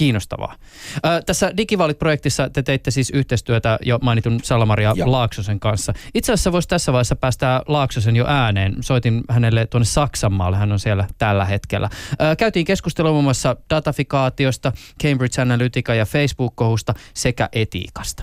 kiinnostavaa. 0.00 0.54
Ö, 0.96 1.22
tässä 1.26 1.52
Digivaalit-projektissa 1.56 2.50
te 2.50 2.62
teitte 2.62 2.90
siis 2.90 3.10
yhteistyötä 3.10 3.78
jo 3.82 3.98
mainitun 4.02 4.40
Salamaria 4.42 4.92
Joo. 4.96 5.12
Laaksosen 5.12 5.60
kanssa. 5.60 5.92
Itse 6.14 6.32
asiassa 6.32 6.52
voisi 6.52 6.68
tässä 6.68 6.92
vaiheessa 6.92 7.16
päästää 7.16 7.62
Laaksosen 7.66 8.16
jo 8.16 8.24
ääneen. 8.28 8.76
Soitin 8.80 9.22
hänelle 9.28 9.66
tuonne 9.66 9.84
Saksanmaalle, 9.84 10.56
hän 10.56 10.72
on 10.72 10.78
siellä 10.78 11.08
tällä 11.18 11.44
hetkellä. 11.44 11.90
Ö, 12.12 12.36
käytiin 12.36 12.66
keskustelua 12.66 13.12
muun 13.12 13.24
muassa 13.24 13.56
datafikaatiosta, 13.70 14.72
Cambridge 15.02 15.42
Analytica 15.42 15.94
ja 15.94 16.06
Facebook-kohusta 16.06 16.94
sekä 17.14 17.48
etiikasta. 17.52 18.22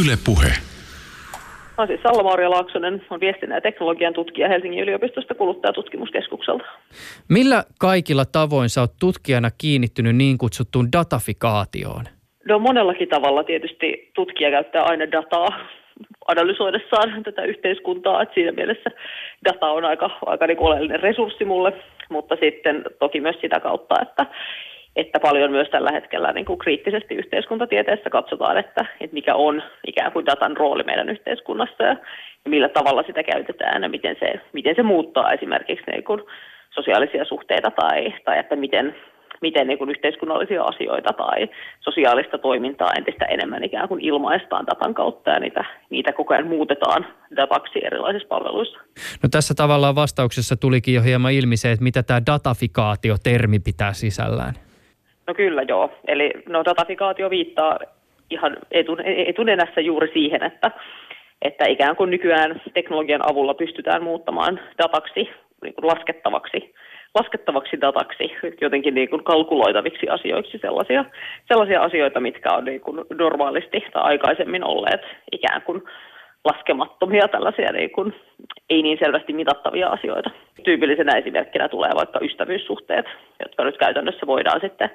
Yle 0.00 0.18
Puhe. 0.24 0.71
Mä 1.78 1.86
siis 1.86 2.00
Salla-Maria 2.02 2.50
Laaksonen, 2.50 3.02
on 3.10 3.20
viestinnän 3.20 3.56
ja 3.56 3.60
teknologian 3.60 4.14
tutkija 4.14 4.48
Helsingin 4.48 4.82
yliopistosta 4.82 5.34
kuluttajatutkimuskeskukselta. 5.34 6.64
Millä 7.28 7.64
kaikilla 7.80 8.24
tavoin 8.24 8.68
sä 8.68 8.80
oot 8.80 8.92
tutkijana 9.00 9.50
kiinnittynyt 9.58 10.16
niin 10.16 10.38
kutsuttuun 10.38 10.92
datafikaatioon? 10.92 12.04
No 12.48 12.58
monellakin 12.58 13.08
tavalla 13.08 13.44
tietysti 13.44 14.10
tutkija 14.14 14.50
käyttää 14.50 14.82
aina 14.82 15.12
dataa 15.12 15.48
analysoidessaan 16.28 17.22
tätä 17.22 17.42
yhteiskuntaa, 17.42 18.22
että 18.22 18.34
siinä 18.34 18.52
mielessä 18.52 18.90
data 19.44 19.66
on 19.66 19.84
aika, 19.84 20.10
aika 20.26 20.46
niin 20.46 20.60
oleellinen 20.60 21.00
resurssi 21.00 21.44
mulle, 21.44 21.72
mutta 22.10 22.36
sitten 22.40 22.84
toki 22.98 23.20
myös 23.20 23.36
sitä 23.40 23.60
kautta, 23.60 23.94
että 24.02 24.26
että 24.96 25.20
paljon 25.20 25.50
myös 25.50 25.68
tällä 25.70 25.92
hetkellä 25.92 26.32
niin 26.32 26.44
kuin 26.44 26.58
kriittisesti 26.58 27.14
yhteiskuntatieteessä 27.14 28.10
katsotaan, 28.10 28.58
että, 28.58 28.86
että 29.00 29.14
mikä 29.14 29.34
on 29.34 29.62
ikään 29.86 30.12
kuin 30.12 30.26
datan 30.26 30.56
rooli 30.56 30.82
meidän 30.82 31.08
yhteiskunnassa 31.08 31.84
ja, 31.84 31.96
ja 32.44 32.50
millä 32.50 32.68
tavalla 32.68 33.02
sitä 33.02 33.22
käytetään 33.22 33.82
ja 33.82 33.88
miten 33.88 34.16
se, 34.20 34.40
miten 34.52 34.74
se 34.76 34.82
muuttaa 34.82 35.32
esimerkiksi 35.32 35.90
niin 35.90 36.04
kuin 36.04 36.22
sosiaalisia 36.74 37.24
suhteita 37.24 37.70
tai, 37.70 38.14
tai 38.24 38.38
että 38.38 38.56
miten, 38.56 38.96
miten 39.40 39.66
niin 39.66 39.78
kuin 39.78 39.90
yhteiskunnallisia 39.90 40.62
asioita 40.62 41.12
tai 41.12 41.48
sosiaalista 41.80 42.38
toimintaa 42.38 42.92
entistä 42.98 43.24
enemmän 43.24 43.64
ikään 43.64 43.88
kuin 43.88 44.00
ilmaistaan 44.00 44.66
datan 44.66 44.94
kautta 44.94 45.30
ja 45.30 45.40
niitä, 45.40 45.64
niitä 45.90 46.12
koko 46.12 46.34
ajan 46.34 46.46
muutetaan 46.46 47.06
dataksi 47.36 47.80
erilaisissa 47.84 48.28
palveluissa. 48.28 48.78
No 49.22 49.28
tässä 49.30 49.54
tavallaan 49.54 49.94
vastauksessa 49.94 50.56
tulikin 50.56 50.94
jo 50.94 51.02
hieman 51.02 51.32
ilmi 51.32 51.56
se, 51.56 51.72
että 51.72 51.84
mitä 51.84 52.02
tämä 52.02 52.22
datafikaatio-termi 52.26 53.58
pitää 53.58 53.92
sisällään. 53.92 54.54
No 55.26 55.34
kyllä 55.34 55.62
joo. 55.68 55.90
Eli 56.08 56.30
no 56.48 56.64
datafikaatio 56.64 57.30
viittaa 57.30 57.78
ihan 58.30 58.56
etun, 58.70 58.98
etunenässä 59.04 59.80
juuri 59.80 60.10
siihen, 60.12 60.42
että, 60.42 60.70
että 61.42 61.64
ikään 61.68 61.96
kuin 61.96 62.10
nykyään 62.10 62.62
teknologian 62.74 63.30
avulla 63.30 63.54
pystytään 63.54 64.02
muuttamaan 64.02 64.60
dataksi 64.78 65.30
niin 65.62 65.74
kuin 65.74 65.86
laskettavaksi, 65.86 66.74
laskettavaksi 67.14 67.80
dataksi, 67.80 68.32
jotenkin 68.60 68.94
niin 68.94 69.10
kuin 69.10 69.24
kalkuloitaviksi 69.24 70.08
asioiksi 70.08 70.58
sellaisia, 70.58 71.04
sellaisia 71.48 71.82
asioita, 71.82 72.20
mitkä 72.20 72.52
on 72.52 72.64
niin 72.64 72.80
kuin 72.80 73.04
normaalisti 73.18 73.84
tai 73.92 74.02
aikaisemmin 74.02 74.64
olleet 74.64 75.00
ikään 75.32 75.62
kuin 75.62 75.82
laskemattomia 76.44 77.28
tällaisia 77.28 77.72
niin 77.72 77.90
kuin, 77.90 78.14
ei 78.70 78.82
niin 78.82 78.98
selvästi 78.98 79.32
mitattavia 79.32 79.88
asioita. 79.88 80.30
Tyypillisenä 80.64 81.18
esimerkkinä 81.18 81.68
tulee 81.68 81.90
vaikka 81.94 82.18
ystävyyssuhteet, 82.22 83.06
jotka 83.42 83.64
nyt 83.64 83.78
käytännössä 83.78 84.26
voidaan 84.26 84.60
sitten 84.60 84.90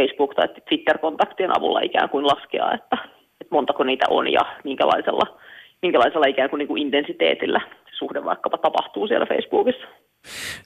Facebook- 0.00 0.34
tai 0.34 0.48
Twitter-kontaktien 0.48 1.58
avulla 1.58 1.80
ikään 1.80 2.08
kuin 2.08 2.26
laskea, 2.26 2.72
että, 2.74 2.98
että 3.40 3.54
montako 3.54 3.84
niitä 3.84 4.06
on 4.10 4.32
ja 4.32 4.40
minkälaisella, 4.64 5.38
minkälaisella 5.82 6.26
ikään 6.26 6.50
kuin, 6.50 6.58
niin 6.58 6.68
kuin 6.68 6.82
intensiteetillä 6.82 7.60
suhde 7.98 8.24
vaikkapa 8.24 8.58
tapahtuu 8.58 9.06
siellä 9.06 9.26
Facebookissa. 9.26 9.86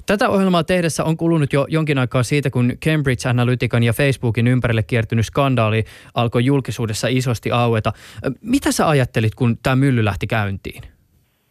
Tätä 0.07 0.29
ohjelmaa 0.29 0.65
tehdessä 0.65 1.05
on 1.05 1.17
kulunut 1.17 1.53
jo 1.53 1.67
jonkin 1.69 1.99
aikaa 1.99 2.23
siitä, 2.23 2.51
kun 2.51 2.73
Cambridge 2.85 3.29
Analytican 3.29 3.83
ja 3.83 3.93
Facebookin 3.93 4.47
ympärille 4.47 4.83
kiertynyt 4.83 5.27
skandaali 5.27 5.85
alkoi 6.15 6.45
julkisuudessa 6.45 7.09
isosti 7.11 7.51
aueta. 7.51 7.93
Mitä 8.41 8.73
sä 8.73 8.89
ajattelit, 8.89 9.35
kun 9.35 9.57
tämä 9.63 9.77
mylly 9.77 10.05
lähti 10.05 10.27
käyntiin? 10.27 10.83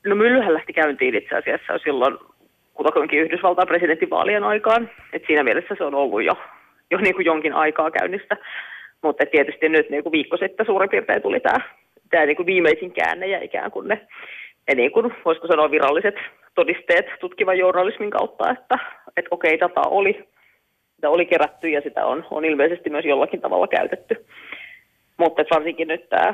No 0.06 0.16
myllyhän 0.16 0.54
lähti 0.54 0.74
käyntiin 0.74 1.16
itse 1.16 1.36
asiassa 1.36 1.78
silloin 1.84 2.18
kutakuinkin 2.74 3.20
Yhdysvaltain 3.20 3.68
presidentinvaalien 3.68 4.44
aikaan. 4.44 4.90
Et 5.14 5.24
siinä 5.28 5.44
mielessä 5.44 5.76
se 5.78 5.84
on 5.84 5.96
ollut 5.96 6.24
jo, 6.24 6.38
jo 6.92 6.98
niin 6.98 7.16
kuin 7.16 7.26
jonkin 7.26 7.54
aikaa 7.54 7.92
käynnissä. 7.92 8.38
Mutta 9.04 9.26
tietysti 9.32 9.70
nyt 9.70 9.90
niin 9.90 10.04
kuin 10.04 10.12
viikko 10.12 10.38
sitten 10.38 10.66
suurin 10.66 10.90
piirtein 10.90 11.22
tuli 11.22 11.40
tämä, 11.40 11.60
tämä 12.10 12.26
niin 12.26 12.36
kuin 12.36 12.46
viimeisin 12.46 12.92
käänne 12.94 13.28
ja 13.28 13.44
ikään 13.44 13.72
kuin 13.72 13.88
ne, 13.88 14.08
ne 14.76 14.82
niin 14.82 14.92
kuin, 14.92 15.14
voisiko 15.26 15.48
sanoa 15.48 15.72
viralliset 15.72 16.16
todisteet 16.56 17.06
tutkivan 17.20 17.58
journalismin 17.58 18.10
kautta, 18.10 18.50
että, 18.52 18.78
että 19.18 19.28
okei, 19.32 19.60
data 19.60 19.82
oli, 19.82 20.28
sitä 20.96 21.10
oli 21.10 21.26
kerätty 21.26 21.70
ja 21.70 21.82
sitä 21.82 22.06
on, 22.06 22.26
on 22.32 22.46
ilmeisesti 22.46 22.90
myös 22.90 23.06
jollakin 23.06 23.42
tavalla 23.42 23.68
käytetty. 23.68 24.26
Mutta 25.18 25.44
varsinkin 25.52 25.88
nyt 25.88 26.10
tämä 26.10 26.34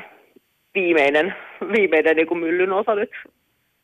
viimeinen, 0.74 1.34
viimeinen 1.76 2.16
niin 2.16 2.26
kuin 2.26 2.40
myllyn 2.40 2.72
osa 2.72 2.94
nyt 2.94 3.10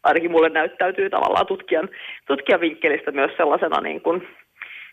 ainakin 0.03 0.31
mulle 0.31 0.49
näyttäytyy 0.49 1.11
tavallaan 1.11 1.47
tutkijan, 1.47 1.89
tutkijan 2.27 2.61
vinkkelistä 2.61 3.13
myös 3.13 3.31
sellaisena 3.37 3.81
niin 3.81 4.01
kuin, 4.01 4.29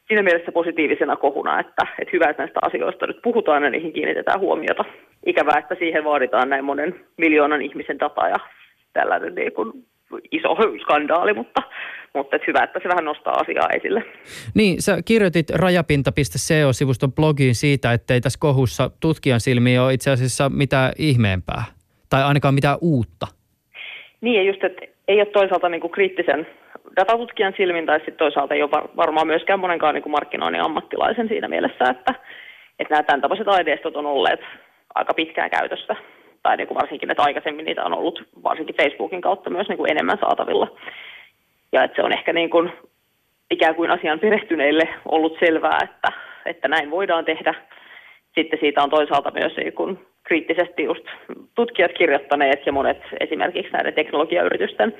siinä 0.08 0.24
mielessä 0.24 0.52
positiivisena 0.52 1.15
kohuna, 1.15 1.60
että, 1.60 1.88
että 2.00 2.12
hyvä, 2.13 2.30
että 2.30 2.43
näistä 2.43 2.60
asioista 2.63 3.08
nyt 3.08 3.21
puhutaan 3.24 3.63
ja 3.63 3.69
niihin 3.69 3.93
kiinnitetään 3.93 4.39
huomiota. 4.39 4.86
Ikävää, 5.26 5.60
että 5.60 5.76
siihen 5.76 6.04
vaaditaan 6.04 6.50
näin 6.50 6.65
monen 6.65 7.06
miljoonan 7.17 7.62
ihmisen 7.62 8.00
data 8.00 8.28
ja 8.28 8.36
tällainen 8.93 9.36
niin 9.36 9.54
kuin 9.54 9.86
iso 10.32 10.56
skandaali, 10.82 11.34
mutta, 11.34 11.62
mutta 12.13 12.36
että 12.36 12.45
hyvä, 12.47 12.63
että 12.63 12.80
se 12.84 12.89
vähän 12.89 13.06
nostaa 13.06 13.34
asiaa 13.34 13.69
esille. 13.75 14.04
Niin, 14.56 14.82
sä 14.82 14.97
kirjoitit 15.06 15.49
rajapinta.co-sivuston 15.49 17.13
blogiin 17.13 17.56
siitä, 17.56 17.93
että 17.93 18.13
ei 18.13 18.21
tässä 18.21 18.39
kohussa 18.39 18.91
tutkijan 18.99 19.39
silmiin 19.39 19.82
ole 19.82 19.93
itse 19.93 20.12
asiassa 20.12 20.49
mitään 20.49 20.91
ihmeempää, 20.97 21.63
tai 22.10 22.23
ainakaan 22.23 22.54
mitään 22.54 22.77
uutta. 22.82 23.27
Niin, 24.21 24.36
ja 24.36 24.43
just, 24.43 24.63
että 24.63 24.82
ei 25.08 25.17
ole 25.17 25.25
toisaalta 25.25 25.69
niin 25.69 25.82
kuin 25.82 25.91
kriittisen 25.91 26.47
datatutkijan 26.95 27.54
silmin, 27.58 27.86
tai 27.86 27.99
sitten 27.99 28.17
toisaalta 28.17 28.54
ei 28.54 28.63
ole 28.63 28.71
varmaan 28.95 29.27
myöskään 29.27 29.60
monenkaan 29.60 29.93
niin 29.95 30.04
kuin 30.04 30.12
markkinoinnin 30.12 30.62
ammattilaisen 30.62 31.27
siinä 31.27 31.47
mielessä, 31.47 31.84
että, 31.89 32.13
että 32.80 32.93
nämä 32.93 33.04
tämän 33.04 33.21
tapaiset 33.21 33.47
aineistot 33.47 33.95
on 33.95 34.06
olleet 34.06 34.39
aika 34.95 35.13
pitkään 35.13 35.49
käytössä, 35.49 35.95
tai 36.43 36.58
niin 36.58 36.67
kuin 36.67 36.75
varsinkin, 36.75 37.12
että 37.12 37.23
aikaisemmin 37.23 37.65
niitä 37.65 37.84
on 37.84 37.93
ollut 37.93 38.23
varsinkin 38.43 38.75
Facebookin 38.75 39.21
kautta 39.21 39.49
myös 39.49 39.67
niin 39.67 39.77
kuin 39.77 39.91
enemmän 39.91 40.17
saatavilla. 40.21 40.67
Ja 41.71 41.84
että 41.84 41.95
se 41.95 42.04
on 42.04 42.13
ehkä 42.13 42.34
niin 42.34 42.49
kuin 42.49 42.71
ikään 43.51 43.75
kuin 43.75 43.91
asian 43.91 44.19
perehtyneille 44.19 44.89
ollut 45.06 45.38
selvää, 45.39 45.80
että, 45.84 46.12
että 46.45 46.67
näin 46.67 46.91
voidaan 46.91 47.25
tehdä. 47.25 47.54
Sitten 48.36 48.60
siitä 48.60 48.84
on 48.84 48.89
toisaalta 48.89 49.32
myös 49.32 49.58
niin 49.58 49.73
kuin 49.73 49.99
kriittisesti 50.23 50.84
just 50.84 51.06
tutkijat 51.56 51.91
kirjoittaneet 51.97 52.65
ja 52.65 52.71
monet 52.71 53.01
esimerkiksi 53.19 53.71
näiden 53.71 53.93
teknologiayritysten 53.93 54.93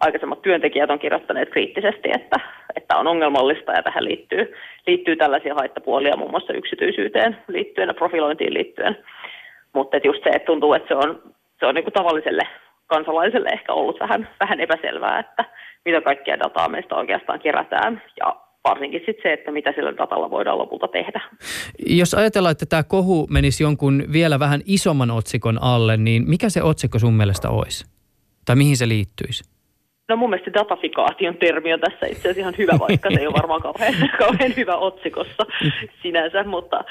aikaisemmat 0.00 0.42
työntekijät 0.42 0.90
on 0.90 0.98
kirjoittaneet 0.98 1.50
kriittisesti, 1.50 2.10
että, 2.14 2.36
että 2.76 2.96
on 2.96 3.06
ongelmallista 3.06 3.72
ja 3.72 3.82
tähän 3.82 4.04
liittyy, 4.04 4.54
liittyy 4.86 5.16
tällaisia 5.16 5.54
haittapuolia 5.54 6.16
muun 6.16 6.30
muassa 6.30 6.52
yksityisyyteen 6.52 7.36
liittyen 7.48 7.88
ja 7.88 7.94
profilointiin 7.94 8.54
liittyen. 8.54 8.96
Mutta 9.74 9.96
just 10.04 10.22
se, 10.24 10.30
että 10.30 10.46
tuntuu, 10.46 10.74
että 10.74 10.88
se 10.88 10.94
on, 10.94 11.22
se 11.60 11.66
on 11.66 11.74
niin 11.74 11.84
kuin 11.84 11.94
tavalliselle 11.94 12.42
kansalaiselle 12.86 13.48
ehkä 13.48 13.72
ollut 13.72 14.00
vähän, 14.00 14.28
vähän 14.40 14.60
epäselvää, 14.60 15.18
että 15.18 15.44
mitä 15.84 16.00
kaikkea 16.00 16.38
dataa 16.38 16.68
meistä 16.68 16.94
oikeastaan 16.94 17.40
kerätään 17.40 18.02
ja 18.20 18.36
varsinkin 18.64 19.02
sit 19.06 19.16
se, 19.22 19.32
että 19.32 19.50
mitä 19.50 19.72
sillä 19.72 19.96
datalla 19.96 20.30
voidaan 20.30 20.58
lopulta 20.58 20.88
tehdä. 20.88 21.20
Jos 21.86 22.14
ajatellaan, 22.14 22.52
että 22.52 22.66
tämä 22.66 22.82
kohu 22.82 23.26
menisi 23.30 23.62
jonkun 23.62 24.04
vielä 24.12 24.38
vähän 24.38 24.60
isomman 24.66 25.10
otsikon 25.10 25.58
alle, 25.62 25.96
niin 25.96 26.28
mikä 26.28 26.48
se 26.48 26.62
otsikko 26.62 26.98
sun 26.98 27.14
mielestä 27.14 27.50
olisi? 27.50 27.86
Tai 28.44 28.56
mihin 28.56 28.76
se 28.76 28.88
liittyisi? 28.88 29.54
No 30.08 30.16
mun 30.16 30.30
mielestä 30.30 30.52
datafikaation 30.52 31.36
termi 31.36 31.72
on 31.72 31.80
tässä 31.80 32.06
itse 32.06 32.20
asiassa 32.20 32.40
ihan 32.40 32.54
hyvä, 32.58 32.72
vaikka 32.78 33.10
se 33.10 33.20
ei 33.20 33.26
ole 33.26 33.34
varmaan 33.34 33.62
kauhean, 33.62 33.94
kauhean 34.18 34.56
hyvä 34.56 34.76
otsikossa 34.76 35.46
sinänsä, 36.02 36.44
mutta 36.44 36.84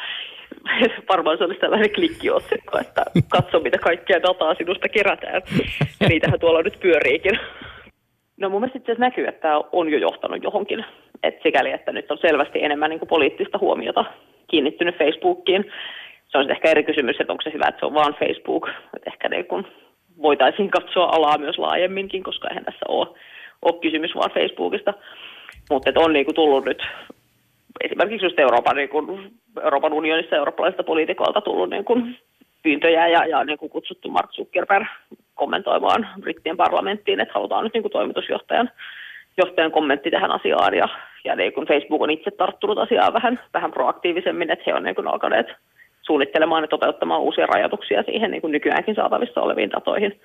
varmaan 1.10 1.38
se 1.38 1.44
olisi 1.44 1.60
tällainen 1.60 1.94
klikkiotsikko, 1.94 2.78
että 2.78 3.06
katso 3.30 3.60
mitä 3.60 3.78
kaikkea 3.78 4.22
dataa 4.24 4.56
sinusta 4.56 4.89
kerätään. 4.89 5.42
Ja 6.00 6.10
niitähän 6.10 6.39
tuolla 6.39 6.62
nyt 6.62 6.80
pyöriikin. 6.80 7.39
No 8.38 8.50
mun 8.50 8.62
mielestä 8.62 8.80
itse 8.80 8.96
näkyy, 8.98 9.28
että 9.28 9.42
tämä 9.42 9.62
on 9.72 9.89
jo 9.89 9.98
johtanut 9.98 10.44
johonkin. 10.44 10.86
Et 11.24 11.36
sikäli, 11.44 11.72
että 11.72 11.92
nyt 11.92 12.12
on 12.12 12.18
selvästi 12.18 12.63
enemmän 12.63 12.89
niin 12.89 13.08
poliittista 13.10 13.58
huomiota 13.58 14.06
kiinnittynyt 14.48 14.98
Facebookiin. 14.98 15.66
Se 16.28 16.38
on 16.38 16.52
ehkä 16.52 16.70
eri 16.70 16.84
kysymys, 16.84 17.16
että 17.20 17.34
onko 17.34 17.42
se 17.42 17.54
hyvä, 17.54 17.68
että 17.68 17.80
se 17.80 17.86
on 17.86 17.94
vaan 17.94 18.16
Facebook. 18.20 18.70
Et 18.96 19.08
ehkä 19.08 19.30
niin 19.30 19.46
kuin 19.46 19.68
voitaisiin 20.22 20.70
katsoa 20.70 21.06
alaa 21.06 21.38
myös 21.38 21.58
laajemminkin, 21.58 22.24
koska 22.24 22.48
eihän 22.48 22.66
tässä 22.66 22.86
ole, 22.88 23.08
ole 23.62 23.82
kysymys 23.82 24.16
vaan 24.16 24.32
Facebookista. 24.32 24.94
Mutta 25.70 25.92
on 25.96 26.13
niin 26.13 26.36
tullut 26.36 26.66
nyt 26.66 26.84
esimerkiksi 27.82 28.26
just 28.26 28.40
Euroopan, 28.40 28.76
niin 28.76 28.90
kuin, 28.90 29.32
Euroopan 29.64 29.94
unionissa 29.94 30.36
eurooppalaisilta 30.36 30.84
poliitikoilta 30.84 31.42
tullut 31.42 31.70
niin 31.70 31.86
kuin 31.86 32.18
pyyntöjä 32.64 33.08
ja, 33.08 33.26
ja 33.26 33.44
niin 33.44 33.58
kuin 33.58 33.70
kutsuttu 33.70 34.10
Mark 34.10 34.32
Zuckerberg 34.32 34.88
kommentoimaan 35.36 36.08
brittien 36.22 36.58
parlamenttiin, 36.58 37.20
että 37.20 37.34
halutaan 37.34 37.64
nyt 37.64 37.74
niin 37.74 37.84
kuin 37.84 37.92
toimitusjohtajan 37.92 38.70
johtajan 39.38 39.72
kommentti 39.72 40.12
tähän 40.12 40.32
asiaan 40.32 40.74
ja, 40.74 40.88
ja 41.24 41.36
niin 41.36 41.54
kuin 41.54 41.68
Facebook 41.68 42.02
on 42.02 42.12
itse 42.12 42.32
tarttunut 42.32 42.78
asiaan 42.78 43.14
vähän, 43.14 43.40
vähän 43.54 43.72
proaktiivisemmin, 43.72 44.52
että 44.52 44.64
he 44.68 44.74
on 44.74 44.84
niin 44.84 45.08
alkaneet 45.08 45.48
suunnittelemaan 46.02 46.64
ja 46.64 46.68
toteuttamaan 46.68 47.22
uusia 47.22 47.46
rajoituksia 47.46 48.04
siihen 48.04 48.32
niin 48.32 48.42
kuin 48.42 48.52
nykyäänkin 48.52 48.96
saatavissa 48.96 49.42
oleviin 49.42 49.72
datoihin. 49.72 50.20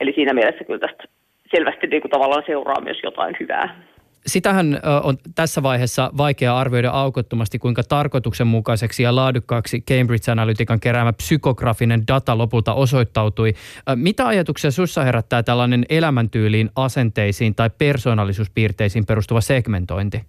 Eli 0.00 0.12
siinä 0.12 0.34
mielessä 0.34 0.64
kyllä 0.64 0.78
tästä 0.78 1.04
selvästi 1.50 1.86
niin 1.86 2.02
kuin 2.02 2.10
tavallaan 2.10 2.42
seuraa 2.46 2.80
myös 2.80 2.98
jotain 3.02 3.36
hyvää. 3.40 3.80
Sitähän 4.26 4.80
on 5.02 5.16
tässä 5.34 5.62
vaiheessa 5.62 6.10
vaikea 6.16 6.58
arvioida 6.58 6.90
aukottomasti, 6.90 7.58
kuinka 7.58 7.82
tarkoituksenmukaiseksi 7.88 9.02
ja 9.02 9.16
laadukkaaksi 9.16 9.80
Cambridge 9.80 10.32
Analytican 10.32 10.80
keräämä 10.80 11.12
psykografinen 11.12 12.02
data 12.08 12.38
lopulta 12.38 12.74
osoittautui. 12.74 13.52
Mitä 13.94 14.26
ajatuksia 14.26 14.70
sinussa 14.70 15.04
herättää 15.04 15.42
tällainen 15.42 15.84
elämäntyyliin, 15.88 16.70
asenteisiin 16.76 17.54
tai 17.54 17.70
persoonallisuuspiirteisiin 17.78 19.06
perustuva 19.06 19.40
segmentointi? 19.40 20.20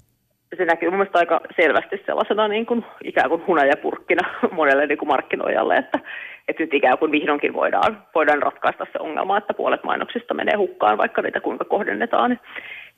se 0.57 0.65
näkyy 0.65 0.89
mun 0.89 0.97
mielestä 0.97 1.19
aika 1.19 1.41
selvästi 1.55 2.03
sellaisena 2.05 2.47
niin 2.47 2.65
kuin, 2.65 2.85
ikään 3.03 3.29
kuin 3.29 3.47
hunajapurkkina 3.47 4.29
monelle 4.51 4.87
niin 4.87 4.97
kuin 4.97 5.09
markkinoijalle, 5.09 5.77
että, 5.77 5.99
että 6.47 6.63
nyt 6.63 6.73
ikään 6.73 6.97
kuin 6.97 7.11
vihdoinkin 7.11 7.53
voidaan, 7.53 8.03
voidaan 8.15 8.41
ratkaista 8.41 8.85
se 8.91 8.99
ongelma, 8.99 9.37
että 9.37 9.53
puolet 9.53 9.83
mainoksista 9.83 10.33
menee 10.33 10.55
hukkaan, 10.55 10.97
vaikka 10.97 11.21
niitä 11.21 11.41
kuinka 11.41 11.65
kohdennetaan. 11.65 12.39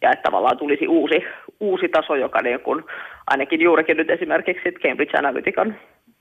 Ja 0.02 0.12
että 0.12 0.24
tavallaan 0.24 0.58
tulisi 0.58 0.88
uusi, 0.88 1.26
uusi 1.60 1.90
taso, 1.90 2.16
joka 2.16 2.42
niin 2.42 2.60
kuin, 2.60 2.84
ainakin 3.28 3.62
juurikin 3.62 3.98
nyt 3.98 4.10
esimerkiksi 4.10 4.72
Cambridge 4.72 5.18
Analytican 5.18 5.76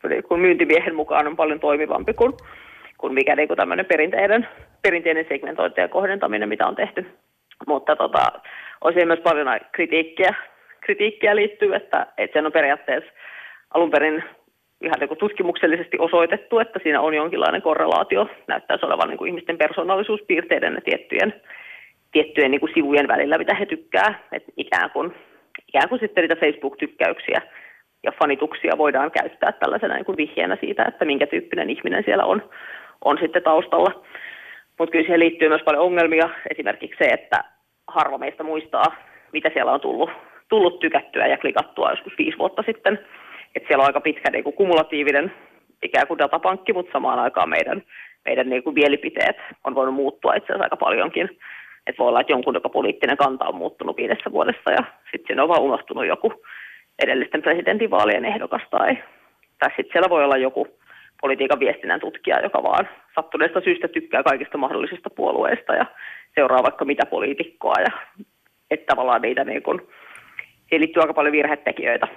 niin 0.08 0.22
kuin 0.22 0.40
myyntimiehen 0.40 0.94
mukaan 0.94 1.26
on 1.26 1.36
paljon 1.36 1.60
toimivampi 1.60 2.14
kuin, 2.14 2.32
kuin 2.98 3.14
mikä 3.14 3.36
niin 3.36 3.48
kuin 3.48 3.56
tämmöinen 3.56 3.86
perinteinen, 3.86 4.48
perinteinen 4.82 5.26
segmentointi 5.28 5.80
ja 5.80 5.88
kohdentaminen, 5.88 6.48
mitä 6.48 6.66
on 6.66 6.76
tehty. 6.76 7.06
Mutta 7.66 7.96
tota, 7.96 8.32
on 8.80 8.92
myös 9.06 9.20
paljon 9.20 9.48
kritiikkiä 9.72 10.34
kritiikkiä 10.86 11.36
liittyy, 11.36 11.74
että, 11.74 12.06
että 12.18 12.38
sen 12.38 12.46
on 12.46 12.52
periaatteessa 12.52 13.10
alun 13.74 13.90
perin 13.90 14.24
ihan 14.80 14.96
niin 15.00 15.18
tutkimuksellisesti 15.18 15.96
osoitettu, 15.98 16.58
että 16.58 16.78
siinä 16.82 17.00
on 17.00 17.14
jonkinlainen 17.14 17.62
korrelaatio, 17.62 18.28
näyttäisi 18.46 18.86
olevan 18.86 19.08
niin 19.08 19.18
kuin 19.18 19.28
ihmisten 19.28 19.58
persoonallisuuspiirteiden 19.58 20.74
ja 20.74 20.80
tiettyjen, 20.80 21.34
tiettyjen 22.16 22.50
niin 22.50 22.60
kuin 22.60 22.74
sivujen 22.74 23.08
välillä, 23.08 23.38
mitä 23.38 23.54
he 23.54 23.66
tykkää, 23.66 24.20
että 24.32 24.52
ikään 24.56 24.90
kuin, 24.90 25.14
ikään 25.68 25.88
kuin 25.88 26.00
sitten 26.00 26.22
niitä 26.22 26.36
Facebook-tykkäyksiä 26.36 27.40
ja 28.02 28.12
fanituksia 28.20 28.78
voidaan 28.78 29.10
käyttää 29.10 29.52
tällaisena 29.52 29.94
niin 29.94 30.04
kuin 30.04 30.16
vihjeenä 30.16 30.56
siitä, 30.60 30.84
että 30.88 31.04
minkä 31.04 31.26
tyyppinen 31.26 31.70
ihminen 31.70 32.04
siellä 32.04 32.24
on, 32.24 32.50
on 33.04 33.18
sitten 33.20 33.42
taustalla. 33.42 34.04
Mutta 34.78 34.92
kyllä 34.92 35.04
siihen 35.04 35.20
liittyy 35.20 35.48
myös 35.48 35.62
paljon 35.62 35.84
ongelmia, 35.84 36.28
esimerkiksi 36.50 36.98
se, 36.98 37.08
että 37.10 37.44
harva 37.88 38.18
meistä 38.18 38.42
muistaa, 38.42 38.96
mitä 39.32 39.50
siellä 39.54 39.72
on 39.72 39.80
tullut 39.80 40.10
tullut 40.48 40.80
tykättyä 40.80 41.26
ja 41.26 41.38
klikattua 41.38 41.90
joskus 41.90 42.12
viisi 42.18 42.38
vuotta 42.38 42.62
sitten. 42.66 42.98
Että 43.54 43.66
siellä 43.66 43.82
on 43.82 43.86
aika 43.86 44.00
pitkä 44.00 44.30
niin 44.30 44.44
kuin 44.44 44.56
kumulatiivinen 44.56 45.32
ikään 45.82 46.06
kuin 46.06 46.18
datapankki, 46.18 46.72
mutta 46.72 46.92
samaan 46.92 47.18
aikaan 47.18 47.48
meidän, 47.48 47.82
meidän 48.24 48.48
niin 48.48 48.62
kuin 48.62 48.74
mielipiteet 48.74 49.36
on 49.64 49.74
voinut 49.74 49.94
muuttua 49.94 50.34
itse 50.34 50.46
asiassa 50.46 50.64
aika 50.64 50.76
paljonkin. 50.76 51.38
Että 51.86 51.98
voi 51.98 52.08
olla, 52.08 52.20
että 52.20 52.32
jonkun 52.32 52.54
joka 52.54 52.68
poliittinen 52.68 53.16
kanta 53.16 53.44
on 53.44 53.54
muuttunut 53.54 53.96
viidessä 53.96 54.32
vuodessa 54.32 54.70
ja 54.70 54.84
sitten 55.02 55.26
siinä 55.26 55.42
on 55.42 55.48
vaan 55.48 55.62
unohtunut 55.62 56.06
joku 56.06 56.32
edellisten 57.02 57.42
presidentinvaalien 57.42 58.24
ehdokas 58.24 58.62
tai, 58.70 58.98
tai 59.58 59.70
sitten 59.76 59.92
siellä 59.92 60.10
voi 60.10 60.24
olla 60.24 60.36
joku 60.36 60.66
politiikan 61.20 61.60
viestinnän 61.60 62.00
tutkija, 62.00 62.40
joka 62.40 62.62
vaan 62.62 62.88
sattuneesta 63.14 63.60
syystä 63.60 63.88
tykkää 63.88 64.22
kaikista 64.22 64.58
mahdollisista 64.58 65.10
puolueista 65.10 65.74
ja 65.74 65.86
seuraa 66.34 66.62
vaikka 66.62 66.84
mitä 66.84 67.06
poliitikkoa 67.06 67.80
ja 67.80 67.90
että 68.70 68.86
tavallaan 68.86 69.22
niitä 69.22 69.44
niin 69.44 69.62
kuin, 69.62 69.78
siihen 70.68 70.80
liittyy 70.80 71.00
aika 71.00 71.14
paljon 71.14 71.32
virhetekijöitä. 71.32 72.08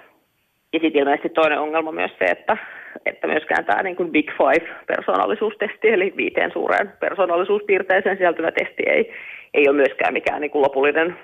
Ja 0.73 0.79
sitten 0.79 0.99
ilmeisesti 1.01 1.29
toinen 1.29 1.59
ongelma 1.59 1.91
myös 1.91 2.11
se, 2.19 2.25
että, 2.25 2.57
että 3.05 3.27
myöskään 3.27 3.65
tämä 3.65 3.83
niin 3.83 3.95
kuin 3.95 4.11
Big 4.11 4.31
Five-persoonallisuustesti, 4.31 5.89
eli 5.89 6.13
viiteen 6.17 6.51
suureen 6.51 6.93
persoonallisuuspiirteeseen 6.99 8.17
sisältyvä 8.17 8.51
testi 8.51 8.83
ei, 8.87 9.13
ei 9.53 9.69
ole 9.69 9.75
myöskään 9.75 10.13
mikään 10.13 10.41
niin 10.41 10.51
kuin 10.51 10.61
lopullinen 10.61 11.17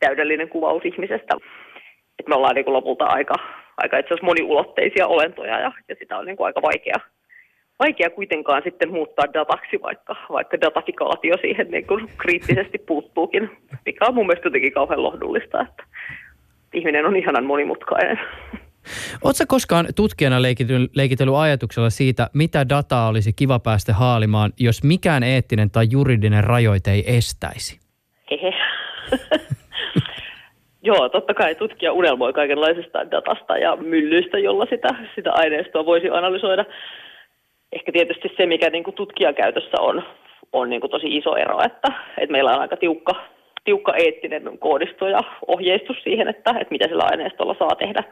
täydellinen 0.00 0.48
kuvaus 0.48 0.84
ihmisestä. 0.84 1.36
Et 2.18 2.28
me 2.28 2.34
ollaan 2.34 2.54
niin 2.54 2.64
kuin 2.64 2.74
lopulta 2.74 3.04
aika, 3.04 3.34
aika 3.76 3.98
itse 3.98 4.14
asiassa 4.14 4.26
moniulotteisia 4.26 5.06
olentoja 5.06 5.60
ja, 5.60 5.72
ja 5.88 5.94
sitä 5.98 6.18
on 6.18 6.26
niin 6.26 6.36
kuin 6.36 6.46
aika 6.46 6.62
vaikea, 6.62 6.96
vaikea 7.78 8.10
kuitenkaan 8.10 8.62
sitten 8.64 8.92
muuttaa 8.92 9.32
dataksi, 9.34 9.82
vaikka, 9.82 10.16
vaikka 10.30 10.60
datafikaatio 10.60 11.34
siihen 11.40 11.70
niin 11.70 11.86
kuin 11.86 12.08
kriittisesti 12.18 12.78
puuttuukin, 12.78 13.50
mikä 13.86 14.04
on 14.06 14.14
mun 14.14 14.26
mielestä 14.26 14.46
jotenkin 14.46 14.72
kauhean 14.72 15.02
lohdullista, 15.02 15.60
että 15.60 15.84
ihminen 16.74 17.06
on 17.06 17.16
ihanan 17.16 17.44
monimutkainen. 17.44 18.20
Oletko 19.24 19.44
koskaan 19.48 19.86
tutkijana 19.96 20.42
leikitellyt 20.94 21.34
ajatuksella 21.38 21.90
siitä, 21.90 22.30
mitä 22.34 22.68
dataa 22.68 23.08
olisi 23.08 23.32
kiva 23.32 23.58
päästä 23.58 23.92
haalimaan, 23.92 24.52
jos 24.60 24.84
mikään 24.84 25.22
eettinen 25.22 25.70
tai 25.70 25.86
juridinen 25.90 26.44
rajoite 26.44 26.90
ei 26.90 27.16
estäisi? 27.16 27.80
Hehe. 28.30 28.54
Joo, 30.88 31.08
totta 31.08 31.34
kai 31.34 31.54
tutkija 31.54 31.92
unelmoi 31.92 32.32
kaikenlaisesta 32.32 33.10
datasta 33.10 33.58
ja 33.58 33.76
myllyistä, 33.76 34.38
jolla 34.38 34.66
sitä, 34.70 34.88
sitä 35.14 35.32
aineistoa 35.32 35.86
voisi 35.86 36.10
analysoida. 36.10 36.64
Ehkä 37.72 37.92
tietysti 37.92 38.28
se, 38.36 38.46
mikä 38.46 38.70
niin 38.70 38.84
kuin 38.84 38.94
tutkijan 38.94 39.34
käytössä 39.34 39.80
on, 39.80 40.02
on 40.52 40.70
niin 40.70 40.80
kuin 40.80 40.90
tosi 40.90 41.16
iso 41.16 41.36
ero, 41.36 41.62
että, 41.64 41.92
että 42.18 42.32
meillä 42.32 42.54
on 42.54 42.60
aika 42.60 42.76
tiukka 42.76 43.14
tiukka 43.64 43.94
eettinen 43.96 44.58
koodisto 44.58 45.08
ja 45.08 45.18
ohjeistus 45.46 45.96
siihen, 46.04 46.28
että, 46.28 46.50
että 46.50 46.70
mitä 46.70 46.88
sillä 46.88 47.04
aineistolla 47.10 47.56
saa 47.58 47.76
tehdä. 47.78 48.04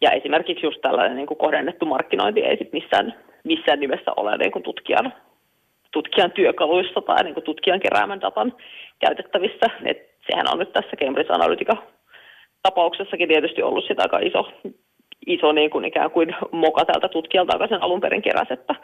Ja 0.00 0.10
esimerkiksi 0.10 0.66
just 0.66 0.80
tällainen 0.80 1.16
niin 1.16 1.26
kuin 1.26 1.38
kohdennettu 1.38 1.86
markkinointi 1.86 2.40
ei 2.40 2.56
sit 2.56 2.72
missään, 2.72 3.14
missään 3.44 3.80
nimessä 3.80 4.10
ole 4.16 4.36
niin 4.36 4.52
kuin 4.52 4.62
tutkijan, 4.62 5.12
tutkijan 5.90 6.32
työkaluissa 6.32 7.00
tai 7.00 7.24
niin 7.24 7.34
kuin 7.34 7.44
tutkijan 7.44 7.80
keräämän 7.80 8.20
datan 8.20 8.52
käytettävissä. 8.98 9.66
Et 9.84 10.08
sehän 10.30 10.46
on 10.52 10.58
nyt 10.58 10.72
tässä 10.72 10.96
Cambridge 10.96 11.32
Analytica 11.32 11.76
tapauksessakin 12.62 13.28
tietysti 13.28 13.62
ollut 13.62 13.84
sitä 13.88 14.02
aika 14.02 14.18
iso, 14.18 14.52
iso 15.26 15.52
niin 15.52 15.70
kuin 15.70 15.84
ikään 15.84 16.10
kuin 16.10 16.36
moka 16.52 16.84
tältä 16.84 17.08
tutkijalta, 17.08 17.54
joka 17.54 17.66
sen 17.66 17.82
alun 17.82 18.00
perin 18.00 18.22
keräsi, 18.22 18.52
että, 18.52 18.74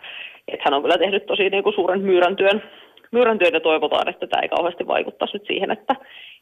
että 0.48 0.62
hän 0.64 0.74
on 0.74 0.82
kyllä 0.82 0.98
tehnyt 0.98 1.26
tosi 1.26 1.50
niin 1.50 1.62
kuin 1.62 1.74
suuren 1.74 2.00
myyrän 2.00 2.36
työn, 2.36 2.62
myyrän 3.10 3.38
työn 3.38 3.54
ja 3.54 3.60
toivotaan, 3.60 4.08
että 4.08 4.26
tämä 4.26 4.42
ei 4.42 4.48
kauheasti 4.48 4.86
vaikuttaisi 4.86 5.36
nyt 5.36 5.46
siihen, 5.46 5.70
että, 5.70 5.94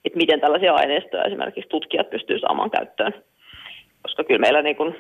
että 0.04 0.16
miten 0.16 0.40
tällaisia 0.40 0.74
aineistoja 0.74 1.24
esimerkiksi 1.24 1.68
tutkijat 1.68 2.10
pystyy 2.10 2.38
saamaan 2.38 2.70
käyttöön. 2.70 3.14
Koska 4.02 4.24
kyllä 4.24 4.40
meillä 4.40 4.62
niin 4.62 4.76
kuin 4.76 4.96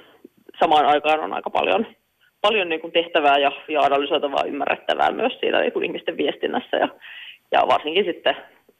samaan 0.60 0.86
aikaan 0.86 1.20
on 1.20 1.32
aika 1.32 1.50
paljon, 1.50 1.86
paljon 2.40 2.68
niin 2.68 2.80
kuin 2.80 2.92
tehtävää 2.92 3.38
ja, 3.38 3.52
ja 3.68 3.80
analysoitavaa 3.80 4.44
ymmärrettävää 4.44 5.10
myös 5.10 5.32
siinä 5.40 5.60
niin 5.60 5.72
kuin 5.72 5.84
ihmisten 5.84 6.16
viestinnässä 6.16 6.76
ja, 6.76 6.88
ja 7.52 7.62
varsinkin 7.68 8.04
sitten 8.04 8.36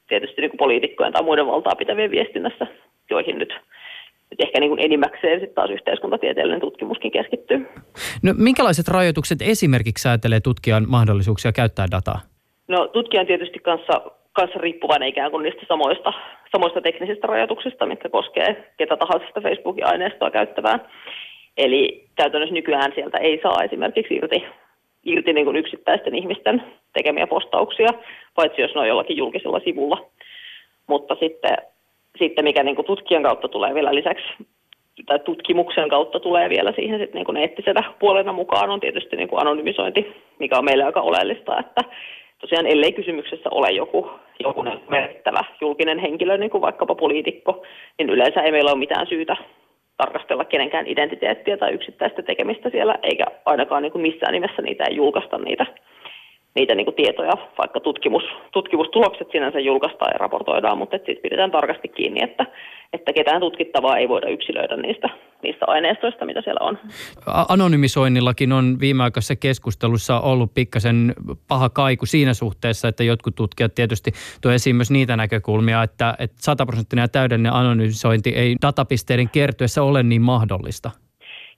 tietysti 0.09 0.41
niin 0.41 0.51
kuin 0.51 0.59
poliitikkojen 0.59 1.13
tai 1.13 1.23
muiden 1.23 1.47
valtaa 1.47 1.75
pitävien 1.75 2.11
viestinnässä, 2.11 2.67
joihin 3.11 3.39
nyt 3.39 3.55
nyt 4.33 4.41
ehkä 4.41 4.61
niin 4.61 4.71
kuin 4.71 4.81
enimmäkseen 4.81 5.41
sitten 5.41 5.55
taas 5.55 5.71
yhteiskuntatieteellinen 5.71 6.61
tutkimuskin 6.61 7.11
keskittyy. 7.11 7.69
No, 8.23 8.35
minkälaiset 8.39 8.89
rajoitukset 8.89 9.43
esimerkiksi 9.43 10.03
säätelee 10.03 10.41
tutkijan 10.41 10.85
mahdollisuuksia 10.89 11.53
käyttää 11.53 11.87
dataa? 11.91 12.21
No 12.69 12.89
tutkija 12.89 13.21
on 13.21 13.27
tietysti 13.27 13.59
kanssa, 13.59 14.03
kanssa 14.33 14.59
riippuvainen 14.59 15.09
ikään 15.09 15.31
kuin 15.31 15.43
niistä 15.43 15.63
samoista, 15.69 16.13
samoista 16.53 16.81
teknisistä 16.81 17.27
rajoituksista, 17.27 17.87
mitkä 17.87 18.09
koskee 18.09 18.73
ketä 18.77 18.97
tahansa 18.97 19.27
sitä 19.27 19.41
Facebookin 19.41 19.87
aineistoa 19.87 20.31
käyttävää. 20.31 20.79
Eli 21.57 22.05
käytännössä 22.15 22.55
nykyään 22.55 22.93
sieltä 22.95 23.19
ei 23.19 23.41
saa 23.43 23.63
esimerkiksi 23.65 24.15
irti, 24.15 24.45
irti 25.05 25.33
niin 25.33 25.45
kuin 25.45 25.57
yksittäisten 25.57 26.15
ihmisten 26.15 26.63
tekemiä 26.93 27.27
postauksia, 27.27 27.89
paitsi 28.35 28.63
jos 28.63 28.75
ne 28.75 28.81
on 28.81 28.89
jollakin 28.89 29.17
julkisella 29.17 29.61
sivulla. 29.61 30.07
Mutta 30.87 31.17
sitten 31.21 31.57
sitten 32.19 32.45
mikä 32.45 32.63
niin 32.63 32.77
kuin 32.77 32.87
tutkijan 32.87 33.23
kautta 33.23 33.49
tulee 33.49 33.75
vielä 33.75 33.95
lisäksi, 33.95 34.27
tai 35.07 35.19
tutkimuksen 35.19 35.89
kautta 35.89 36.21
tulee 36.21 36.49
vielä 36.49 36.73
siihen 36.73 36.99
sitten 36.99 37.19
niin 37.19 37.25
kuin 37.25 37.37
eettisenä 37.37 37.93
puolena 37.99 38.33
mukaan, 38.33 38.71
on 38.71 38.81
tietysti 38.81 39.17
niin 39.17 39.29
kuin 39.29 39.41
anonymisointi, 39.41 40.17
mikä 40.39 40.59
on 40.59 40.65
meille 40.65 40.85
aika 40.85 41.01
oleellista, 41.01 41.59
että 41.59 41.81
tosiaan 42.43 42.67
ellei 42.67 42.93
kysymyksessä 42.93 43.49
ole 43.51 43.71
joku, 43.71 44.11
joku 44.41 44.65
merkittävä 44.89 45.45
julkinen 45.61 45.99
henkilö, 45.99 46.37
niin 46.39 46.51
kuin 46.51 46.63
vaikkapa 46.63 46.95
poliitikko, 46.95 47.63
niin 47.99 48.11
yleensä 48.11 48.41
ei 48.43 48.53
meillä 48.53 48.71
ole 48.71 48.79
mitään 48.79 49.07
syytä 49.07 49.37
tarkastella 49.97 50.45
kenenkään 50.45 50.87
identiteettiä 50.87 51.57
tai 51.57 51.73
yksittäistä 51.73 52.23
tekemistä 52.23 52.71
siellä, 52.71 52.95
eikä 53.03 53.25
ainakaan 53.45 53.83
niin 53.83 53.93
kuin 53.93 54.03
missään 54.03 54.33
nimessä 54.33 54.63
niitä 54.63 54.85
ei 54.85 54.97
julkaista 54.97 55.39
niitä 55.39 55.67
niitä 56.55 56.75
niin 56.75 56.85
kuin 56.85 56.95
tietoja, 56.95 57.33
vaikka 57.59 57.81
tutkimus, 57.81 58.25
tutkimustulokset 58.53 59.29
sinänsä 59.33 59.61
julkaistaan 59.61 60.11
ja 60.15 60.19
raportoidaan, 60.19 60.79
mutta 60.79 60.97
sitten 60.97 61.17
pidetään 61.23 61.51
tarkasti 61.51 61.89
kiinni, 61.89 62.23
että, 62.23 62.47
että 62.93 63.13
ketään 63.13 63.41
tutkittavaa 63.41 63.97
ei 63.99 64.09
voida 64.09 64.29
yksilöidä 64.29 64.77
niistä, 64.77 65.09
niistä 65.43 65.65
aineistoista, 65.69 66.25
mitä 66.25 66.43
siellä 66.43 66.67
on. 66.67 66.79
Anonymisoinnillakin 67.49 68.53
on 68.53 68.77
viimeaikaisessa 68.81 69.37
keskustelussa 69.37 70.21
ollut 70.21 70.55
pikkasen 70.55 71.15
paha 71.49 71.69
kaiku 71.69 72.07
siinä 72.07 72.35
suhteessa, 72.35 72.89
että 72.89 73.05
jotkut 73.05 73.35
tutkijat 73.35 73.75
tietysti 73.75 74.11
tuo 74.43 74.53
esiin 74.53 74.77
myös 74.77 74.91
niitä 74.91 75.17
näkökulmia, 75.17 75.83
että, 75.83 76.15
että 76.19 76.37
100 76.39 76.67
prosenttinen 76.67 77.03
ja 77.03 77.09
täydellinen 77.09 77.53
anonymisointi 77.53 78.31
ei 78.31 78.57
datapisteiden 78.63 79.29
kertyessä 79.29 79.83
ole 79.83 80.03
niin 80.03 80.23
mahdollista. 80.23 80.91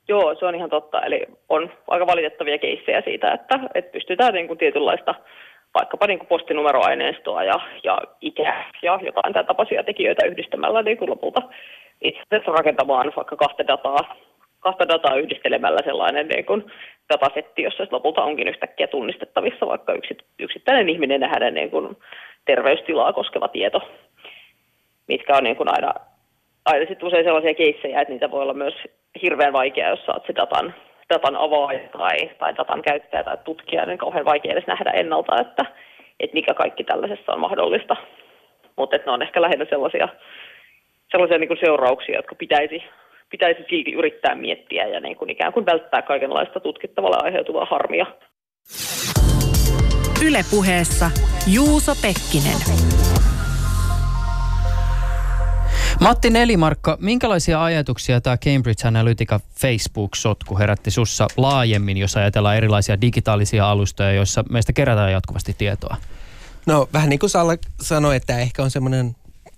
Joo, 0.07 0.35
se 0.39 0.45
on 0.45 0.55
ihan 0.55 0.69
totta. 0.69 1.01
Eli 1.01 1.25
on 1.49 1.71
aika 1.87 2.07
valitettavia 2.07 2.57
keissejä 2.57 3.01
siitä, 3.01 3.31
että, 3.31 3.59
että 3.75 3.91
pystytään 3.91 4.33
niin 4.33 4.47
kuin 4.47 4.57
tietynlaista 4.57 5.15
vaikkapa 5.73 6.07
niin 6.07 6.19
kuin 6.19 6.27
postinumeroaineistoa 6.27 7.43
ja, 7.43 7.59
ja 7.83 7.97
ikä 8.21 8.65
ja 8.81 8.99
jotain 9.05 9.33
tämän 9.33 9.45
tapaisia 9.45 9.83
tekijöitä 9.83 10.25
yhdistämällä 10.25 10.81
niin 10.81 10.97
kuin 10.97 11.09
lopulta 11.09 11.41
itse 12.01 12.21
asiassa 12.31 12.51
rakentamaan 12.51 13.13
vaikka 13.15 13.35
kahta 13.35 13.67
dataa, 13.67 14.15
kahta 14.59 14.87
dataa 14.87 15.15
yhdistelemällä 15.15 15.79
sellainen 15.85 16.27
niin 16.27 16.45
kuin 16.45 16.71
datasetti, 17.13 17.63
jossa 17.63 17.87
lopulta 17.91 18.23
onkin 18.23 18.47
yhtäkkiä 18.47 18.87
tunnistettavissa 18.87 19.67
vaikka 19.67 19.93
yksittäinen 20.39 20.89
ihminen 20.89 21.21
ja 21.21 21.27
hänen 21.27 21.53
niin 21.53 21.71
kuin 21.71 21.97
terveystilaa 22.45 23.13
koskeva 23.13 23.47
tieto, 23.47 23.81
mitkä 25.07 25.37
on 25.37 25.43
niin 25.43 25.55
kuin 25.55 25.69
aina 25.71 25.93
aina 26.65 26.85
sitten 26.85 27.07
usein 27.07 27.23
sellaisia 27.23 27.53
keissejä, 27.53 28.01
että 28.01 28.13
niitä 28.13 28.31
voi 28.31 28.41
olla 28.41 28.53
myös 28.53 28.73
hirveän 29.21 29.53
vaikea, 29.53 29.89
jos 29.89 30.05
saat 30.05 30.23
se 30.27 30.35
datan, 30.35 30.73
datan 31.13 31.35
avaaja 31.35 31.79
tai, 31.97 32.29
tai 32.39 32.57
datan 32.57 32.81
käyttäjä 32.81 33.23
tai 33.23 33.37
tutkija, 33.43 33.85
niin 33.85 33.97
kauhean 33.97 34.25
vaikea 34.25 34.51
edes 34.51 34.67
nähdä 34.67 34.91
ennalta, 34.91 35.41
että, 35.41 35.65
että 36.19 36.33
mikä 36.33 36.53
kaikki 36.53 36.83
tällaisessa 36.83 37.33
on 37.33 37.39
mahdollista. 37.39 37.95
Mutta 38.75 38.97
ne 38.97 39.11
on 39.11 39.21
ehkä 39.21 39.41
lähinnä 39.41 39.65
sellaisia, 39.69 40.07
sellaisia 41.11 41.37
niin 41.37 41.47
kuin 41.47 41.59
seurauksia, 41.59 42.15
jotka 42.15 42.35
pitäisi, 42.35 42.83
pitäisi 43.29 43.65
silti 43.69 43.91
yrittää 43.93 44.35
miettiä 44.35 44.87
ja 44.87 44.99
niin 44.99 45.17
kuin 45.17 45.29
ikään 45.29 45.53
kuin 45.53 45.65
välttää 45.65 46.01
kaikenlaista 46.01 46.59
tutkittavalla 46.59 47.17
aiheutuvaa 47.23 47.65
harmia. 47.65 48.05
Ylepuheessa 50.25 51.11
Juuso 51.53 51.91
Pekkinen. 52.01 52.59
Matti 56.01 56.29
Nelimarkka, 56.29 56.97
minkälaisia 57.01 57.63
ajatuksia 57.63 58.21
tämä 58.21 58.37
Cambridge 58.37 58.87
Analytica 58.87 59.39
Facebook-sotku 59.61 60.57
herätti 60.57 60.91
sussa 60.91 61.27
laajemmin, 61.37 61.97
jos 61.97 62.17
ajatellaan 62.17 62.57
erilaisia 62.57 63.01
digitaalisia 63.01 63.69
alustoja, 63.69 64.11
joissa 64.11 64.43
meistä 64.49 64.73
kerätään 64.73 65.11
jatkuvasti 65.11 65.55
tietoa? 65.57 65.97
No 66.65 66.87
vähän 66.93 67.09
niin 67.09 67.19
kuin 67.19 67.29
Salla 67.29 67.53
sanoi, 67.81 68.15
että 68.15 68.39
ehkä 68.39 68.63
on 68.63 68.71
semmoinen 68.71 69.15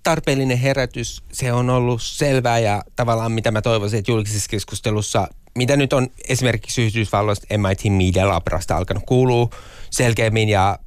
tarpeellinen 0.08 0.58
herätys. 0.58 1.22
Se 1.32 1.52
on 1.52 1.70
ollut 1.70 2.02
selvää 2.02 2.58
ja 2.58 2.82
tavallaan 2.96 3.32
mitä 3.32 3.50
mä 3.50 3.62
toivoisin, 3.62 3.98
että 3.98 4.10
julkisessa 4.10 4.50
keskustelussa, 4.50 5.28
mitä 5.58 5.76
nyt 5.76 5.92
on 5.92 6.08
esimerkiksi 6.28 6.82
Yhdysvalloista 6.82 7.46
MIT 7.58 7.80
Media 7.84 8.28
Labrasta 8.28 8.76
alkanut 8.76 9.02
kuuluu 9.06 9.50
selkeämmin 9.90 10.48
ja 10.48 10.78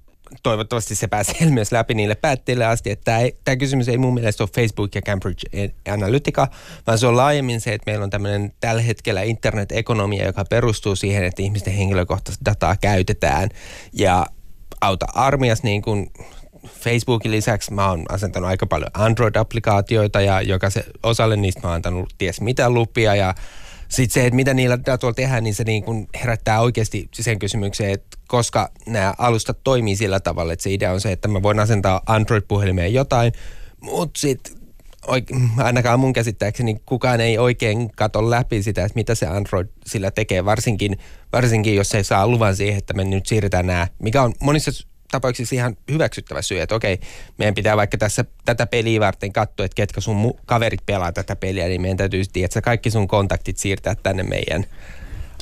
toivottavasti 0.43 0.95
se 0.95 1.07
pääsee 1.07 1.45
myös 1.49 1.71
läpi 1.71 1.93
niille 1.93 2.15
päätteille 2.15 2.65
asti, 2.65 2.91
että 2.91 3.19
tämä 3.43 3.55
kysymys 3.55 3.89
ei 3.89 3.97
mun 3.97 4.13
mielestä 4.13 4.43
ole 4.43 4.49
Facebook 4.55 4.95
ja 4.95 5.01
Cambridge 5.01 5.71
Analytica, 5.93 6.47
vaan 6.87 6.97
se 6.97 7.07
on 7.07 7.17
laajemmin 7.17 7.61
se, 7.61 7.73
että 7.73 7.91
meillä 7.91 8.03
on 8.03 8.09
tämmöinen 8.09 8.53
tällä 8.59 8.81
hetkellä 8.81 9.21
internet-ekonomia, 9.21 10.25
joka 10.25 10.45
perustuu 10.45 10.95
siihen, 10.95 11.23
että 11.23 11.41
ihmisten 11.41 11.73
henkilökohtaista 11.73 12.45
dataa 12.45 12.75
käytetään 12.75 13.49
ja 13.93 14.25
auta 14.81 15.05
armias 15.13 15.63
niin 15.63 15.81
kuin 15.81 16.11
Facebookin 16.67 17.31
lisäksi 17.31 17.73
mä 17.73 17.89
oon 17.89 18.05
asentanut 18.09 18.49
aika 18.49 18.65
paljon 18.65 18.91
Android-applikaatioita 18.93 20.21
ja 20.21 20.41
joka 20.41 20.69
se, 20.69 20.83
osalle 21.03 21.35
niistä 21.35 21.61
mä 21.63 21.67
oon 21.67 21.75
antanut 21.75 22.13
ties 22.17 22.41
mitä 22.41 22.69
lupia 22.69 23.15
ja 23.15 23.35
sitten 23.89 24.13
se, 24.13 24.25
että 24.25 24.35
mitä 24.35 24.53
niillä 24.53 24.79
datoilla 24.85 25.15
tehdään, 25.15 25.43
niin 25.43 25.55
se 25.55 25.63
niin 25.63 25.83
kuin 25.83 26.07
herättää 26.21 26.61
oikeasti 26.61 27.09
sen 27.13 27.39
kysymykseen, 27.39 27.91
että 27.91 28.17
koska 28.27 28.69
nämä 28.87 29.13
alustat 29.17 29.57
toimii 29.63 29.95
sillä 29.95 30.19
tavalla, 30.19 30.53
että 30.53 30.63
se 30.63 30.73
idea 30.73 30.91
on 30.91 31.01
se, 31.01 31.11
että 31.11 31.27
mä 31.27 31.41
voin 31.41 31.59
asentaa 31.59 32.01
Android-puhelimeen 32.05 32.93
jotain, 32.93 33.33
mutta 33.81 34.19
sitten 34.19 34.61
ainakaan 35.57 35.99
mun 35.99 36.13
käsittääkseni 36.13 36.81
kukaan 36.85 37.21
ei 37.21 37.37
oikein 37.37 37.91
kato 37.95 38.29
läpi 38.29 38.63
sitä, 38.63 38.85
että 38.85 38.95
mitä 38.95 39.15
se 39.15 39.27
Android 39.27 39.67
sillä 39.85 40.11
tekee, 40.11 40.45
varsinkin, 40.45 40.97
varsinkin 41.33 41.75
jos 41.75 41.89
se 41.89 42.03
saa 42.03 42.27
luvan 42.27 42.55
siihen, 42.55 42.77
että 42.77 42.93
me 42.93 43.03
nyt 43.03 43.25
siirretään 43.25 43.67
nämä, 43.67 43.87
mikä 43.99 44.21
on 44.21 44.33
monissa 44.39 44.71
tapauksissa 45.11 45.55
ihan 45.55 45.77
hyväksyttävä 45.91 46.41
syy, 46.41 46.61
että 46.61 46.75
okei, 46.75 46.99
meidän 47.37 47.55
pitää 47.55 47.77
vaikka 47.77 47.97
tässä 47.97 48.25
tätä 48.45 48.65
peliä 48.65 48.99
varten 48.99 49.33
katsoa, 49.33 49.65
että 49.65 49.75
ketkä 49.75 50.01
sun 50.01 50.25
mu- 50.25 50.39
kaverit 50.45 50.85
pelaa 50.85 51.11
tätä 51.11 51.35
peliä, 51.35 51.67
niin 51.67 51.81
meidän 51.81 51.97
täytyy 51.97 52.23
että 52.43 52.61
kaikki 52.61 52.91
sun 52.91 53.07
kontaktit 53.07 53.57
siirtää 53.57 53.95
tänne 53.95 54.23
meidän 54.23 54.65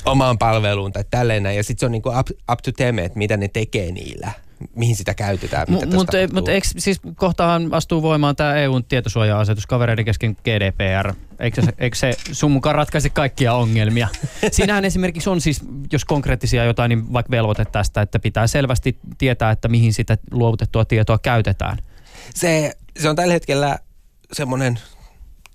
omaan 0.04 0.38
palveluun 0.38 0.92
tai 0.92 1.04
tälleen 1.10 1.44
Ja 1.44 1.62
sitten 1.62 1.80
se 1.80 1.86
on 1.86 1.92
niinku 1.92 2.08
up, 2.08 2.28
up 2.52 2.58
to 2.62 2.72
them, 2.72 2.98
että 2.98 3.18
mitä 3.18 3.36
ne 3.36 3.48
tekee 3.48 3.92
niillä 3.92 4.32
mihin 4.74 4.96
sitä 4.96 5.14
käytetään. 5.14 5.66
M- 5.70 5.94
mutta 5.94 6.16
mut 6.32 6.48
eikö, 6.48 6.66
siis 6.78 7.00
kohtahan 7.16 7.74
astuu 7.74 8.02
voimaan 8.02 8.36
tämä 8.36 8.54
EUn 8.54 8.84
tietosuoja-asetus 8.84 9.66
kavereiden 9.66 10.04
kesken 10.04 10.36
GDPR. 10.44 11.14
Eikö 11.38 11.62
se, 11.62 11.72
eikö 11.78 11.96
se 11.96 12.16
sun 12.32 12.50
mukaan 12.50 12.74
ratkaise 12.74 13.10
kaikkia 13.10 13.54
ongelmia? 13.54 14.08
Siinähän 14.52 14.84
esimerkiksi 14.84 15.30
on 15.30 15.40
siis, 15.40 15.60
jos 15.92 16.04
konkreettisia 16.04 16.64
jotain, 16.64 16.88
niin 16.88 17.12
vaikka 17.12 17.30
velvoite 17.30 17.64
tästä, 17.64 18.02
että 18.02 18.18
pitää 18.18 18.46
selvästi 18.46 18.98
tietää, 19.18 19.50
että 19.50 19.68
mihin 19.68 19.92
sitä 19.92 20.18
luovutettua 20.30 20.84
tietoa 20.84 21.18
käytetään. 21.18 21.78
Se, 22.34 22.72
se 22.98 23.08
on 23.08 23.16
tällä 23.16 23.32
hetkellä 23.32 23.78
semmoinen, 24.32 24.78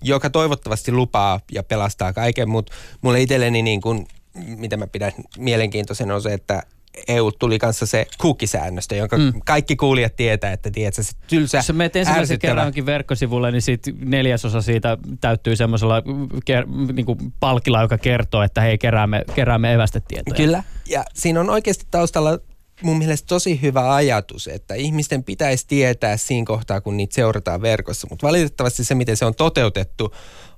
joka 0.02 0.30
toivottavasti 0.30 0.92
lupaa 0.92 1.40
ja 1.52 1.62
pelastaa 1.62 2.12
kaiken, 2.12 2.48
mutta 2.48 2.72
mulle 3.00 3.20
itselleni 3.20 3.62
niin 3.62 3.80
kuin, 3.80 4.06
mitä 4.34 4.76
mä 4.76 4.86
pidän 4.86 5.12
mielenkiintoisen 5.38 6.10
on 6.10 6.22
se, 6.22 6.32
että 6.32 6.62
EU 7.08 7.32
tuli 7.32 7.58
kanssa 7.58 7.86
se 7.86 8.06
cookie-säännöstö, 8.18 8.96
jonka 8.96 9.18
mm. 9.18 9.32
kaikki 9.44 9.76
kuulijat 9.76 10.16
tietää, 10.16 10.52
että 10.52 10.70
tiedätkö, 10.70 11.02
se 11.02 11.12
tylsä, 11.28 11.58
Jos 11.58 11.72
menet 11.72 11.96
ensimmäisen 11.96 12.38
kerran 12.38 12.72
verkkosivulle, 12.86 13.50
niin 13.50 13.62
sit 13.62 13.82
neljäsosa 13.98 14.62
siitä 14.62 14.98
täyttyy 15.20 15.56
semmoisella 15.56 16.02
ker- 16.50 16.92
niinku 16.92 17.16
palkilla, 17.40 17.82
joka 17.82 17.98
kertoo, 17.98 18.42
että 18.42 18.60
hei, 18.60 18.78
keräämme, 18.78 19.24
keräämme 19.34 19.72
evästetietoja. 19.72 20.36
Kyllä, 20.36 20.62
ja 20.88 21.04
siinä 21.14 21.40
on 21.40 21.50
oikeasti 21.50 21.86
taustalla 21.90 22.38
mun 22.82 22.98
mielestä 22.98 23.26
tosi 23.26 23.62
hyvä 23.62 23.94
ajatus, 23.94 24.48
että 24.48 24.74
ihmisten 24.74 25.24
pitäisi 25.24 25.64
tietää 25.68 26.16
siinä 26.16 26.46
kohtaa, 26.46 26.80
kun 26.80 26.96
niitä 26.96 27.14
seurataan 27.14 27.62
verkossa, 27.62 28.06
mutta 28.10 28.26
valitettavasti 28.26 28.84
se, 28.84 28.94
miten 28.94 29.16
se 29.16 29.24
on 29.24 29.34
toteutettu, 29.34 30.14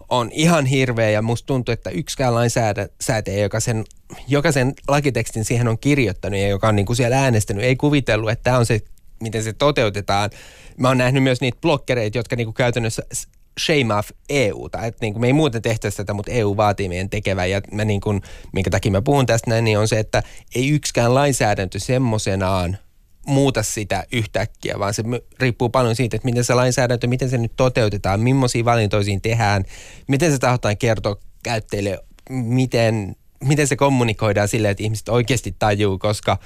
on 0.09 0.31
ihan 0.33 0.67
hirveä 0.67 1.11
ja 1.11 1.23
musta 1.23 1.47
tuntuu, 1.47 1.73
että 1.73 1.91
yksikään 1.91 2.35
lainsäätäjä, 2.35 3.43
joka 3.43 3.61
sen, 3.61 3.85
joka 4.29 4.53
sen 4.53 4.75
lakitekstin 4.89 5.45
siihen 5.45 5.69
on 5.69 5.79
kirjoittanut 5.79 6.41
ja 6.41 6.49
joka 6.49 6.69
on 6.69 6.77
niin 6.77 6.87
kuin 6.87 6.97
siellä 6.97 7.23
äänestänyt, 7.23 7.65
ei 7.65 7.77
kuvitellut, 7.77 8.31
että 8.31 8.43
tämä 8.43 8.59
on 8.59 8.67
se, 8.67 8.81
miten 9.23 9.45
se 9.45 9.53
toteutetaan. 9.53 10.31
Mä 10.77 10.89
oon 10.89 10.99
nähnyt 10.99 11.23
myös 11.23 11.41
niitä 11.41 11.59
blokkereita, 11.61 12.19
jotka 12.19 12.37
niin 12.37 12.47
kuin 12.47 12.55
käytännössä 12.55 13.03
shame 13.61 13.95
off 13.95 14.11
EUta. 14.29 14.87
Että 14.87 14.99
niin 15.01 15.13
kuin 15.13 15.21
me 15.21 15.27
ei 15.27 15.33
muuten 15.33 15.63
tehtäisi 15.63 15.97
tätä, 15.97 16.13
mutta 16.13 16.33
EU 16.33 16.57
vaatii 16.57 16.89
meidän 16.89 17.11
tekevän. 17.11 17.51
Ja 17.51 17.61
mä 17.73 17.85
niin 17.85 18.01
kuin, 18.01 18.23
minkä 18.53 18.71
takia 18.71 18.93
mä 18.93 19.03
puhun 19.03 19.27
tästä 19.27 19.51
näin, 19.51 19.65
niin 19.65 19.79
on 19.79 19.89
se, 19.89 19.99
että 19.99 20.23
ei 20.55 20.69
yksikään 20.69 21.15
lainsäädäntö 21.15 21.79
semmoisenaan 21.79 22.79
muuta 23.29 23.63
sitä 23.63 24.05
yhtäkkiä, 24.13 24.79
vaan 24.79 24.95
se 24.95 25.03
riippuu 25.41 25.69
paljon 25.69 25.97
siitä, 25.97 26.17
että 26.17 26.27
miten 26.27 26.45
se 26.45 26.55
lainsäädäntö, 26.55 27.07
miten 27.07 27.31
se 27.31 27.39
nyt 27.39 27.53
toteutetaan, 27.57 28.21
millaisia 28.21 28.65
valintoja 28.65 29.05
siinä 29.05 29.21
tehdään, 29.21 29.65
miten 30.09 30.33
se 30.33 30.39
tahdotaan 30.39 30.77
kertoa 30.77 31.17
käyttäjille, 31.43 31.99
miten, 32.31 33.17
miten 33.45 33.69
se 33.69 33.77
kommunikoidaan 33.77 34.49
silleen, 34.49 34.73
että 34.73 34.85
ihmiset 34.85 35.09
oikeasti 35.09 35.57
tajuu, 35.59 35.99
koska 35.99 36.39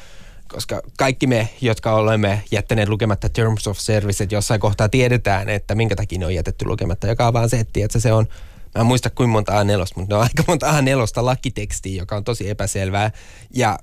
koska 0.48 0.82
kaikki 0.98 1.26
me, 1.26 1.48
jotka 1.60 1.94
olemme 1.94 2.42
jättäneet 2.50 2.88
lukematta 2.88 3.28
Terms 3.28 3.66
of 3.66 3.78
Service, 3.78 4.24
että 4.24 4.34
jossain 4.34 4.60
kohtaa 4.60 4.88
tiedetään, 4.88 5.48
että 5.48 5.74
minkä 5.74 5.96
takia 5.96 6.18
ne 6.18 6.26
on 6.26 6.34
jätetty 6.34 6.64
lukematta, 6.64 7.06
joka 7.06 7.26
on 7.26 7.32
vaan 7.32 7.50
se, 7.50 7.64
että 7.76 7.98
se 7.98 8.12
on 8.12 8.26
Mä 8.74 8.80
en 8.80 8.86
muista 8.86 9.10
kuinka 9.10 9.32
monta 9.32 9.52
A4, 9.52 9.66
mutta 9.96 10.14
ne 10.14 10.16
on 10.16 10.22
aika 10.22 10.44
monta 10.46 10.70
A4 10.70 11.24
lakitekstiä, 11.24 11.96
joka 12.02 12.16
on 12.16 12.24
tosi 12.24 12.50
epäselvää. 12.50 13.10
Ja 13.54 13.78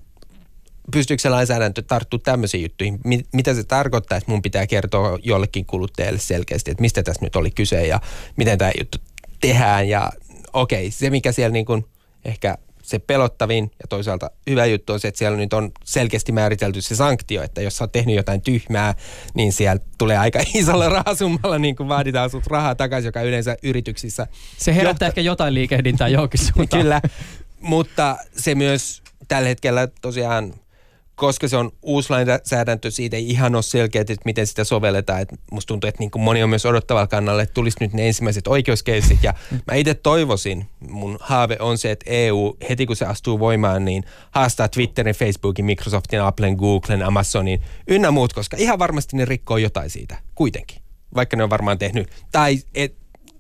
pystyykö 0.92 1.22
se 1.22 1.30
lainsäädäntö 1.30 1.82
tarttua 1.82 2.20
tämmöisiin 2.24 2.64
juttuihin? 2.64 3.00
Mitä 3.34 3.54
se 3.54 3.64
tarkoittaa, 3.64 4.18
että 4.18 4.32
mun 4.32 4.42
pitää 4.42 4.68
kertoa 4.68 5.20
jollekin 5.24 5.66
kuluttajalle 5.66 6.20
selkeästi, 6.20 6.72
että 6.72 6.82
mistä 6.82 7.04
tässä 7.04 7.26
nyt 7.26 7.36
oli 7.36 7.52
kyse 7.52 7.88
ja 7.88 8.02
miten 8.36 8.58
tämä 8.58 8.72
juttu 8.80 8.98
tehdään. 9.42 9.90
Ja 9.90 10.12
okei, 10.54 10.92
se 10.92 11.10
mikä 11.10 11.32
siellä 11.32 11.54
niin 11.54 11.66
kuin 11.66 11.86
ehkä 12.26 12.58
se 12.90 13.00
pelottavin 13.00 13.64
ja 13.64 13.88
toisaalta 13.88 14.32
hyvä 14.50 14.66
juttu 14.66 14.94
on 14.94 15.00
se, 15.00 15.08
että 15.08 15.18
siellä 15.20 15.38
nyt 15.38 15.54
on 15.54 15.72
selkeästi 15.84 16.32
määritelty 16.32 16.82
se 16.82 16.96
sanktio, 16.96 17.44
että 17.44 17.62
jos 17.62 17.78
sä 17.78 17.84
oot 17.84 17.92
tehnyt 17.92 18.16
jotain 18.16 18.42
tyhmää, 18.42 18.96
niin 19.34 19.54
siellä 19.54 19.84
tulee 19.98 20.18
aika 20.18 20.40
isolla 20.54 20.90
rahasummalla, 20.90 21.60
niin 21.60 21.76
kuin 21.76 21.90
vaaditaan 21.90 22.30
sut 22.30 22.48
rahaa 22.48 22.76
takaisin, 22.76 23.08
joka 23.08 23.22
yleensä 23.22 23.58
yrityksissä. 23.64 24.28
Se 24.58 24.76
herättää 24.76 24.90
johtaa. 24.90 25.08
ehkä 25.08 25.22
jotain 25.22 25.54
liikehdintää 25.54 26.08
johonkin 26.18 26.40
suuntaan. 26.40 26.82
Kyllä, 26.82 27.02
mutta 27.62 28.18
se 28.38 28.56
myös 28.56 29.02
tällä 29.28 29.48
hetkellä 29.48 29.88
tosiaan 30.02 30.54
koska 31.20 31.48
se 31.48 31.58
on 31.58 31.72
uusi 31.82 32.10
lainsäädäntö, 32.10 32.92
siitä 32.92 33.18
ei 33.18 33.30
ihan 33.30 33.56
ole 33.56 33.64
selkeä, 33.64 34.02
että 34.02 34.16
miten 34.26 34.48
sitä 34.48 34.64
sovelletaan. 34.64 35.22
Et 35.22 35.30
musta 35.52 35.68
tuntuu, 35.68 35.88
että 35.88 36.00
niin 36.00 36.12
kuin 36.12 36.22
moni 36.22 36.44
on 36.44 36.50
myös 36.50 36.66
odottavalla 36.66 37.08
kannalla, 37.08 37.42
että 37.42 37.54
tulisi 37.54 37.78
nyt 37.80 37.94
ne 37.94 38.08
ensimmäiset 38.08 38.48
oikeuskeisit. 38.48 39.24
Ja 39.24 39.34
mä 39.68 39.76
itse 39.76 39.94
toivoisin, 39.94 40.66
mun 40.90 41.18
haave 41.22 41.58
on 41.60 41.78
se, 41.78 41.92
että 41.92 42.06
EU 42.08 42.58
heti 42.70 42.86
kun 42.86 42.96
se 42.96 43.06
astuu 43.06 43.40
voimaan, 43.40 43.86
niin 43.86 44.04
haastaa 44.32 44.68
Twitterin, 44.68 45.16
Facebookin, 45.16 45.66
Microsoftin, 45.66 46.22
Applen, 46.22 46.56
Googlen, 46.56 47.04
Amazonin 47.04 47.62
ynnä 47.88 48.12
muut, 48.12 48.34
koska 48.34 48.58
ihan 48.60 48.80
varmasti 48.80 49.18
ne 49.18 49.26
rikkoo 49.26 49.58
jotain 49.58 49.90
siitä 49.90 50.18
kuitenkin. 50.36 50.82
Vaikka 51.16 51.38
ne 51.38 51.44
on 51.44 51.50
varmaan 51.50 51.78
tehnyt, 51.78 52.08
tai 52.32 52.60
et, 52.76 52.96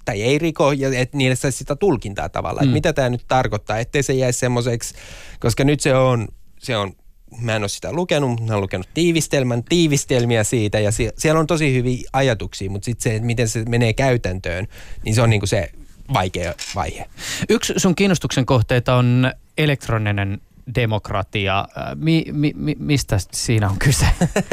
tai 0.06 0.22
ei 0.22 0.38
riko, 0.38 0.72
ja 0.72 1.00
että 1.00 1.18
niille 1.18 1.36
saisi 1.36 1.58
sitä 1.58 1.76
tulkintaa 1.76 2.30
tavallaan, 2.30 2.66
mm. 2.66 2.70
että 2.70 2.74
mitä 2.74 2.94
tämä 2.94 3.10
nyt 3.10 3.26
tarkoittaa, 3.28 3.80
ettei 3.80 4.04
se 4.04 4.14
jäisi 4.14 4.40
semmoiseksi, 4.40 4.96
koska 5.40 5.64
nyt 5.64 5.80
se 5.80 5.96
on, 5.96 6.28
se 6.60 6.78
on 6.78 6.94
mä 7.42 7.56
en 7.56 7.62
ole 7.62 7.70
sitä 7.70 7.94
lukenut, 7.94 8.40
mä 8.40 8.46
olen 8.54 8.62
lukenut 8.62 8.90
tiivistelmän, 8.94 9.64
tiivistelmiä 9.64 10.44
siitä 10.44 10.80
ja 10.80 10.92
sie- 10.92 11.14
siellä 11.18 11.40
on 11.40 11.48
tosi 11.48 11.74
hyviä 11.74 12.10
ajatuksia, 12.14 12.70
mutta 12.70 12.86
sitten 12.86 13.04
se, 13.04 13.16
että 13.16 13.26
miten 13.26 13.48
se 13.48 13.64
menee 13.70 13.94
käytäntöön, 13.94 14.68
niin 15.06 15.16
se 15.16 15.22
on 15.22 15.30
niinku 15.30 15.48
se 15.48 15.72
vaikea 16.14 16.54
vaihe. 16.76 17.10
Yksi 17.50 17.74
sun 17.78 17.96
kiinnostuksen 17.96 18.46
kohteita 18.46 18.96
on 18.96 19.34
elektroninen 19.58 20.42
demokratia. 20.76 21.68
Mi, 21.96 22.26
mi, 22.32 22.54
mi, 22.56 22.76
mistä 22.80 23.18
siinä 23.32 23.70
on 23.70 23.80
kyse? 23.80 24.06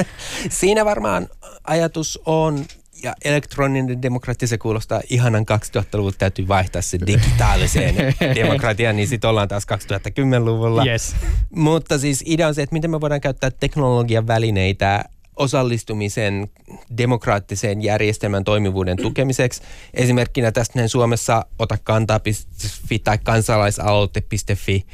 siinä 0.49 0.85
varmaan 0.85 1.29
ajatus 1.65 2.21
on 2.27 2.65
ja 3.07 3.15
elektroninen 3.25 4.03
demokratia, 4.03 4.49
se 4.49 4.59
kuulostaa 4.59 5.01
ihanan 5.11 5.47
2000-luvulta, 5.77 6.19
täytyy 6.19 6.49
vaihtaa 6.49 6.83
se 6.83 6.99
digitaaliseen 7.07 7.95
demokratiaan, 8.41 8.97
niin 8.97 9.09
sitten 9.09 9.31
ollaan 9.31 9.49
taas 9.49 9.67
2010-luvulla. 9.73 10.85
Yes. 10.85 11.17
Mutta 11.51 11.99
siis 11.99 12.23
idea 12.27 12.49
on 12.49 12.55
se, 12.55 12.63
että 12.63 12.73
miten 12.73 12.91
me 12.91 13.01
voidaan 13.01 13.21
käyttää 13.21 13.51
teknologian 13.51 14.27
välineitä 14.27 15.05
osallistumisen 15.37 16.51
demokraattiseen 16.99 17.83
järjestelmän 17.83 18.45
toimivuuden 18.45 18.97
tukemiseksi. 18.97 19.63
Esimerkkinä 19.95 20.53
tästä 20.53 20.79
näin 20.79 20.89
Suomessa 20.89 21.47
ota 21.59 21.79
kantaa.fi 21.85 22.99
tai 22.99 23.19
kansalaisaloite.fi, 23.23 24.87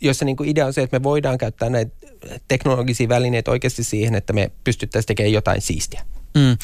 joissa 0.00 0.24
niin 0.24 0.36
kuin 0.36 0.48
idea 0.48 0.66
on 0.66 0.72
se, 0.72 0.82
että 0.82 0.98
me 0.98 1.02
voidaan 1.02 1.38
käyttää 1.38 1.70
näitä 1.70 1.96
teknologisia 2.48 3.08
välineitä 3.08 3.50
oikeasti 3.50 3.84
siihen, 3.84 4.14
että 4.14 4.32
me 4.32 4.50
pystyttäisiin 4.64 5.06
tekemään 5.06 5.32
jotain 5.32 5.60
siistiä. 5.60 6.02
Mm. 6.34 6.56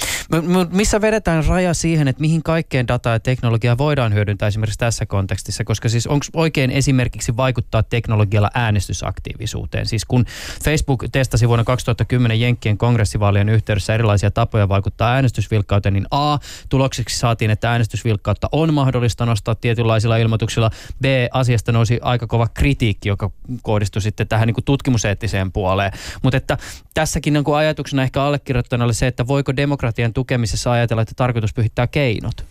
Missä 0.71 1.01
vedetään 1.01 1.45
raja 1.47 1.75
siihen, 1.75 2.09
että 2.09 2.21
mihin 2.21 2.43
kaikkeen 2.43 2.89
dataa 2.89 3.13
ja 3.13 3.21
teknologiaa 3.21 3.79
voidaan 3.79 4.15
hyödyntää 4.15 4.47
esimerkiksi 4.47 4.79
tässä 4.79 5.07
kontekstissa? 5.07 5.65
Koska 5.65 5.89
siis 5.89 6.07
onko 6.07 6.27
oikein 6.35 6.71
esimerkiksi 6.71 7.37
vaikuttaa 7.37 7.83
teknologialla 7.83 8.51
äänestysaktiivisuuteen? 8.55 9.87
Siis 9.87 10.05
kun 10.05 10.25
Facebook 10.65 11.05
testasi 11.13 11.49
vuonna 11.49 11.65
2010 11.65 12.41
Jenkkien 12.41 12.79
kongressivaalien 12.79 13.49
yhteydessä 13.49 13.95
erilaisia 13.95 14.31
tapoja 14.31 14.69
vaikuttaa 14.69 15.13
äänestysvilkkauteen, 15.13 15.93
niin 15.93 16.07
A, 16.11 16.39
tulokseksi 16.69 17.19
saatiin, 17.19 17.51
että 17.51 17.71
äänestysvilkkautta 17.71 18.49
on 18.53 18.75
mahdollista 18.75 19.27
nostaa 19.27 19.55
tietynlaisilla 19.55 20.17
ilmoituksilla. 20.17 20.71
B, 21.03 21.05
asiasta 21.33 21.73
nousi 21.73 21.99
aika 22.03 22.27
kova 22.27 22.49
kritiikki, 22.55 23.09
joka 23.09 23.31
kohdistui 23.63 24.03
sitten 24.03 24.29
tähän 24.29 24.47
niin 24.47 24.55
kuin 24.55 24.65
tutkimuseettiseen 24.65 25.53
puoleen. 25.53 25.93
Mutta 26.23 26.37
että 26.37 26.59
tässäkin 26.95 27.33
niin 27.33 27.45
kuin 27.45 27.57
ajatuksena 27.57 28.03
ehkä 28.03 28.23
allekirjoittaneelle 28.23 28.93
se, 28.93 29.07
että 29.07 29.27
voiko 29.27 29.57
demokratian 29.65 30.13
tukemisessa 30.13 30.73
ajatella, 30.73 31.03
että 31.03 31.15
tarkoitus 31.17 31.55
pyhittää 31.55 31.87
keinot? 31.87 32.47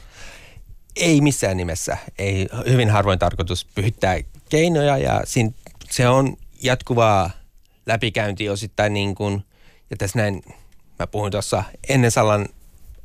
Ei 0.95 1.21
missään 1.21 1.57
nimessä. 1.57 1.97
Ei 2.17 2.47
hyvin 2.69 2.89
harvoin 2.89 3.19
tarkoitus 3.19 3.65
pyhittää 3.75 4.15
keinoja 4.49 4.97
ja 4.97 5.21
se 5.89 6.07
on 6.07 6.37
jatkuvaa 6.63 7.29
läpikäyntiä 7.85 8.51
osittain 8.51 8.93
niin 8.93 9.15
kuin, 9.15 9.43
ja 9.89 9.97
tässä 9.97 10.19
näin, 10.19 10.41
mä 10.99 11.07
puhuin 11.07 11.31
tuossa 11.31 11.63
ennen 11.89 12.11
Sallan, 12.11 12.45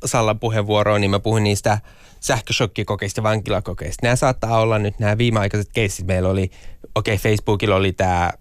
Sallan 0.05 0.39
puheenvuoroa, 0.39 0.99
niin 0.99 1.11
mä 1.11 1.19
puhuin 1.19 1.43
niistä 1.43 1.79
sähköshokkikokeista, 2.19 3.23
vankilakokeista. 3.23 4.05
Nämä 4.05 4.15
saattaa 4.15 4.59
olla 4.59 4.79
nyt 4.79 4.99
nämä 4.99 5.17
viimeaikaiset 5.17 5.69
keissit. 5.73 6.07
Meillä 6.07 6.29
oli, 6.29 6.51
okei, 6.95 7.13
okay, 7.13 7.31
Facebookilla 7.31 7.75
oli 7.75 7.93
tämä 7.93 8.31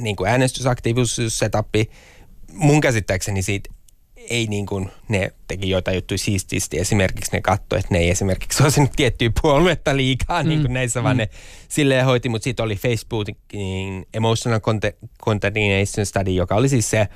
niin 0.00 0.16
kuin 0.16 0.30
äänestysaktiivisuus-setappi. 0.30 1.90
Mun 2.52 2.80
käsittääkseni 2.80 3.42
siitä 3.42 3.70
ei 4.30 4.46
niin 4.46 4.66
kuin, 4.66 4.90
ne 5.08 5.32
teki 5.48 5.70
joitain 5.70 5.94
juttuja 5.94 6.18
siististi. 6.18 6.78
Esimerkiksi 6.78 7.32
ne 7.32 7.40
katsoi, 7.40 7.78
että 7.78 7.94
ne 7.94 7.98
ei 7.98 8.10
esimerkiksi 8.10 8.56
suosinut 8.62 8.92
tiettyä 8.96 9.30
puoluetta 9.42 9.96
liikaa, 9.96 10.42
mm. 10.42 10.48
niin 10.48 10.60
kuin 10.60 10.74
näissä, 10.74 11.00
mm. 11.00 11.04
vaan 11.04 11.16
ne 11.16 11.28
silleen 11.68 12.04
hoiti. 12.04 12.28
Mutta 12.28 12.44
sitten 12.44 12.64
oli 12.64 12.76
Facebookin 12.76 14.06
Emotional 14.14 14.60
Contamination 15.24 16.06
Study, 16.06 16.30
joka 16.30 16.54
oli 16.54 16.68
siis 16.68 16.90
se, 16.90 17.08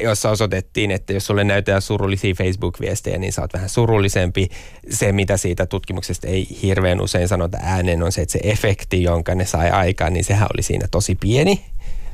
jossa 0.00 0.30
osoitettiin, 0.30 0.90
että 0.90 1.12
jos 1.12 1.26
sulle 1.26 1.44
näytetään 1.44 1.82
surullisia 1.82 2.34
Facebook-viestejä, 2.34 3.18
niin 3.18 3.32
sä 3.32 3.42
oot 3.42 3.52
vähän 3.52 3.68
surullisempi. 3.68 4.48
Se, 4.90 5.12
mitä 5.12 5.36
siitä 5.36 5.66
tutkimuksesta 5.66 6.26
ei 6.26 6.48
hirveän 6.62 7.00
usein 7.00 7.28
sanota 7.28 7.58
ääneen, 7.62 8.02
on 8.02 8.12
se, 8.12 8.20
että 8.22 8.32
se 8.32 8.40
efekti, 8.42 9.02
jonka 9.02 9.34
ne 9.34 9.46
sai 9.46 9.70
aikaan, 9.70 10.12
niin 10.12 10.24
sehän 10.24 10.48
oli 10.54 10.62
siinä 10.62 10.88
tosi 10.90 11.14
pieni. 11.14 11.64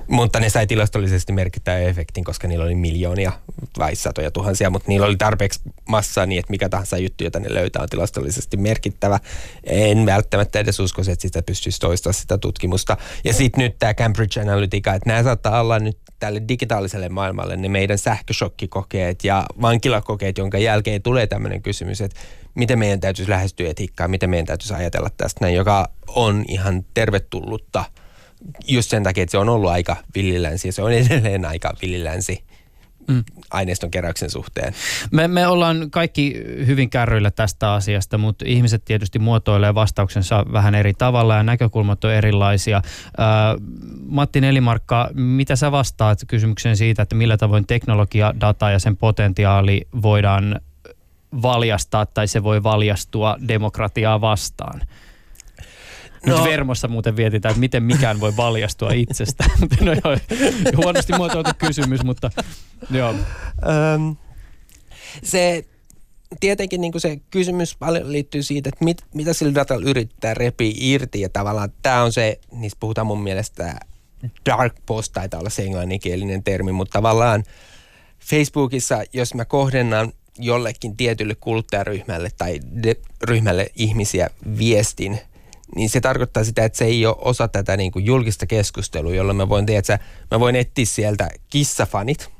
Mutta 0.09 0.41
ne 0.41 0.51
sai 0.51 0.67
tilastollisesti 0.67 1.33
merkittävän 1.33 1.83
efektin, 1.83 2.25
koska 2.25 2.49
niillä 2.49 2.65
oli 2.65 2.75
miljoonia 2.75 3.33
vai 3.79 3.97
satoja 3.97 4.31
tuhansia, 4.31 4.71
mutta 4.71 4.89
niillä 4.89 5.07
oli 5.07 5.17
tarpeeksi 5.17 5.61
massaa 5.89 6.27
niin, 6.27 6.39
että 6.39 6.51
mikä 6.51 6.69
tahansa 6.69 6.99
juttu, 6.99 7.25
jota 7.25 7.41
ne 7.41 7.55
löytää, 7.55 7.83
on 7.83 7.89
tilastollisesti 7.89 8.57
merkittävä. 8.57 9.21
En 9.65 10.07
välttämättä 10.07 10.59
edes 10.59 10.81
usko, 10.81 11.03
että 11.03 11.23
sitä 11.23 11.43
pystyisi 11.43 11.81
toistamaan 11.81 12.15
sitä 12.15 12.39
tutkimusta. 12.39 12.97
Ja 13.25 13.33
sitten 13.33 13.65
nyt 13.65 13.79
tämä 13.79 13.95
Cambridge 13.95 14.41
Analytica, 14.41 14.95
että 14.95 15.11
nämä 15.11 15.23
saattaa 15.23 15.61
olla 15.61 15.79
nyt 15.79 15.99
tälle 16.19 16.43
digitaaliselle 16.49 17.09
maailmalle 17.09 17.57
ne 17.57 17.69
meidän 17.69 17.99
sähköshokkikokeet 17.99 19.25
ja 19.25 19.47
vankilakokeet, 19.63 20.39
jonka 20.39 20.59
jälkeen 20.59 21.03
tulee 21.03 21.27
tämmöinen 21.27 21.63
kysymys, 21.63 22.01
että 22.01 22.21
miten 22.55 22.79
meidän 22.79 23.01
täytyisi 23.01 23.31
lähestyä 23.31 23.71
etiikkaa, 23.71 24.09
miten 24.09 24.31
meidän 24.31 24.47
täytyisi 24.47 24.75
ajatella 24.75 25.11
tästä 25.17 25.45
näin, 25.45 25.55
joka 25.55 25.89
on 26.09 26.45
ihan 26.49 26.85
tervetullutta– 26.95 27.85
just 28.69 28.91
sen 28.91 29.03
takia, 29.03 29.23
että 29.23 29.31
se 29.31 29.39
on 29.39 29.49
ollut 29.49 29.71
aika 29.71 29.97
villilänsi 30.15 30.69
ja 30.69 30.73
se 30.73 30.83
on 30.83 30.93
edelleen 30.93 31.45
aika 31.45 31.73
villilänsi 31.83 32.45
mm. 33.09 33.25
aineiston 33.51 33.91
keräyksen 33.91 34.31
suhteen. 34.31 34.75
Me, 35.11 35.29
me 35.29 35.47
ollaan 35.47 35.91
kaikki 35.91 36.35
hyvin 36.67 36.91
kärryillä 36.91 37.31
tästä 37.31 37.73
asiasta, 37.73 38.19
mutta 38.19 38.45
ihmiset 38.49 38.85
tietysti 38.85 39.19
muotoilee 39.19 39.75
vastauksensa 39.75 40.45
vähän 40.53 40.75
eri 40.75 40.95
tavalla 40.95 41.37
ja 41.37 41.43
näkökulmat 41.43 42.05
on 42.05 42.13
erilaisia. 42.13 42.83
Ää, 43.19 43.57
Matti 44.07 44.41
Nelimarkka, 44.41 45.11
mitä 45.15 45.57
sä 45.57 45.73
vastaat 45.73 46.19
kysymykseen 46.27 46.77
siitä, 46.77 47.03
että 47.03 47.15
millä 47.15 47.37
tavoin 47.37 47.67
teknologia, 47.67 48.35
data 48.41 48.71
ja 48.71 48.79
sen 48.79 48.97
potentiaali 48.97 49.89
voidaan 50.03 50.61
valjastaa 51.43 52.07
tai 52.07 52.29
se 52.29 52.43
voi 52.43 52.63
valjastua 52.63 53.37
demokratiaa 53.49 54.21
vastaan? 54.21 54.81
No. 56.27 56.37
Nyt 56.37 56.45
Vermossa 56.45 56.89
muuten 56.89 57.17
vietitään, 57.17 57.51
että 57.51 57.61
miten 57.61 57.83
mikään 57.83 58.21
voi 58.21 58.37
valjastua 58.37 58.93
itsestä. 58.93 59.45
no 59.81 59.93
joo, 59.93 60.19
huonosti 60.77 61.13
muotoiltu 61.13 61.51
kysymys, 61.59 62.05
mutta 62.05 62.31
joo. 62.91 63.15
Öm, 63.95 64.17
se 65.23 65.65
tietenkin 66.41 66.81
niin 66.81 66.93
se 67.01 67.21
kysymys 67.31 67.77
paljon 67.77 68.13
liittyy 68.13 68.43
siitä, 68.43 68.69
että 68.69 68.85
mit, 68.85 69.05
mitä 69.15 69.33
sillä 69.33 69.55
datalla 69.55 69.91
yrittää 69.91 70.35
repiä 70.35 70.73
irti 70.77 71.21
ja 71.21 71.29
tavallaan 71.29 71.73
tämä 71.83 72.03
on 72.03 72.13
se, 72.13 72.41
niistä 72.53 72.77
puhutaan 72.81 73.07
mun 73.07 73.23
mielestä 73.23 73.81
dark 74.47 74.75
post 74.87 75.13
taitaa 75.13 75.41
olla 75.41 75.51
se 75.51 75.63
englanninkielinen 75.63 76.43
termi, 76.43 76.73
mutta 76.73 76.93
tavallaan 76.93 77.45
Facebookissa, 78.21 79.03
jos 79.13 79.35
mä 79.35 79.45
kohdennan 79.45 80.13
jollekin 80.39 80.97
tietylle 80.97 81.35
kuluttajaryhmälle 81.35 82.31
tai 82.39 82.61
de, 82.83 82.97
ryhmälle 83.23 83.67
ihmisiä 83.77 84.31
viestin– 84.59 85.19
niin 85.77 85.91
se 85.91 86.01
tarkoittaa 86.01 86.45
sitä, 86.45 86.65
että 86.65 86.79
se 86.79 86.85
ei 86.85 87.07
ole 87.07 87.17
osa 87.19 87.49
tätä 87.49 87.77
niin 87.77 87.93
kuin 87.93 88.05
julkista 88.05 88.47
keskustelua, 88.47 89.15
jolloin 89.15 89.37
mä 89.37 89.49
voin, 89.49 89.67
tiedätkö, 89.67 89.99
mä 90.31 90.41
voin 90.41 90.57
etsiä 90.57 90.85
sieltä 90.85 91.29
kissafanit, 91.51 92.35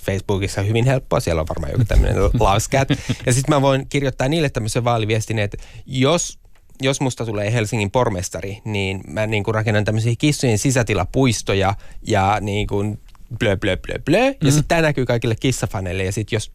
Facebookissa 0.00 0.62
hyvin 0.62 0.84
helppoa, 0.84 1.20
siellä 1.20 1.40
on 1.40 1.48
varmaan 1.48 1.72
joku 1.72 1.84
tämmöinen 1.84 2.16
lauskat. 2.40 2.88
Ja 3.26 3.32
sitten 3.32 3.54
mä 3.54 3.62
voin 3.62 3.86
kirjoittaa 3.88 4.28
niille 4.28 4.50
tämmöisen 4.50 4.84
vaaliviestin, 4.84 5.38
että 5.38 5.56
jos, 5.86 6.38
jos 6.82 7.00
musta 7.00 7.26
tulee 7.26 7.52
Helsingin 7.52 7.90
pormestari, 7.90 8.58
niin 8.64 9.00
mä 9.06 9.26
niin 9.26 9.44
kuin 9.44 9.54
rakennan 9.54 9.84
tämmöisiä 9.84 10.14
kissojen 10.18 10.58
sisätilapuistoja 10.58 11.74
ja 12.06 12.38
niin 12.40 12.66
kuin 12.66 13.00
blö, 13.38 13.56
blö, 13.56 13.76
blö, 13.76 13.98
blö. 14.04 14.24
Ja 14.24 14.34
mm. 14.44 14.50
sitten 14.50 14.68
tämä 14.68 14.82
näkyy 14.82 15.06
kaikille 15.06 15.34
kissafaneille. 15.40 16.04
Ja 16.04 16.12
sitten 16.12 16.36
jos 16.36 16.52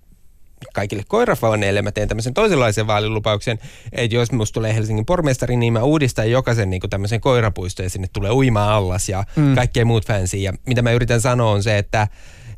kaikille 0.74 1.04
koirafaneille 1.08 1.82
mä 1.82 1.92
teen 1.92 2.08
tämmöisen 2.08 2.34
toisenlaisen 2.34 2.88
vaalilupauksen, 2.88 3.60
että 3.92 4.16
jos 4.16 4.32
musta 4.32 4.54
tulee 4.54 4.76
Helsingin 4.76 5.06
pormestari, 5.06 5.56
niin 5.56 5.74
mä 5.74 5.84
uudistan 5.84 6.32
jokaisen 6.32 6.70
niin 6.70 6.82
tämmöisen 6.90 7.22
koirapuisto 7.22 7.84
ja 7.84 7.90
sinne 7.90 8.08
tulee 8.14 8.32
uima 8.32 8.76
allas 8.76 9.10
ja 9.10 9.24
mm. 9.36 9.56
kaikkea 9.56 9.86
muut 9.86 10.08
fansia. 10.08 10.52
Ja 10.52 10.58
mitä 10.66 10.82
mä 10.82 10.92
yritän 10.92 11.22
sanoa 11.22 11.52
on 11.52 11.64
se, 11.64 11.78
että 11.78 12.08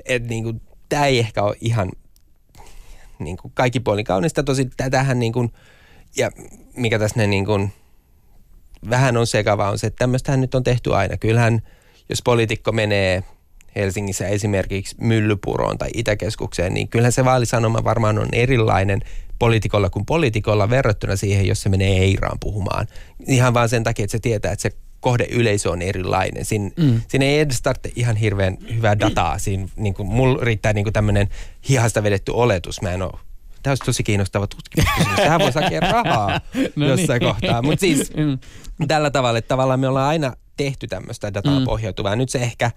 et 0.06 0.24
niin 0.24 0.43
kuin, 0.43 0.62
tämä 0.89 1.06
ei 1.06 1.20
ehkä 1.20 1.43
ole 1.43 1.56
ihan 1.62 1.91
niin 3.20 3.38
kuin 3.38 3.52
kaikki 3.56 3.80
puolin 3.80 4.06
kaunista. 4.06 4.43
Tosi 4.43 4.70
tätähän 4.78 5.20
niin 5.20 5.34
kuin, 5.34 5.54
ja 6.18 6.32
mikä 6.76 7.00
tässä 7.00 7.20
ne 7.20 7.28
niin 7.28 7.45
kuin, 7.45 7.74
vähän 8.89 9.18
on 9.18 9.28
sekava 9.28 9.70
on 9.70 9.80
se, 9.80 9.88
että 9.88 10.00
tämmöistähän 10.00 10.41
nyt 10.41 10.56
on 10.56 10.64
tehty 10.64 10.95
aina. 10.95 11.18
Kyllähän 11.18 11.62
jos 12.10 12.22
poliitikko 12.24 12.72
menee 12.72 13.24
Helsingissä 13.78 14.28
esimerkiksi 14.28 14.95
Myllypuroon 14.99 15.78
tai 15.78 15.89
Itäkeskukseen, 15.93 16.73
niin 16.73 16.88
kyllähän 16.88 17.11
se 17.11 17.25
vaalisanoma 17.25 17.84
varmaan 17.84 18.19
on 18.19 18.30
erilainen 18.32 19.01
poliitikolla 19.39 19.89
kuin 19.89 20.05
poliitikolla 20.05 20.69
verrattuna 20.69 21.15
siihen, 21.15 21.47
jos 21.47 21.61
se 21.61 21.69
menee 21.69 21.97
Eiraan 21.97 22.38
puhumaan. 22.39 22.88
Ihan 23.28 23.53
vaan 23.53 23.69
sen 23.69 23.84
takia, 23.84 24.03
että 24.03 24.11
se 24.11 24.19
tietää, 24.19 24.51
että 24.51 24.61
se 24.61 24.71
kohdeyleisö 24.99 25.71
on 25.71 25.82
erilainen. 25.82 26.45
Siinä, 26.45 26.69
mm. 26.78 27.01
siinä 27.07 27.25
ei 27.25 27.39
edes 27.39 27.61
tarvitse 27.61 27.91
ihan 27.95 28.15
hirveän 28.15 28.57
hyvää 28.75 28.99
dataa. 28.99 29.39
Siinä 29.39 29.67
niin 29.75 29.93
kuin, 29.93 30.07
mulla 30.07 30.43
riittää 30.43 30.73
niin 30.73 30.93
tämmöinen 30.93 31.28
hihasta 31.69 32.03
vedetty 32.03 32.32
oletus. 32.32 32.82
Mä 32.82 32.91
en 32.91 33.01
ole 33.01 33.19
Tämä 33.63 33.71
olisi 33.71 33.86
tosi 33.86 34.03
kiinnostava 34.03 34.47
tutkimus. 34.47 34.89
Tähän 35.15 35.39
voisi 35.39 35.59
hakea 35.59 35.80
rahaa 35.80 36.41
no 36.75 36.88
jossain 36.88 37.19
niin. 37.19 37.30
kohtaa. 37.30 37.61
Mutta 37.61 37.80
siis 37.80 38.11
mm. 38.13 38.88
tällä 38.88 39.11
tavalla, 39.11 39.39
että 39.39 39.47
tavallaan 39.47 39.80
me 39.80 39.88
ollaan 39.88 40.09
aina 40.09 40.34
tehty 40.57 40.88
tämmöistä 40.88 41.34
dataa 41.34 41.59
mm. 41.59 41.65
pohjautuvaa. 41.65 42.15
Nyt 42.15 42.30
se 42.30 42.39
ehkä 42.39 42.71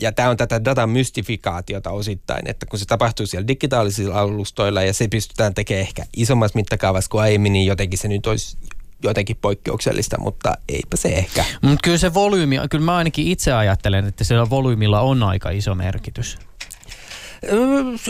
ja 0.00 0.12
tämä 0.12 0.30
on 0.30 0.36
tätä 0.36 0.64
datan 0.64 0.90
mystifikaatiota 0.90 1.90
osittain, 1.90 2.50
että 2.50 2.66
kun 2.66 2.78
se 2.78 2.84
tapahtuu 2.84 3.26
siellä 3.26 3.48
digitaalisilla 3.48 4.20
alustoilla 4.20 4.82
ja 4.82 4.94
se 4.94 5.08
pystytään 5.08 5.54
tekemään 5.54 5.80
ehkä 5.80 6.06
isommassa 6.16 6.56
mittakaavassa 6.56 7.10
kuin 7.10 7.22
aiemmin, 7.22 7.52
niin 7.52 7.66
jotenkin 7.66 7.98
se 7.98 8.08
nyt 8.08 8.26
olisi 8.26 8.58
jotenkin 9.02 9.36
poikkeuksellista, 9.40 10.20
mutta 10.20 10.54
eipä 10.68 10.96
se 10.96 11.08
ehkä. 11.08 11.44
Mutta 11.62 11.80
kyllä 11.82 11.98
se 11.98 12.14
volyymi, 12.14 12.56
kyllä 12.70 12.84
mä 12.84 12.96
ainakin 12.96 13.26
itse 13.26 13.52
ajattelen, 13.52 14.06
että 14.06 14.24
sillä 14.24 14.50
volyymilla 14.50 15.00
on 15.00 15.22
aika 15.22 15.50
iso 15.50 15.74
merkitys. 15.74 16.38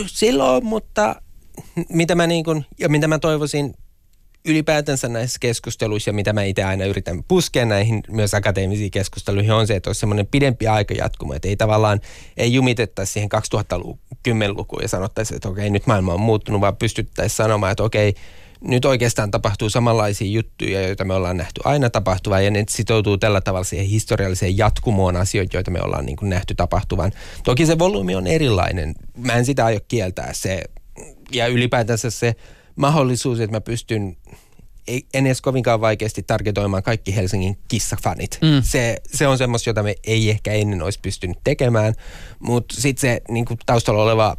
Silloin, 0.07 0.65
mutta 0.65 1.21
mitä 1.89 2.15
mä, 2.15 2.27
niin 2.27 2.43
kun, 2.43 2.65
ja 2.79 2.89
mitä 2.89 3.07
mä 3.07 3.19
toivoisin 3.19 3.73
ylipäätänsä 4.47 5.09
näissä 5.09 5.37
keskusteluissa, 5.39 6.11
mitä 6.11 6.33
mä 6.33 6.43
itse 6.43 6.63
aina 6.63 6.85
yritän 6.85 7.23
puskea 7.27 7.65
näihin 7.65 8.03
myös 8.09 8.33
akateemisiin 8.33 8.91
keskusteluihin, 8.91 9.51
on 9.51 9.67
se, 9.67 9.75
että 9.75 9.89
olisi 9.89 9.99
semmoinen 9.99 10.27
pidempi 10.27 10.67
aika 10.67 10.93
jatkumo, 10.93 11.33
että 11.33 11.47
ei 11.47 11.55
tavallaan, 11.55 12.01
ei 12.37 12.53
jumitettaisi 12.53 13.13
siihen 13.13 13.29
2010-lukuun 13.35 14.81
ja 14.81 14.87
sanottaisi, 14.87 15.35
että 15.35 15.49
okei, 15.49 15.69
nyt 15.69 15.87
maailma 15.87 16.13
on 16.13 16.19
muuttunut, 16.19 16.61
vaan 16.61 16.77
pystyttäisiin 16.77 17.37
sanomaan, 17.37 17.71
että 17.71 17.83
okei, 17.83 18.13
nyt 18.61 18.85
oikeastaan 18.85 19.31
tapahtuu 19.31 19.69
samanlaisia 19.69 20.31
juttuja, 20.31 20.81
joita 20.81 21.05
me 21.05 21.13
ollaan 21.13 21.37
nähty 21.37 21.61
aina 21.63 21.89
tapahtuvan, 21.89 22.45
ja 22.45 22.51
ne 22.51 22.63
sitoutuu 22.69 23.17
tällä 23.17 23.41
tavalla 23.41 23.63
siihen 23.63 23.87
historialliseen 23.87 24.57
jatkumoon 24.57 25.15
asioita, 25.15 25.57
joita 25.57 25.71
me 25.71 25.81
ollaan 25.81 26.05
niin 26.05 26.15
kuin 26.15 26.29
nähty 26.29 26.55
tapahtuvan. 26.55 27.11
Toki 27.43 27.65
se 27.65 27.79
volyymi 27.79 28.15
on 28.15 28.27
erilainen. 28.27 28.95
Mä 29.17 29.33
en 29.33 29.45
sitä 29.45 29.65
aio 29.65 29.79
kieltää. 29.87 30.33
Se, 30.33 30.63
ja 31.31 31.47
ylipäätänsä 31.47 32.09
se 32.09 32.35
mahdollisuus, 32.77 33.39
että 33.39 33.55
mä 33.55 33.61
pystyn 33.61 34.17
en 35.13 35.25
edes 35.25 35.41
kovinkaan 35.41 35.81
vaikeasti 35.81 36.23
targetoimaan 36.23 36.83
kaikki 36.83 37.15
Helsingin 37.15 37.57
kissafanit. 37.67 38.39
Mm. 38.41 38.61
Se, 38.63 38.97
se 39.13 39.27
on 39.27 39.37
semmoista, 39.37 39.69
jota 39.69 39.83
me 39.83 39.95
ei 40.03 40.29
ehkä 40.29 40.51
ennen 40.51 40.81
olisi 40.81 40.99
pystynyt 41.01 41.37
tekemään, 41.43 41.93
mutta 42.39 42.75
sitten 42.75 43.01
se 43.01 43.21
niin 43.29 43.45
taustalla 43.65 44.03
oleva 44.03 44.37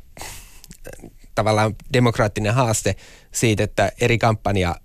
tavallaan 1.34 1.76
demokraattinen 1.92 2.54
haaste 2.54 2.96
siitä, 3.32 3.64
että 3.64 3.92
eri 4.00 4.18
kampanja 4.18 4.76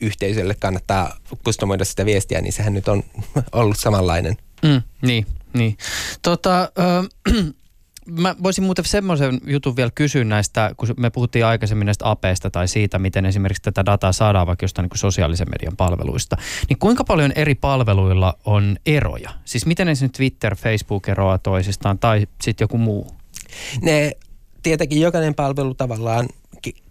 yhteisölle 0.00 0.54
kannattaa 0.54 1.16
kustomoida 1.44 1.84
sitä 1.84 2.06
viestiä, 2.06 2.40
niin 2.40 2.52
sehän 2.52 2.74
nyt 2.74 2.88
on 2.88 3.04
ollut 3.52 3.78
samanlainen. 3.78 4.36
Mm, 4.62 4.82
niin, 5.02 5.26
niin. 5.52 5.76
Tota, 6.22 6.62
äh, 6.62 7.34
Mä 8.06 8.34
voisin 8.42 8.64
muuten 8.64 8.84
semmoisen 8.84 9.40
jutun 9.46 9.76
vielä 9.76 9.90
kysyä 9.94 10.24
näistä, 10.24 10.74
kun 10.76 10.88
me 10.96 11.10
puhuttiin 11.10 11.46
aikaisemmin 11.46 11.86
näistä 11.86 12.10
apeista 12.10 12.50
tai 12.50 12.68
siitä, 12.68 12.98
miten 12.98 13.26
esimerkiksi 13.26 13.62
tätä 13.62 13.86
dataa 13.86 14.12
saadaan 14.12 14.46
vaikka 14.46 14.64
jostain 14.64 14.88
niin 14.88 14.98
sosiaalisen 14.98 15.50
median 15.50 15.76
palveluista. 15.76 16.36
Niin 16.68 16.78
kuinka 16.78 17.04
paljon 17.04 17.32
eri 17.34 17.54
palveluilla 17.54 18.38
on 18.44 18.76
eroja? 18.86 19.30
Siis 19.44 19.66
miten 19.66 19.88
esimerkiksi 19.88 20.16
Twitter, 20.16 20.56
Facebook 20.56 21.08
eroaa 21.08 21.38
toisistaan 21.38 21.98
tai 21.98 22.26
sitten 22.40 22.64
joku 22.64 22.78
muu? 22.78 23.10
Ne 23.82 24.12
tietenkin 24.62 25.00
jokainen 25.00 25.34
palvelu 25.34 25.74
tavallaan 25.74 26.28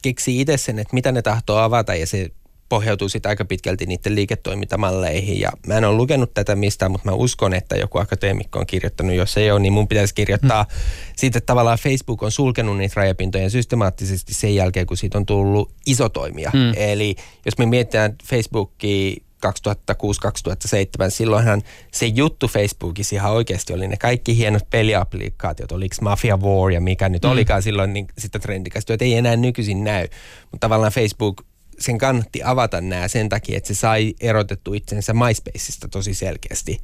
keksii 0.01 0.41
itse 0.41 0.57
sen, 0.57 0.79
että 0.79 0.93
mitä 0.93 1.11
ne 1.11 1.21
tahtoo 1.21 1.57
avata 1.57 1.95
ja 1.95 2.07
se 2.07 2.29
pohjautuu 2.71 3.09
sitten 3.09 3.29
aika 3.29 3.45
pitkälti 3.45 3.85
niiden 3.85 4.15
liiketoimintamalleihin. 4.15 5.39
Ja 5.39 5.51
mä 5.67 5.77
en 5.77 5.85
ole 5.85 5.97
lukenut 5.97 6.33
tätä 6.33 6.55
mistään, 6.55 6.91
mutta 6.91 7.09
mä 7.09 7.15
uskon, 7.15 7.53
että 7.53 7.75
joku 7.75 7.97
akateemikko 7.97 8.59
on 8.59 8.65
kirjoittanut. 8.65 9.15
Jos 9.15 9.37
ei 9.37 9.51
ole, 9.51 9.59
niin 9.59 9.73
mun 9.73 9.87
pitäisi 9.87 10.15
kirjoittaa. 10.15 10.63
Hmm. 10.63 10.81
Siitä, 11.15 11.37
että 11.37 11.45
tavallaan 11.45 11.77
Facebook 11.77 12.23
on 12.23 12.31
sulkenut 12.31 12.77
niitä 12.77 12.93
rajapintoja 12.97 13.49
systemaattisesti 13.49 14.33
sen 14.33 14.55
jälkeen, 14.55 14.87
kun 14.87 14.97
siitä 14.97 15.17
on 15.17 15.25
tullut 15.25 15.71
iso 15.85 16.09
toimija. 16.09 16.51
Hmm. 16.53 16.73
Eli 16.75 17.15
jos 17.45 17.57
me 17.57 17.65
mietitään 17.65 18.15
Facebookia 18.23 19.15
2006-2007, 19.41 21.09
silloinhan 21.09 21.61
se 21.91 22.05
juttu 22.05 22.47
Facebookissa 22.47 23.15
ihan 23.15 23.31
oikeasti 23.31 23.73
oli 23.73 23.87
ne 23.87 23.97
kaikki 23.97 24.37
hienot 24.37 24.69
peliapplikaatiot, 24.69 25.71
oliko 25.71 25.95
Mafia 26.01 26.37
War 26.37 26.71
ja 26.71 26.81
mikä 26.81 27.09
nyt 27.09 27.23
mm. 27.23 27.29
olikaan 27.29 27.63
silloin 27.63 27.93
niin 27.93 28.07
sitä 28.17 28.39
trendikästä, 28.39 28.93
että 28.93 29.05
ei 29.05 29.13
enää 29.13 29.35
nykyisin 29.35 29.83
näy. 29.83 30.07
Mutta 30.51 30.65
tavallaan 30.65 30.91
Facebook 30.91 31.41
sen 31.81 31.97
kannatti 31.97 32.41
avata 32.43 32.81
nämä 32.81 33.07
sen 33.07 33.29
takia, 33.29 33.57
että 33.57 33.67
se 33.67 33.73
sai 33.73 34.13
erotettu 34.19 34.73
itsensä 34.73 35.13
MySpaceista 35.13 35.87
tosi 35.87 36.13
selkeästi 36.13 36.79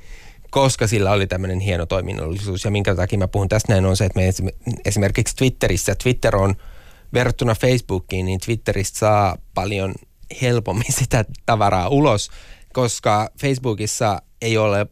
koska 0.49 0.87
sillä 0.87 1.11
oli 1.11 1.27
tämmöinen 1.27 1.59
hieno 1.59 1.85
toiminnallisuus. 1.85 2.65
Ja 2.65 2.71
minkä 2.71 2.95
takia 2.95 3.19
mä 3.19 3.27
puhun 3.27 3.49
tästä 3.49 3.73
näin 3.73 3.85
on 3.85 3.97
se, 3.97 4.05
että 4.05 4.19
me 4.19 4.53
esimerkiksi 4.85 5.35
Twitterissä, 5.35 5.95
Twitter 5.95 6.35
on 6.35 6.55
verrattuna 7.13 7.55
Facebookiin, 7.55 8.25
niin 8.25 8.39
Twitteristä 8.39 8.99
saa 8.99 9.37
paljon 9.53 9.95
helpommin 10.41 10.93
sitä 10.99 11.25
tavaraa 11.45 11.89
ulos, 11.89 12.29
koska 12.73 13.29
Facebookissa 13.41 14.21
ei 14.41 14.57
ole 14.57 14.87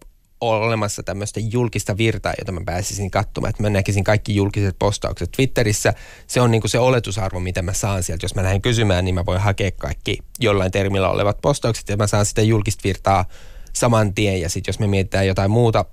ole 0.51 0.65
olemassa 0.65 1.03
tämmöistä 1.03 1.39
julkista 1.39 1.97
virtaa, 1.97 2.33
jota 2.39 2.51
mä 2.51 2.61
pääsisin 2.65 3.11
katsomaan, 3.11 3.49
että 3.49 3.63
mä 3.63 3.69
näkisin 3.69 4.03
kaikki 4.03 4.35
julkiset 4.35 4.75
postaukset. 4.79 5.31
Twitterissä 5.31 5.93
se 6.27 6.41
on 6.41 6.51
niinku 6.51 6.67
se 6.67 6.79
oletusarvo, 6.79 7.39
mitä 7.39 7.61
mä 7.61 7.73
saan 7.73 8.03
sieltä. 8.03 8.25
Jos 8.25 8.35
mä 8.35 8.43
lähden 8.43 8.61
kysymään, 8.61 9.05
niin 9.05 9.15
mä 9.15 9.25
voin 9.25 9.41
hakea 9.41 9.71
kaikki 9.71 10.17
jollain 10.39 10.71
termillä 10.71 11.09
olevat 11.09 11.41
postaukset 11.41 11.89
ja 11.89 11.97
mä 11.97 12.07
saan 12.07 12.25
sitä 12.25 12.41
julkista 12.41 12.81
virtaa 12.83 13.25
saman 13.73 14.13
tien. 14.13 14.41
Ja 14.41 14.49
sitten 14.49 14.69
jos 14.69 14.79
me 14.79 14.87
mietitään 14.87 15.27
jotain 15.27 15.51
muuta 15.51 15.85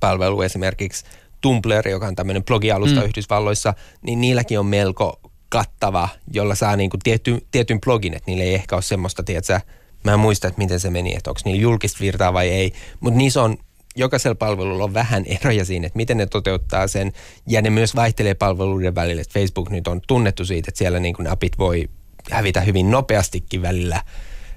palvelu 0.00 0.42
esimerkiksi 0.42 1.04
Tumblr, 1.40 1.88
joka 1.88 2.06
on 2.06 2.16
tämmöinen 2.16 2.44
blogialusta 2.44 3.00
mm. 3.00 3.06
Yhdysvalloissa, 3.06 3.74
niin 4.02 4.20
niilläkin 4.20 4.58
on 4.58 4.66
melko 4.66 5.20
kattava, 5.48 6.08
jolla 6.32 6.54
saa 6.54 6.76
niin 6.76 6.90
kuin 6.90 7.00
tietty, 7.00 7.46
tietyn 7.50 7.80
blogin, 7.80 8.14
että 8.14 8.30
niillä 8.30 8.44
ei 8.44 8.54
ehkä 8.54 8.76
ole 8.76 8.82
semmoista, 8.82 9.22
tiedätkö, 9.22 9.60
mä 10.04 10.12
en 10.12 10.20
muista, 10.20 10.48
että 10.48 10.58
miten 10.58 10.80
se 10.80 10.90
meni, 10.90 11.14
että 11.16 11.30
onko 11.30 11.40
niillä 11.44 11.62
julkista 11.62 12.00
virtaa 12.00 12.32
vai 12.32 12.48
ei, 12.48 12.72
mutta 13.00 13.18
niissä 13.18 13.42
on 13.42 13.56
jokaisella 13.96 14.34
palvelulla 14.34 14.84
on 14.84 14.94
vähän 14.94 15.24
eroja 15.26 15.64
siinä, 15.64 15.86
että 15.86 15.96
miten 15.96 16.16
ne 16.16 16.26
toteuttaa 16.26 16.86
sen, 16.86 17.12
ja 17.46 17.62
ne 17.62 17.70
myös 17.70 17.96
vaihtelee 17.96 18.34
palveluiden 18.34 18.94
välillä. 18.94 19.22
Että 19.22 19.40
Facebook 19.40 19.70
nyt 19.70 19.88
on 19.88 20.00
tunnettu 20.06 20.44
siitä, 20.44 20.68
että 20.68 20.78
siellä 20.78 21.00
niin 21.00 21.14
kuin 21.14 21.28
appit 21.28 21.58
voi 21.58 21.88
hävitä 22.30 22.60
hyvin 22.60 22.90
nopeastikin 22.90 23.62
välillä. 23.62 24.02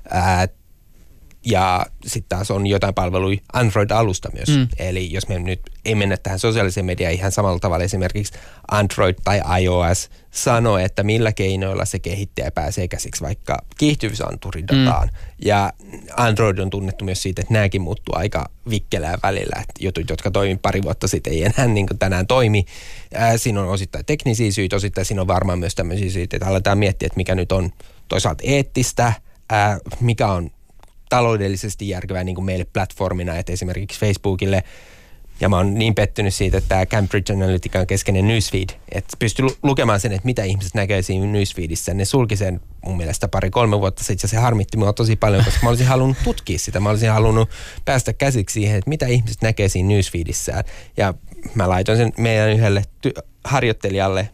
Ää, 0.09 0.47
ja 1.45 1.85
sitten 2.05 2.37
taas 2.37 2.51
on 2.51 2.67
jotain 2.67 2.93
palveluja 2.93 3.37
Android-alusta 3.53 4.29
myös. 4.33 4.49
Mm. 4.49 4.67
Eli 4.79 5.13
jos 5.13 5.27
me 5.27 5.39
nyt 5.39 5.61
ei 5.85 5.95
mennä 5.95 6.17
tähän 6.17 6.39
sosiaaliseen 6.39 6.85
mediaan 6.85 7.13
ihan 7.13 7.31
samalla 7.31 7.59
tavalla, 7.59 7.83
esimerkiksi 7.83 8.33
Android 8.71 9.15
tai 9.23 9.41
iOS 9.61 10.09
sanoo, 10.31 10.77
että 10.77 11.03
millä 11.03 11.31
keinoilla 11.31 11.85
se 11.85 11.99
kehittäjä 11.99 12.51
pääsee 12.51 12.87
käsiksi 12.87 13.21
vaikka 13.23 13.57
kiihtyvyysanturidataan. 13.77 15.07
Mm. 15.07 15.13
Ja 15.45 15.73
Android 16.17 16.57
on 16.57 16.69
tunnettu 16.69 17.05
myös 17.05 17.21
siitä, 17.21 17.41
että 17.41 17.53
nämäkin 17.53 17.81
muuttuu 17.81 18.15
aika 18.17 18.49
vikkelää 18.69 19.17
välillä. 19.23 19.61
Että 19.61 19.73
jutut, 19.79 20.09
jotka 20.09 20.31
toimivat 20.31 20.61
pari 20.61 20.83
vuotta 20.83 21.07
sitten, 21.07 21.33
ei 21.33 21.43
enää 21.43 21.67
niin 21.67 21.87
kuin 21.87 21.99
tänään 21.99 22.27
toimi. 22.27 22.65
Ää, 23.13 23.37
siinä 23.37 23.61
on 23.61 23.69
osittain 23.69 24.05
teknisiä 24.05 24.51
syitä, 24.51 24.75
osittain 24.75 25.05
siinä 25.05 25.21
on 25.21 25.27
varmaan 25.27 25.59
myös 25.59 25.75
tämmöisiä 25.75 26.09
syitä, 26.09 26.37
että 26.37 26.47
aletaan 26.47 26.77
miettiä, 26.77 27.05
että 27.05 27.17
mikä 27.17 27.35
nyt 27.35 27.51
on 27.51 27.71
toisaalta 28.07 28.43
eettistä, 28.45 29.13
ää, 29.49 29.79
mikä 29.99 30.27
on 30.27 30.49
taloudellisesti 31.13 31.89
järkevää 31.89 32.23
niin 32.23 32.35
kuin 32.35 32.45
meille 32.45 32.65
platformina, 32.73 33.35
että 33.35 33.51
esimerkiksi 33.51 33.99
Facebookille 33.99 34.63
ja 35.39 35.49
mä 35.49 35.57
oon 35.57 35.73
niin 35.73 35.95
pettynyt 35.95 36.33
siitä, 36.33 36.57
että 36.57 36.67
tämä 36.67 36.85
Cambridge 36.85 37.33
on 37.33 37.87
keskeinen 37.87 38.27
newsfeed, 38.27 38.69
että 38.91 39.17
pystyy 39.19 39.45
lukemaan 39.63 39.99
sen, 39.99 40.11
että 40.11 40.25
mitä 40.25 40.43
ihmiset 40.43 40.73
näkee 40.73 41.01
siinä 41.01 41.25
newsfeedissä. 41.25 41.93
Ne 41.93 42.05
sulki 42.05 42.35
sen 42.35 42.61
mun 42.85 42.97
mielestä 42.97 43.27
pari-kolme 43.27 43.79
vuotta 43.79 44.03
sitten 44.03 44.23
ja 44.23 44.29
se 44.29 44.37
harmitti 44.37 44.77
mua 44.77 44.93
tosi 44.93 45.15
paljon, 45.15 45.45
koska 45.45 45.59
mä 45.63 45.69
olisin 45.69 45.87
halunnut 45.87 46.17
tutkia 46.23 46.59
sitä. 46.59 46.79
Mä 46.79 46.89
olisin 46.89 47.11
halunnut 47.11 47.49
päästä 47.85 48.13
käsiksi 48.13 48.53
siihen, 48.53 48.77
että 48.77 48.89
mitä 48.89 49.07
ihmiset 49.07 49.41
näkee 49.41 49.69
siinä 49.69 49.89
newsfeedissään. 49.89 50.63
Ja 50.97 51.13
mä 51.55 51.69
laitoin 51.69 51.97
sen 51.97 52.13
meidän 52.17 52.49
yhdelle 52.49 52.83
ty- 53.07 53.21
harjoittelijalle 53.43 54.29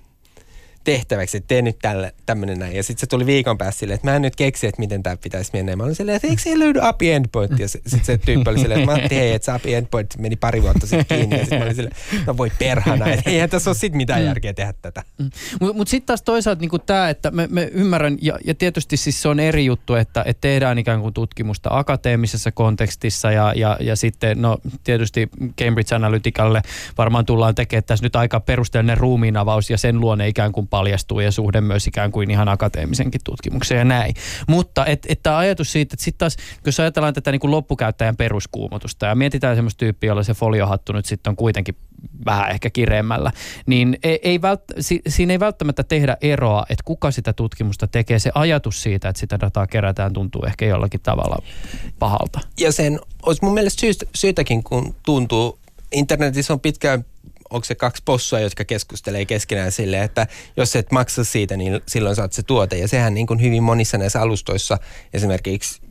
tehtäväksi, 0.84 1.38
että 1.38 1.48
tee 1.48 1.62
nyt 1.62 1.80
tälle, 1.82 2.14
tämmöinen 2.26 2.60
näin. 2.60 2.76
Ja 2.76 2.84
sitten 2.84 3.00
se 3.00 3.08
tuli 3.08 3.26
viikon 3.26 3.58
päästä 3.58 3.80
silleen, 3.80 3.96
että 3.96 4.08
mä 4.08 4.16
en 4.16 4.22
nyt 4.22 4.36
keksi, 4.36 4.68
että 4.68 4.80
miten 4.80 5.04
tämä 5.04 5.18
pitäisi 5.18 5.50
mennä. 5.54 5.72
Ja 5.72 5.78
mä 5.78 5.84
olin 5.84 5.96
silleen, 5.96 6.16
että 6.16 6.28
eikö 6.28 6.42
siellä 6.42 6.64
löydy 6.64 6.80
API 6.82 7.12
endpoint? 7.12 7.60
Ja 7.60 7.70
sitten 7.70 8.04
se 8.04 8.18
tyyppi 8.18 8.50
oli 8.50 8.60
silleen, 8.60 8.80
että 8.80 8.96
Matti, 8.96 9.16
hei, 9.16 9.32
että 9.32 9.46
se 9.46 9.52
API 9.52 9.74
endpoint 9.74 10.18
meni 10.18 10.36
pari 10.36 10.62
vuotta 10.62 10.88
sitten 10.88 11.18
kiinni. 11.18 11.36
Ja 11.36 11.42
sitten 11.42 11.60
mä 11.60 11.66
olin 11.66 11.76
silleen, 11.76 11.96
no 12.28 12.38
voi 12.38 12.52
perhana, 12.60 13.08
että 13.08 13.30
eihän 13.30 13.50
tässä 13.50 13.70
ole 13.70 13.78
sitten 13.78 13.98
mitään 13.98 14.22
mm. 14.22 14.26
järkeä 14.26 14.54
tehdä 14.54 14.74
tätä. 14.82 15.04
Mm. 15.18 15.30
Mutta 15.60 15.78
mut 15.78 15.88
sitten 15.88 16.08
taas 16.08 16.22
toisaalta 16.22 16.62
niin 16.62 16.82
tämä, 16.86 17.10
että 17.10 17.32
me, 17.32 17.48
me 17.52 17.70
ymmärrän, 17.72 18.18
ja, 18.22 18.40
ja 18.46 18.56
tietysti 18.56 18.98
siis 18.98 19.22
se 19.22 19.30
on 19.30 19.40
eri 19.40 19.66
juttu, 19.66 19.96
että, 19.96 20.24
että 20.26 20.42
tehdään 20.42 20.80
ikään 20.80 21.02
kuin 21.02 21.14
tutkimusta 21.14 21.70
akateemisessa 21.72 22.52
kontekstissa 22.52 23.32
ja, 23.32 23.54
ja, 23.56 23.78
ja 23.80 23.96
sitten 23.96 24.42
no 24.42 24.58
tietysti 24.84 25.30
Cambridge 25.62 25.96
Analyticalle 25.96 26.62
varmaan 26.98 27.26
tullaan 27.26 27.56
tekemään 27.56 27.84
tässä 27.84 28.06
nyt 28.06 28.16
aika 28.16 28.40
perusteellinen 28.40 28.98
ruumiinavaus 28.98 29.70
ja 29.70 29.78
sen 29.78 30.00
luonne 30.00 30.28
ikään 30.28 30.52
kuin 30.52 30.68
paljastuu 30.70 31.20
ja 31.20 31.32
suhde 31.32 31.62
myös 31.62 31.88
ikään 31.88 32.12
kuin 32.12 32.32
ihan 32.32 32.50
akateemisenkin 32.50 33.22
tutkimukseen 33.24 33.80
ja 33.80 33.86
näin. 33.86 34.14
Mutta 34.48 34.86
että 34.86 35.08
et 35.12 35.24
tämä 35.24 35.38
ajatus 35.38 35.72
siitä, 35.72 35.94
että 35.94 36.04
sitten 36.04 36.20
taas, 36.20 36.38
jos 36.66 36.80
ajatellaan 36.80 37.14
tätä 37.14 37.32
niin 37.32 37.40
kuin 37.40 37.52
loppukäyttäjän 37.52 38.18
peruskuumotusta 38.18 39.06
ja 39.06 39.16
mietitään 39.16 39.56
semmoista 39.56 39.80
tyyppiä, 39.80 40.08
jolla 40.08 40.24
se 40.24 40.34
foliohattu 40.34 40.94
nyt 40.94 41.06
sitten 41.06 41.32
on 41.32 41.36
kuitenkin 41.36 41.76
vähän 42.26 42.52
ehkä 42.52 42.70
kireemmällä, 42.70 43.32
niin 43.66 43.98
ei, 44.04 44.20
ei 44.24 44.42
vält, 44.42 44.62
si, 44.80 45.02
siinä 45.08 45.34
ei 45.34 45.40
välttämättä 45.40 45.84
tehdä 45.84 46.18
eroa, 46.22 46.66
että 46.70 46.84
kuka 46.86 47.12
sitä 47.12 47.34
tutkimusta 47.34 47.88
tekee. 47.88 48.20
Se 48.20 48.32
ajatus 48.36 48.84
siitä, 48.84 49.10
että 49.10 49.20
sitä 49.20 49.40
dataa 49.40 49.68
kerätään, 49.68 50.14
tuntuu 50.14 50.44
ehkä 50.46 50.66
jollakin 50.66 51.00
tavalla 51.04 51.44
pahalta. 52.00 52.40
Ja 52.60 52.72
sen 52.72 53.00
olisi 53.26 53.46
mun 53.46 53.54
mielestä 53.54 53.82
syytäkin, 54.16 54.64
kun 54.64 54.96
tuntuu, 55.06 55.60
internetissä 55.92 56.54
on 56.54 56.60
pitkään 56.60 57.06
onko 57.50 57.66
se 57.66 57.76
kaksi 57.76 58.04
possua, 58.06 58.40
jotka 58.40 58.66
keskustelee 58.66 59.26
keskenään 59.26 59.72
silleen, 59.72 60.04
että 60.04 60.28
jos 60.58 60.76
et 60.76 60.92
maksa 60.92 61.24
siitä, 61.24 61.58
niin 61.58 61.82
silloin 61.88 62.16
saat 62.16 62.34
se 62.34 62.44
tuote. 62.44 62.78
Ja 62.78 62.88
sehän 62.88 63.14
niin 63.14 63.28
kuin 63.28 63.42
hyvin 63.42 63.64
monissa 63.64 63.98
näissä 63.98 64.22
alustoissa, 64.22 64.78
esimerkiksi 65.14 65.82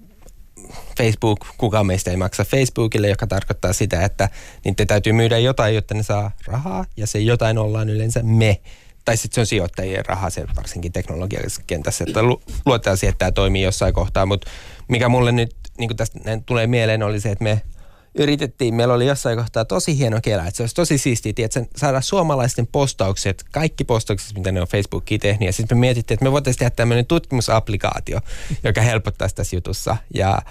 Facebook, 0.98 1.46
kukaan 1.58 1.86
meistä 1.86 2.10
ei 2.10 2.16
maksa 2.16 2.44
Facebookille, 2.44 3.08
joka 3.08 3.26
tarkoittaa 3.26 3.72
sitä, 3.72 4.04
että 4.04 4.28
niiden 4.64 4.86
täytyy 4.86 5.12
myydä 5.12 5.38
jotain, 5.38 5.74
jotta 5.74 5.94
ne 5.94 6.02
saa 6.02 6.30
rahaa, 6.46 6.84
ja 6.96 7.06
se 7.06 7.18
jotain 7.18 7.58
ollaan 7.58 7.88
yleensä 7.88 8.20
me. 8.22 8.60
Tai 9.04 9.16
sitten 9.16 9.34
se 9.34 9.40
on 9.40 9.46
sijoittajien 9.46 10.06
rahaa, 10.06 10.30
se 10.30 10.44
varsinkin 10.56 10.92
teknologiallisessa 10.92 11.62
kentässä, 11.66 12.04
että 12.08 12.22
lu- 12.22 12.42
luotetaan 12.66 12.96
siihen, 12.96 13.12
että 13.12 13.18
tämä 13.18 13.32
toimii 13.32 13.62
jossain 13.62 13.94
kohtaa. 13.94 14.26
Mutta 14.26 14.50
mikä 14.88 15.08
mulle 15.08 15.32
nyt 15.32 15.56
niin 15.78 15.96
tästä 15.96 16.18
tulee 16.46 16.66
mieleen 16.66 17.02
oli 17.02 17.20
se, 17.20 17.30
että 17.30 17.44
me 17.44 17.62
yritettiin, 18.14 18.74
meillä 18.74 18.94
oli 18.94 19.06
jossain 19.06 19.38
kohtaa 19.38 19.64
tosi 19.64 19.98
hieno 19.98 20.20
kelä, 20.22 20.42
että 20.46 20.56
se 20.56 20.62
olisi 20.62 20.74
tosi 20.74 20.98
siistiä, 20.98 21.32
että 21.38 21.64
saada 21.76 22.00
suomalaisten 22.00 22.66
postaukset, 22.66 23.44
kaikki 23.52 23.84
postaukset, 23.84 24.38
mitä 24.38 24.52
ne 24.52 24.60
on 24.60 24.66
Facebookiin 24.66 25.20
tehnyt, 25.20 25.46
ja 25.46 25.52
sitten 25.52 25.78
me 25.78 25.80
mietittiin, 25.80 26.16
että 26.16 26.24
me 26.24 26.32
voitaisiin 26.32 26.58
tehdä 26.58 26.70
tämmöinen 26.70 27.06
tutkimusapplikaatio, 27.06 28.20
joka 28.64 28.80
helpottaisi 28.80 29.34
tässä 29.34 29.56
jutussa, 29.56 29.96
ja 30.14 30.42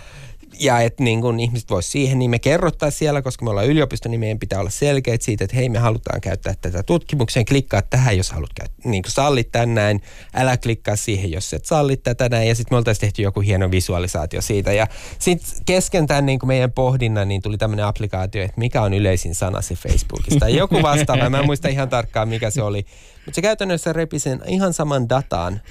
ja 0.60 0.80
että 0.80 1.04
niin 1.04 1.22
kun 1.22 1.40
ihmiset 1.40 1.70
voisivat 1.70 1.92
siihen, 1.92 2.20
niin 2.20 2.32
me 2.32 2.40
kerrottaisiin 2.40 3.00
siellä, 3.00 3.22
koska 3.22 3.46
me 3.46 3.50
ollaan 3.52 3.68
yliopisto, 3.68 4.10
niin 4.10 4.20
meidän 4.20 4.40
pitää 4.40 4.60
olla 4.60 4.70
selkeät 4.70 5.22
siitä, 5.22 5.44
että 5.44 5.56
hei 5.56 5.70
me 5.70 5.80
halutaan 5.80 6.22
käyttää 6.22 6.54
tätä 6.62 6.84
tutkimukseen, 6.84 7.46
klikkaa 7.46 7.82
tähän, 7.82 8.18
jos 8.18 8.32
haluat 8.32 8.54
käyttää, 8.54 8.92
niin 8.92 9.04
kuin 9.04 9.12
sallit 9.12 9.52
tän 9.52 9.76
näin, 9.76 10.02
älä 10.34 10.58
klikkaa 10.58 10.96
siihen, 10.96 11.32
jos 11.32 11.54
et 11.54 11.66
sallit 11.66 12.04
tätä 12.04 12.30
näin, 12.30 12.48
ja 12.48 12.56
sitten 12.56 12.76
me 12.76 12.78
oltaisiin 12.78 13.02
tehty 13.02 13.22
joku 13.22 13.40
hieno 13.40 13.72
visualisaatio 13.72 14.42
siitä, 14.42 14.74
ja 14.74 14.88
sitten 15.20 15.50
kesken 15.66 16.08
tämän 16.08 16.26
niin 16.26 16.40
meidän 16.46 16.72
pohdinnan, 16.72 17.28
niin 17.28 17.42
tuli 17.42 17.58
tämmöinen 17.58 17.86
applikaatio, 17.86 18.44
että 18.44 18.60
mikä 18.60 18.82
on 18.82 18.94
yleisin 18.94 19.36
sanasi 19.36 19.76
Facebookista, 19.76 20.50
joku 20.50 20.82
vastaava, 20.82 21.30
mä 21.30 21.40
en 21.40 21.46
muista 21.46 21.68
ihan 21.68 21.90
tarkkaan 21.90 22.30
mikä 22.30 22.50
se 22.50 22.62
oli, 22.62 22.86
mutta 23.26 23.36
se 23.36 23.42
käytännössä 23.42 23.94
repi 23.94 24.20
sen 24.20 24.42
ihan 24.48 24.74
saman 24.74 25.10
datan, 25.10 25.62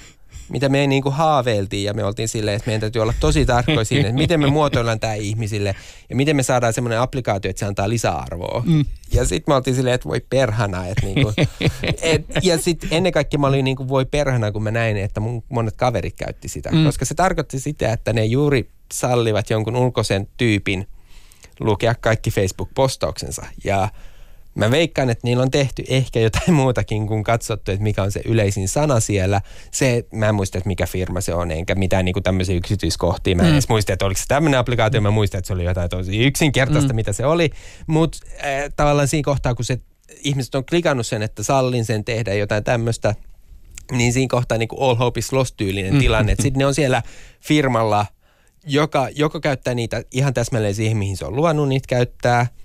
mitä 0.49 0.69
me 0.69 0.87
niin 0.87 1.03
kuin 1.03 1.15
haaveiltiin 1.15 1.83
ja 1.83 1.93
me 1.93 2.03
oltiin 2.03 2.27
silleen, 2.27 2.55
että 2.55 2.67
meidän 2.67 2.81
täytyy 2.81 3.01
olla 3.01 3.13
tosi 3.19 3.45
tarkkoja 3.45 3.85
siinä, 3.85 4.09
että 4.09 4.21
miten 4.21 4.39
me 4.39 4.47
muotoillaan 4.47 4.99
tämä 4.99 5.13
ihmisille 5.13 5.75
ja 6.09 6.15
miten 6.15 6.35
me 6.35 6.43
saadaan 6.43 6.73
semmoinen 6.73 6.99
applikaatio, 6.99 7.49
että 7.49 7.59
se 7.59 7.65
antaa 7.65 7.89
lisäarvoa. 7.89 8.63
Mm. 8.65 8.85
Ja 9.11 9.25
sitten 9.25 9.51
me 9.51 9.55
oltiin 9.55 9.75
silleen, 9.75 9.95
että 9.95 10.09
voi 10.09 10.21
perhana. 10.29 10.87
Että 10.87 11.05
niinku, 11.05 11.33
et, 12.01 12.25
ja 12.43 12.57
sitten 12.57 12.89
ennen 12.91 13.11
kaikkea 13.11 13.39
mä 13.39 13.47
olin 13.47 13.65
niin 13.65 13.77
kuin 13.77 13.89
voi 13.89 14.05
perhana, 14.05 14.51
kun 14.51 14.63
mä 14.63 14.71
näin, 14.71 14.97
että 14.97 15.19
mun 15.19 15.43
monet 15.49 15.75
kaverit 15.77 16.15
käytti 16.15 16.47
sitä, 16.47 16.71
mm. 16.71 16.85
koska 16.85 17.05
se 17.05 17.15
tarkoitti 17.15 17.59
sitä, 17.59 17.93
että 17.93 18.13
ne 18.13 18.25
juuri 18.25 18.69
sallivat 18.93 19.49
jonkun 19.49 19.75
ulkoisen 19.75 20.27
tyypin 20.37 20.87
lukea 21.59 21.95
kaikki 21.95 22.31
Facebook-postauksensa 22.31 23.45
ja– 23.63 23.89
Mä 24.57 24.71
veikkaan, 24.71 25.09
että 25.09 25.27
niillä 25.27 25.43
on 25.43 25.51
tehty 25.51 25.83
ehkä 25.87 26.19
jotain 26.19 26.53
muutakin 26.61 27.07
kuin 27.07 27.23
katsottu, 27.23 27.71
että 27.71 27.83
mikä 27.83 28.03
on 28.03 28.11
se 28.11 28.21
yleisin 28.25 28.67
sana 28.67 28.99
siellä. 28.99 29.41
Se, 29.71 30.03
mä 30.13 30.29
en 30.29 30.35
muista, 30.35 30.57
että 30.57 30.67
mikä 30.67 30.85
firma 30.85 31.21
se 31.21 31.33
on, 31.33 31.51
enkä 31.51 31.75
mitään 31.75 32.05
niin 32.05 32.13
kuin 32.13 32.23
tämmöisiä 32.23 32.55
yksityiskohtia. 32.55 33.35
Mä 33.35 33.43
en 33.43 33.47
mm. 33.47 33.53
edes 33.53 33.69
muista, 33.69 33.93
että 33.93 34.05
oliko 34.05 34.19
se 34.19 34.27
tämmöinen 34.27 34.59
applikaatio. 34.59 35.01
Mä 35.01 35.11
muistan, 35.11 35.39
että 35.39 35.47
se 35.47 35.53
oli 35.53 35.63
jotain 35.63 35.89
tosi 35.89 36.17
yksinkertaista, 36.17 36.93
mm. 36.93 36.95
mitä 36.95 37.13
se 37.13 37.25
oli. 37.25 37.49
Mutta 37.87 38.17
äh, 38.33 38.73
tavallaan 38.75 39.07
siinä 39.07 39.25
kohtaa, 39.25 39.55
kun 39.55 39.65
se 39.65 39.79
ihmiset 40.23 40.55
on 40.55 40.65
klikannut 40.65 41.07
sen, 41.07 41.21
että 41.21 41.43
sallin 41.43 41.85
sen 41.85 42.05
tehdä 42.05 42.33
jotain 42.33 42.63
tämmöistä, 42.63 43.15
niin 43.91 44.13
siinä 44.13 44.27
kohtaa 44.31 44.57
niin 44.57 44.67
kuin 44.67 44.81
all 44.81 44.95
hope 44.95 45.19
is 45.19 45.33
lost 45.33 45.57
tyylinen 45.57 45.93
mm. 45.93 45.99
tilanne. 45.99 46.35
Sitten 46.35 46.59
ne 46.59 46.65
on 46.65 46.75
siellä 46.75 47.01
firmalla, 47.47 48.05
joka, 48.65 49.07
joka 49.15 49.39
käyttää 49.39 49.73
niitä 49.73 50.03
ihan 50.11 50.33
täsmälleen 50.33 50.75
siihen, 50.75 50.97
mihin 50.97 51.17
se 51.17 51.25
on 51.25 51.35
luvannut 51.35 51.69
niitä 51.69 51.87
käyttää– 51.87 52.47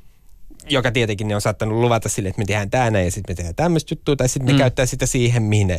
joka 0.69 0.93
tietenkin 0.93 1.29
ne 1.29 1.35
on 1.35 1.41
saattanut 1.41 1.81
luvata 1.81 2.09
sille, 2.09 2.29
että 2.29 2.41
me 2.41 2.45
tehdään 2.45 2.71
tämä 2.71 3.01
ja 3.01 3.11
sitten 3.11 3.33
me 3.33 3.37
tehdään 3.37 3.55
tämmöistä 3.55 3.93
juttua, 3.93 4.17
tai 4.17 4.29
sitten 4.29 4.53
mm. 4.53 4.57
ne 4.57 4.63
käyttää 4.63 4.87
sitä 4.87 5.07
siihen, 5.07 5.43
mihin 5.43 5.67
ne 5.67 5.79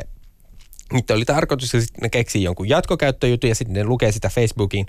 niitä 0.94 1.14
oli 1.14 1.26
tarkoitus, 1.26 1.74
ja 1.74 1.82
sitten 1.82 2.02
ne 2.02 2.10
keksii 2.10 2.44
jonkun 2.44 2.70
jatkokäyttöjutun, 2.70 3.50
ja 3.50 3.56
sitten 3.56 3.74
ne 3.74 3.84
lukee 3.84 4.12
sitä 4.12 4.30
Facebookin 4.30 4.86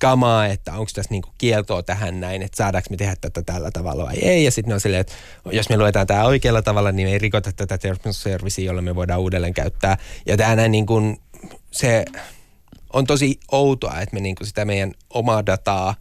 kamaa, 0.00 0.46
että 0.46 0.72
onko 0.72 0.90
tässä 0.94 1.10
niinku 1.10 1.28
kieltoa 1.38 1.82
tähän 1.82 2.20
näin, 2.20 2.42
että 2.42 2.56
saadaanko 2.56 2.86
me 2.90 2.96
tehdä 2.96 3.16
tätä 3.20 3.42
tällä 3.42 3.70
tavalla 3.70 4.04
vai 4.04 4.18
ei. 4.18 4.44
Ja 4.44 4.50
sitten 4.50 4.68
ne 4.68 4.74
on 4.74 4.80
silleen, 4.80 5.00
että 5.00 5.12
jos 5.52 5.68
me 5.68 5.76
luetaan 5.76 6.06
tämä 6.06 6.24
oikealla 6.24 6.62
tavalla, 6.62 6.92
niin 6.92 7.08
me 7.08 7.12
ei 7.12 7.18
rikota 7.18 7.52
tätä 7.52 7.78
terveysservisiä, 7.78 8.64
jolla 8.64 8.82
me 8.82 8.94
voidaan 8.94 9.20
uudelleen 9.20 9.54
käyttää. 9.54 9.98
Ja 10.26 10.36
tämä 10.36 10.56
näin 10.56 10.72
niin 10.72 10.86
kuin, 10.86 11.20
se 11.70 12.04
on 12.92 13.06
tosi 13.06 13.40
outoa, 13.52 14.00
että 14.00 14.14
me 14.14 14.20
niin 14.20 14.34
kuin 14.34 14.46
sitä 14.46 14.64
meidän 14.64 14.92
omaa 15.10 15.46
dataa 15.46 15.94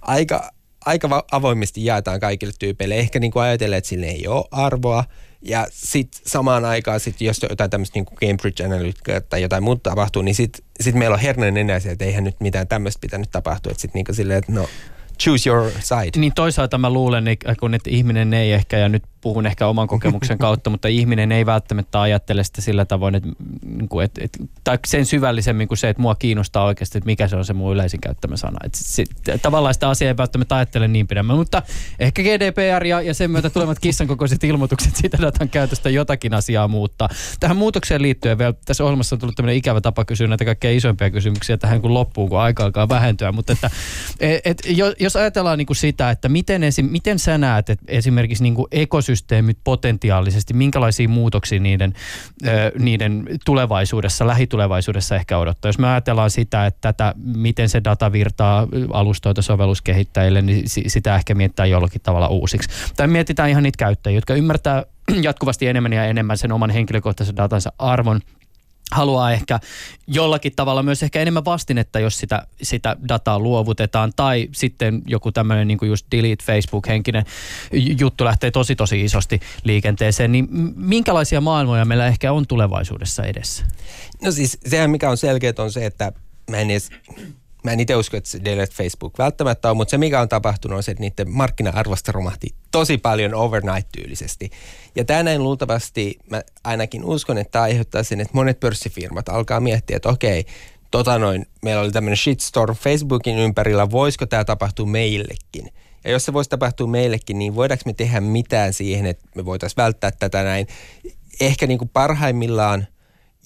aika 0.00 0.50
aika 0.86 1.24
avoimesti 1.30 1.84
jaetaan 1.84 2.20
kaikille 2.20 2.52
tyypeille. 2.58 2.94
Ehkä 2.94 3.18
niin 3.18 3.32
ajatellaan, 3.34 3.78
että 3.78 3.88
sille 3.88 4.06
ei 4.06 4.26
ole 4.26 4.44
arvoa. 4.50 5.04
Ja 5.42 5.66
sitten 5.70 6.22
samaan 6.26 6.64
aikaan, 6.64 7.00
sit, 7.00 7.20
jos 7.20 7.42
jotain 7.50 7.70
tämmöistä 7.70 7.98
niin 7.98 8.06
Cambridge 8.06 8.64
Analytica 8.64 9.20
tai 9.20 9.42
jotain 9.42 9.62
muuta 9.62 9.90
tapahtuu, 9.90 10.22
niin 10.22 10.34
sitten 10.34 10.66
sit 10.80 10.94
meillä 10.94 11.14
on 11.14 11.20
hernen 11.20 11.56
enää 11.56 11.80
se, 11.80 11.90
että 11.90 12.04
eihän 12.04 12.24
nyt 12.24 12.40
mitään 12.40 12.68
tämmöistä 12.68 13.00
pitänyt 13.00 13.30
tapahtua. 13.30 13.70
Että 13.70 13.80
sitten 13.80 14.04
niin 14.06 14.16
silleen, 14.16 14.38
että 14.38 14.52
no 14.52 14.68
choose 15.22 15.50
your 15.50 15.70
side. 15.80 16.20
Niin 16.20 16.34
toisaalta 16.34 16.78
mä 16.78 16.90
luulen, 16.90 17.24
kun 17.60 17.74
että 17.74 17.90
ihminen 17.90 18.34
ei 18.34 18.52
ehkä, 18.52 18.78
ja 18.78 18.88
nyt 18.88 19.02
puhun 19.24 19.46
ehkä 19.46 19.66
oman 19.66 19.88
kokemuksen 19.88 20.38
kautta, 20.46 20.70
mutta 20.70 20.88
ihminen 20.88 21.32
ei 21.32 21.46
välttämättä 21.46 22.00
ajattele 22.00 22.44
sitä 22.44 22.60
sillä 22.60 22.84
tavoin, 22.84 23.14
että, 23.14 23.28
niinku, 23.64 24.00
että, 24.00 24.20
että 24.24 24.38
tai 24.64 24.78
sen 24.86 25.06
syvällisemmin 25.06 25.68
kuin 25.68 25.78
se, 25.78 25.88
että 25.88 26.02
mua 26.02 26.14
kiinnostaa 26.14 26.64
oikeasti, 26.64 26.98
että 26.98 27.06
mikä 27.06 27.28
se 27.28 27.36
on 27.36 27.44
se 27.44 27.52
mun 27.52 27.72
yleisin 27.72 28.00
käyttämä 28.00 28.36
sana. 28.36 28.58
Että 28.64 28.78
sit, 28.82 29.10
tavallaan 29.42 29.74
sitä 29.74 29.88
asiaa 29.88 30.08
ei 30.08 30.16
välttämättä 30.16 30.56
ajattele 30.56 30.88
niin 30.88 31.06
pidemmän, 31.06 31.36
mutta 31.36 31.62
ehkä 31.98 32.22
GDPR 32.22 32.86
ja, 32.86 33.00
ja 33.00 33.14
sen 33.14 33.30
myötä 33.30 33.50
tulevat 33.50 33.78
kissan 33.78 34.06
kokoiset 34.06 34.44
ilmoitukset 34.44 34.96
siitä 34.96 35.18
datan 35.20 35.48
käytöstä 35.48 35.90
jotakin 35.90 36.34
asiaa 36.34 36.68
muuttaa. 36.68 37.08
Tähän 37.40 37.56
muutokseen 37.56 38.02
liittyen 38.02 38.38
vielä, 38.38 38.54
tässä 38.64 38.84
ohjelmassa 38.84 39.16
on 39.16 39.20
tullut 39.20 39.36
tämmöinen 39.36 39.56
ikävä 39.56 39.80
tapa 39.80 40.04
kysyä 40.04 40.26
näitä 40.26 40.44
kaikkein 40.44 40.76
isompia 40.76 41.10
kysymyksiä 41.10 41.56
tähän 41.56 41.80
kun 41.80 41.94
loppuu, 41.94 42.28
kun 42.28 42.40
aika 42.40 42.64
alkaa 42.64 42.88
vähentyä, 42.88 43.32
mutta 43.32 43.52
että, 43.52 43.70
et, 44.20 44.40
et, 44.44 44.62
jos 45.00 45.16
ajatellaan 45.16 45.58
niin 45.58 45.66
kuin 45.66 45.76
sitä, 45.76 46.10
että 46.10 46.28
miten, 46.28 46.64
esim, 46.64 46.86
miten 46.90 47.18
sä 47.18 47.38
näet 47.38 47.70
että 47.70 47.84
esimerkiksi 47.88 48.42
niin 48.42 48.54
kuin 48.54 48.66
ekosysteemit 49.14 49.58
potentiaalisesti, 49.64 50.54
minkälaisia 50.54 51.08
muutoksia 51.08 51.60
niiden, 51.60 51.94
niiden 52.78 53.26
tulevaisuudessa, 53.44 54.26
lähitulevaisuudessa 54.26 55.16
ehkä 55.16 55.38
odottaa. 55.38 55.68
Jos 55.68 55.78
me 55.78 55.88
ajatellaan 55.88 56.30
sitä, 56.30 56.66
että 56.66 56.92
tätä, 56.92 57.14
miten 57.16 57.68
se 57.68 57.80
data 57.84 58.12
virtaa 58.12 58.66
alustoita 58.92 59.42
sovelluskehittäjille, 59.42 60.42
niin 60.42 60.64
sitä 60.66 61.14
ehkä 61.14 61.34
mietitään 61.34 61.70
jollakin 61.70 62.00
tavalla 62.00 62.28
uusiksi. 62.28 62.68
Tai 62.96 63.06
mietitään 63.06 63.50
ihan 63.50 63.62
niitä 63.62 63.78
käyttäjiä, 63.78 64.16
jotka 64.16 64.34
ymmärtää 64.34 64.84
jatkuvasti 65.28 65.66
enemmän 65.66 65.92
ja 65.92 66.04
enemmän 66.04 66.38
sen 66.38 66.52
oman 66.52 66.70
henkilökohtaisen 66.70 67.36
datansa 67.36 67.72
arvon– 67.78 68.20
haluaa 68.92 69.32
ehkä 69.32 69.60
jollakin 70.06 70.52
tavalla 70.56 70.82
myös 70.82 71.02
ehkä 71.02 71.20
enemmän 71.20 71.44
vastinetta, 71.44 72.00
jos 72.00 72.18
sitä, 72.18 72.46
sitä 72.62 72.96
dataa 73.08 73.38
luovutetaan. 73.38 74.12
Tai 74.16 74.48
sitten 74.52 75.02
joku 75.06 75.32
tämmöinen 75.32 75.68
niin 75.68 75.78
just 75.82 76.06
delete 76.10 76.44
Facebook-henkinen 76.44 77.24
juttu 77.72 78.24
lähtee 78.24 78.50
tosi 78.50 78.76
tosi 78.76 79.04
isosti 79.04 79.40
liikenteeseen. 79.64 80.32
Niin 80.32 80.48
minkälaisia 80.76 81.40
maailmoja 81.40 81.84
meillä 81.84 82.06
ehkä 82.06 82.32
on 82.32 82.46
tulevaisuudessa 82.46 83.24
edessä? 83.24 83.64
No 84.22 84.32
siis 84.32 84.58
sehän 84.66 84.90
mikä 84.90 85.10
on 85.10 85.16
selkeä 85.16 85.52
on 85.58 85.72
se, 85.72 85.86
että 85.86 86.12
mä 86.50 86.56
en 86.56 86.70
edes 86.70 86.90
Mä 87.64 87.72
en 87.72 87.80
itse 87.80 87.96
usko, 87.96 88.16
että 88.16 88.44
Delete 88.44 88.74
Facebook 88.74 89.18
välttämättä 89.18 89.70
on, 89.70 89.76
mutta 89.76 89.90
se 89.90 89.98
mikä 89.98 90.20
on 90.20 90.28
tapahtunut 90.28 90.76
on 90.76 90.82
se, 90.82 90.90
että 90.90 91.00
niiden 91.00 91.30
markkina-arvosta 91.30 92.12
romahti 92.12 92.54
tosi 92.70 92.98
paljon 92.98 93.34
overnight-tyylisesti. 93.34 94.50
Ja 94.96 95.04
tämä 95.04 95.22
näin 95.22 95.42
luultavasti, 95.42 96.18
mä 96.30 96.42
ainakin 96.64 97.04
uskon, 97.04 97.38
että 97.38 97.50
tämä 97.50 97.62
aiheuttaa 97.62 98.02
sen, 98.02 98.20
että 98.20 98.34
monet 98.34 98.60
pörssifirmat 98.60 99.28
alkaa 99.28 99.60
miettiä, 99.60 99.96
että 99.96 100.08
okei, 100.08 100.44
tota 100.90 101.18
noin, 101.18 101.46
meillä 101.62 101.82
oli 101.82 101.92
tämmöinen 101.92 102.16
shitstorm 102.16 102.76
Facebookin 102.76 103.38
ympärillä, 103.38 103.90
voisiko 103.90 104.26
tämä 104.26 104.44
tapahtua 104.44 104.86
meillekin? 104.86 105.72
Ja 106.04 106.10
jos 106.10 106.24
se 106.24 106.32
voisi 106.32 106.50
tapahtua 106.50 106.86
meillekin, 106.86 107.38
niin 107.38 107.54
voidaanko 107.54 107.82
me 107.86 107.92
tehdä 107.92 108.20
mitään 108.20 108.72
siihen, 108.72 109.06
että 109.06 109.24
me 109.34 109.44
voitaisiin 109.44 109.76
välttää 109.76 110.10
tätä 110.10 110.42
näin? 110.42 110.66
Ehkä 111.40 111.66
niin 111.66 111.78
kuin 111.78 111.90
parhaimmillaan– 111.92 112.86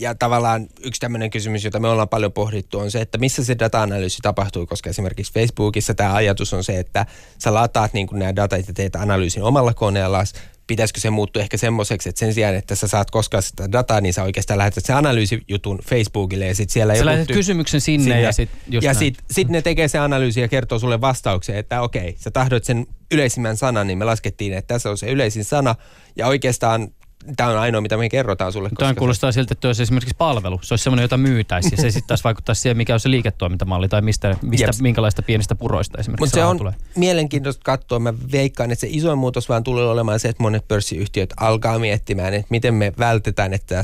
ja 0.01 0.15
tavallaan 0.15 0.67
yksi 0.85 1.01
tämmöinen 1.01 1.31
kysymys, 1.31 1.65
jota 1.65 1.81
me 1.81 1.89
ollaan 1.89 2.09
paljon 2.09 2.33
pohdittu, 2.33 2.79
on 2.79 2.91
se, 2.91 3.01
että 3.01 3.19
missä 3.19 3.45
se 3.45 3.57
data-analyysi 3.59 4.19
tapahtuu, 4.23 4.67
koska 4.67 4.91
esimerkiksi 4.91 5.33
Facebookissa 5.33 5.95
tämä 5.95 6.15
ajatus 6.15 6.53
on 6.53 6.65
se, 6.65 6.79
että 6.79 7.07
sä 7.39 7.55
lataat 7.55 7.93
niin 7.93 8.09
nämä 8.13 8.37
datat 8.37 8.69
ja 8.69 8.75
teet 8.75 8.97
analyysin 8.97 9.43
omalla 9.43 9.75
koneella, 9.75 10.25
pitäisikö 10.67 11.01
se 11.01 11.11
muuttua 11.11 11.43
ehkä 11.43 11.57
semmoiseksi, 11.57 12.09
että 12.09 12.19
sen 12.19 12.35
sijaan, 12.35 12.55
että 12.55 12.75
sä 12.75 12.89
saat 12.89 13.11
koskaan 13.11 13.43
sitä 13.43 13.73
dataa, 13.73 14.01
niin 14.01 14.15
sä 14.15 14.23
oikeastaan 14.23 14.59
lähetät 14.59 14.85
sen 14.85 14.97
analyysijutun 14.97 15.79
Facebookille 15.85 16.47
ja 16.47 16.55
sitten 16.55 16.73
siellä... 16.73 16.97
Sä 16.97 17.05
lähetät 17.07 17.37
kysymyksen 17.37 17.81
sinne, 17.81 18.05
sinne. 18.05 18.21
ja 18.21 18.33
sitten 18.33 18.83
Ja 18.83 18.95
sitten 18.95 19.25
sit 19.31 19.49
ne 19.49 19.63
tekee 19.63 19.89
se 19.89 19.99
analyysi 19.99 20.41
ja 20.41 20.49
kertoo 20.49 20.79
sulle 20.79 21.01
vastauksen, 21.01 21.57
että 21.57 21.83
okei, 21.83 22.15
sä 22.19 22.31
tahdoit 22.31 22.65
sen 22.65 22.87
yleisimmän 23.11 23.57
sanan, 23.57 23.87
niin 23.87 23.99
me 23.99 24.05
laskettiin, 24.05 24.53
että 24.53 24.75
tässä 24.75 24.91
on 24.91 24.99
se 24.99 25.11
yleisin 25.11 25.45
sana. 25.45 25.75
Ja 26.17 26.27
oikeastaan 26.27 26.89
tämä 27.37 27.51
on 27.51 27.59
ainoa, 27.59 27.81
mitä 27.81 27.97
me 27.97 28.09
kerrotaan 28.09 28.53
sulle. 28.53 28.71
Tämä 28.79 28.95
kuulostaa 28.95 29.33
siltä, 29.33 29.53
että 29.53 29.69
olisi 29.69 29.83
esimerkiksi 29.83 30.15
palvelu. 30.19 30.61
Se 30.63 30.75
olisi 30.75 30.83
semmoinen, 30.85 31.05
jota 31.05 31.17
myytäisiin. 31.17 31.73
Ja 31.77 31.83
se 31.83 31.91
sitten 31.91 32.09
taas 32.09 32.25
vaikuttaisi 32.25 32.63
siihen, 32.63 32.77
mikä 32.77 32.95
on 32.95 33.01
se 33.01 33.11
liiketoimintamalli 33.11 33.89
tai 33.89 34.03
mistä, 34.03 34.37
mistä 34.43 34.71
minkälaista 34.81 35.23
pienistä 35.23 35.55
puroista 35.55 35.99
esimerkiksi 35.99 36.23
Mutta 36.23 36.35
se 36.35 36.45
on 36.45 36.59
tulee. 36.59 36.73
mielenkiintoista 36.97 37.63
katsoa. 37.65 37.99
Mä 37.99 38.15
veikkaan, 38.33 38.71
että 38.71 38.81
se 38.81 38.89
isoin 38.91 39.19
muutos 39.19 39.49
vaan 39.49 39.65
tulee 39.65 39.89
olemaan 39.89 40.21
se, 40.21 40.29
että 40.29 40.43
monet 40.43 40.69
pörssiyhtiöt 40.69 41.35
alkaa 41.37 41.79
miettimään, 41.79 42.35
että 42.35 42.47
miten 42.51 42.75
me 42.75 42.93
vältetään, 42.99 43.55
että 43.55 43.67
tämä 43.67 43.83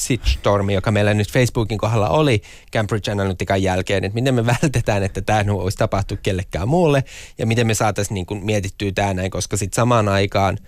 shitstormi, 0.00 0.74
joka 0.74 0.90
meillä 0.90 1.14
nyt 1.14 1.32
Facebookin 1.32 1.78
kohdalla 1.78 2.08
oli 2.08 2.42
Cambridge 2.72 3.10
Analytican 3.10 3.62
jälkeen, 3.62 4.04
että 4.04 4.14
miten 4.14 4.34
me 4.34 4.46
vältetään, 4.46 5.02
että 5.02 5.20
tämä 5.20 5.46
voisi 5.46 5.78
tapahtua 5.78 6.18
kellekään 6.22 6.68
muulle 6.68 7.04
ja 7.38 7.46
miten 7.46 7.66
me 7.66 7.74
saataisiin 7.74 8.14
niin 8.14 8.44
mietittyä 8.44 8.92
tämä 8.94 9.14
näin, 9.14 9.30
koska 9.30 9.56
sitten 9.56 9.76
samaan 9.76 10.08
aikaan– 10.08 10.58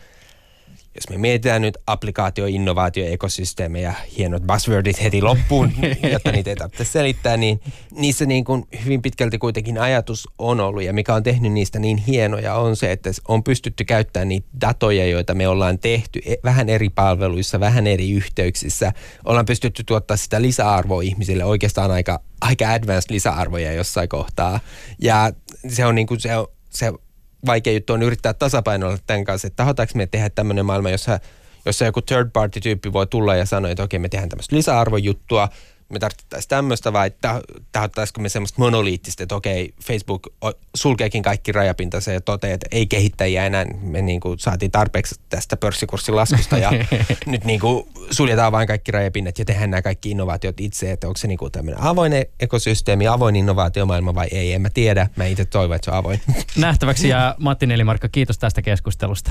jos 0.99 1.11
me 1.11 1.18
mietitään 1.18 1.62
nyt 1.62 1.78
applikaatio, 1.86 2.46
innovaatio, 2.46 3.07
ekosysteemejä, 3.07 3.94
hienot 4.18 4.42
buzzwordit 4.42 5.03
heti 5.03 5.22
loppuun, 5.22 5.72
jotta 6.12 6.32
niitä 6.32 6.51
ei 6.51 6.57
tarvitse 6.57 6.84
selittää, 6.84 7.36
niin 7.36 7.61
niissä 7.90 8.26
niin 8.26 8.44
kuin 8.44 8.64
hyvin 8.84 9.03
pitkälti 9.03 9.38
kuitenkin 9.38 9.78
ajatus 9.78 10.28
on 10.38 10.61
ollut 10.61 10.82
ja 10.82 10.92
mikä 10.92 11.14
on 11.14 11.22
tehnyt 11.22 11.53
niistä 11.53 11.78
niin 11.78 11.96
hienoja 11.96 12.55
on 12.55 12.76
se, 12.76 12.92
että 12.92 13.11
on 13.28 13.44
pystytty 13.44 13.84
käyttämään 13.84 14.28
niitä 14.28 14.49
datoja, 14.61 15.07
joita 15.07 15.34
me 15.34 15.49
ollaan 15.49 15.78
tehty 15.78 16.20
e, 16.26 16.34
vähän 16.44 16.68
eri 16.68 16.88
palveluissa, 16.88 17.61
vähän 17.61 17.86
eri 17.86 18.11
yhteyksissä. 18.11 18.92
Ollaan 19.24 19.46
pystytty 19.46 19.84
tuottaa 19.84 20.16
sitä 20.16 20.42
lisäarvoa 20.42 21.03
ihmisille 21.03 21.44
oikeastaan 21.44 21.90
aika, 21.90 22.20
aika 22.40 22.72
advanced 22.72 23.14
lisäarvoja 23.14 23.72
jossain 23.72 24.09
kohtaa. 24.09 24.61
Ja 25.03 25.32
se 25.68 25.86
on 25.86 25.94
niin 25.94 26.07
kuin 26.07 26.20
se, 26.20 26.30
se 26.70 26.92
vaikea 27.47 27.72
juttu 27.72 27.93
on 27.93 28.03
yrittää 28.03 28.34
tasapainoilla 28.34 28.99
tämän 29.07 29.24
kanssa, 29.24 29.47
että 29.47 29.57
tahotaanko 29.57 29.93
me 29.95 30.07
tehdä 30.07 30.30
tämmöinen 30.30 30.66
maailma, 30.66 30.91
jossa, 30.91 31.20
jossa 31.66 31.84
joku 31.84 32.03
third 32.03 32.30
party 32.32 32.61
tyyppi 32.61 32.93
voi 32.93 33.07
tulla 33.07 33.36
ja 33.36 33.47
sanoa, 33.47 33.70
että 33.70 33.82
okei 33.82 33.99
me 33.99 34.09
tehdään 34.09 34.28
tämmöistä 34.28 34.57
lisäarvojuttua, 34.57 35.49
me 35.89 35.99
tarvittaisiin 35.99 36.49
tämmöistä 36.49 36.93
vai 36.93 37.11
tahottaisiko 37.72 38.20
me 38.20 38.28
semmoista 38.28 38.62
monoliittista, 38.62 39.22
että 39.22 39.34
okei, 39.34 39.74
Facebook 39.84 40.26
sulkeekin 40.74 41.22
kaikki 41.22 41.53
rajapintansa 41.53 42.12
ja 42.12 42.20
toteaa, 42.20 42.55
että 42.55 42.66
ei 42.70 42.86
kehittäjiä 42.86 43.47
enää, 43.47 43.64
me 43.80 44.03
niin 44.03 44.20
kuin 44.20 44.39
saatiin 44.39 44.70
tarpeeksi 44.70 45.14
tästä 45.28 45.57
pörssikurssin 45.57 46.16
laskusta 46.16 46.59
ja 46.59 46.70
nyt 47.26 47.45
niin 47.45 47.61
kuin 47.61 47.86
suljetaan 48.11 48.53
vain 48.53 48.68
kaikki 48.68 48.93
rajapinnat 48.93 49.39
ja 49.39 49.45
tehdään 49.45 49.70
nämä 49.70 49.82
kaikki 49.82 50.11
innovaatiot 50.11 50.61
itse, 50.61 50.93
että 50.93 51.07
onko 51.07 51.16
se 51.16 51.28
niin 51.28 51.39
kuin 51.39 51.53
tämmöinen 51.53 51.82
avoin 51.82 52.12
ekosysteemi, 52.41 53.09
avoin 53.09 53.36
innovaatiomaailma 53.36 54.14
vai 54.14 54.28
ei, 54.30 54.53
en 54.53 54.62
mä 54.62 54.70
tiedä, 54.70 55.09
mä 55.16 55.26
itse 55.26 55.45
toivon, 55.45 55.76
että 55.76 55.84
se 55.84 55.91
on 55.91 55.97
avoin. 55.97 56.20
Nähtäväksi 56.57 57.09
ja 57.09 57.34
Matti 57.39 57.66
Nelimarkka, 57.66 58.09
kiitos 58.09 58.39
tästä 58.39 58.62
keskustelusta. 58.62 59.30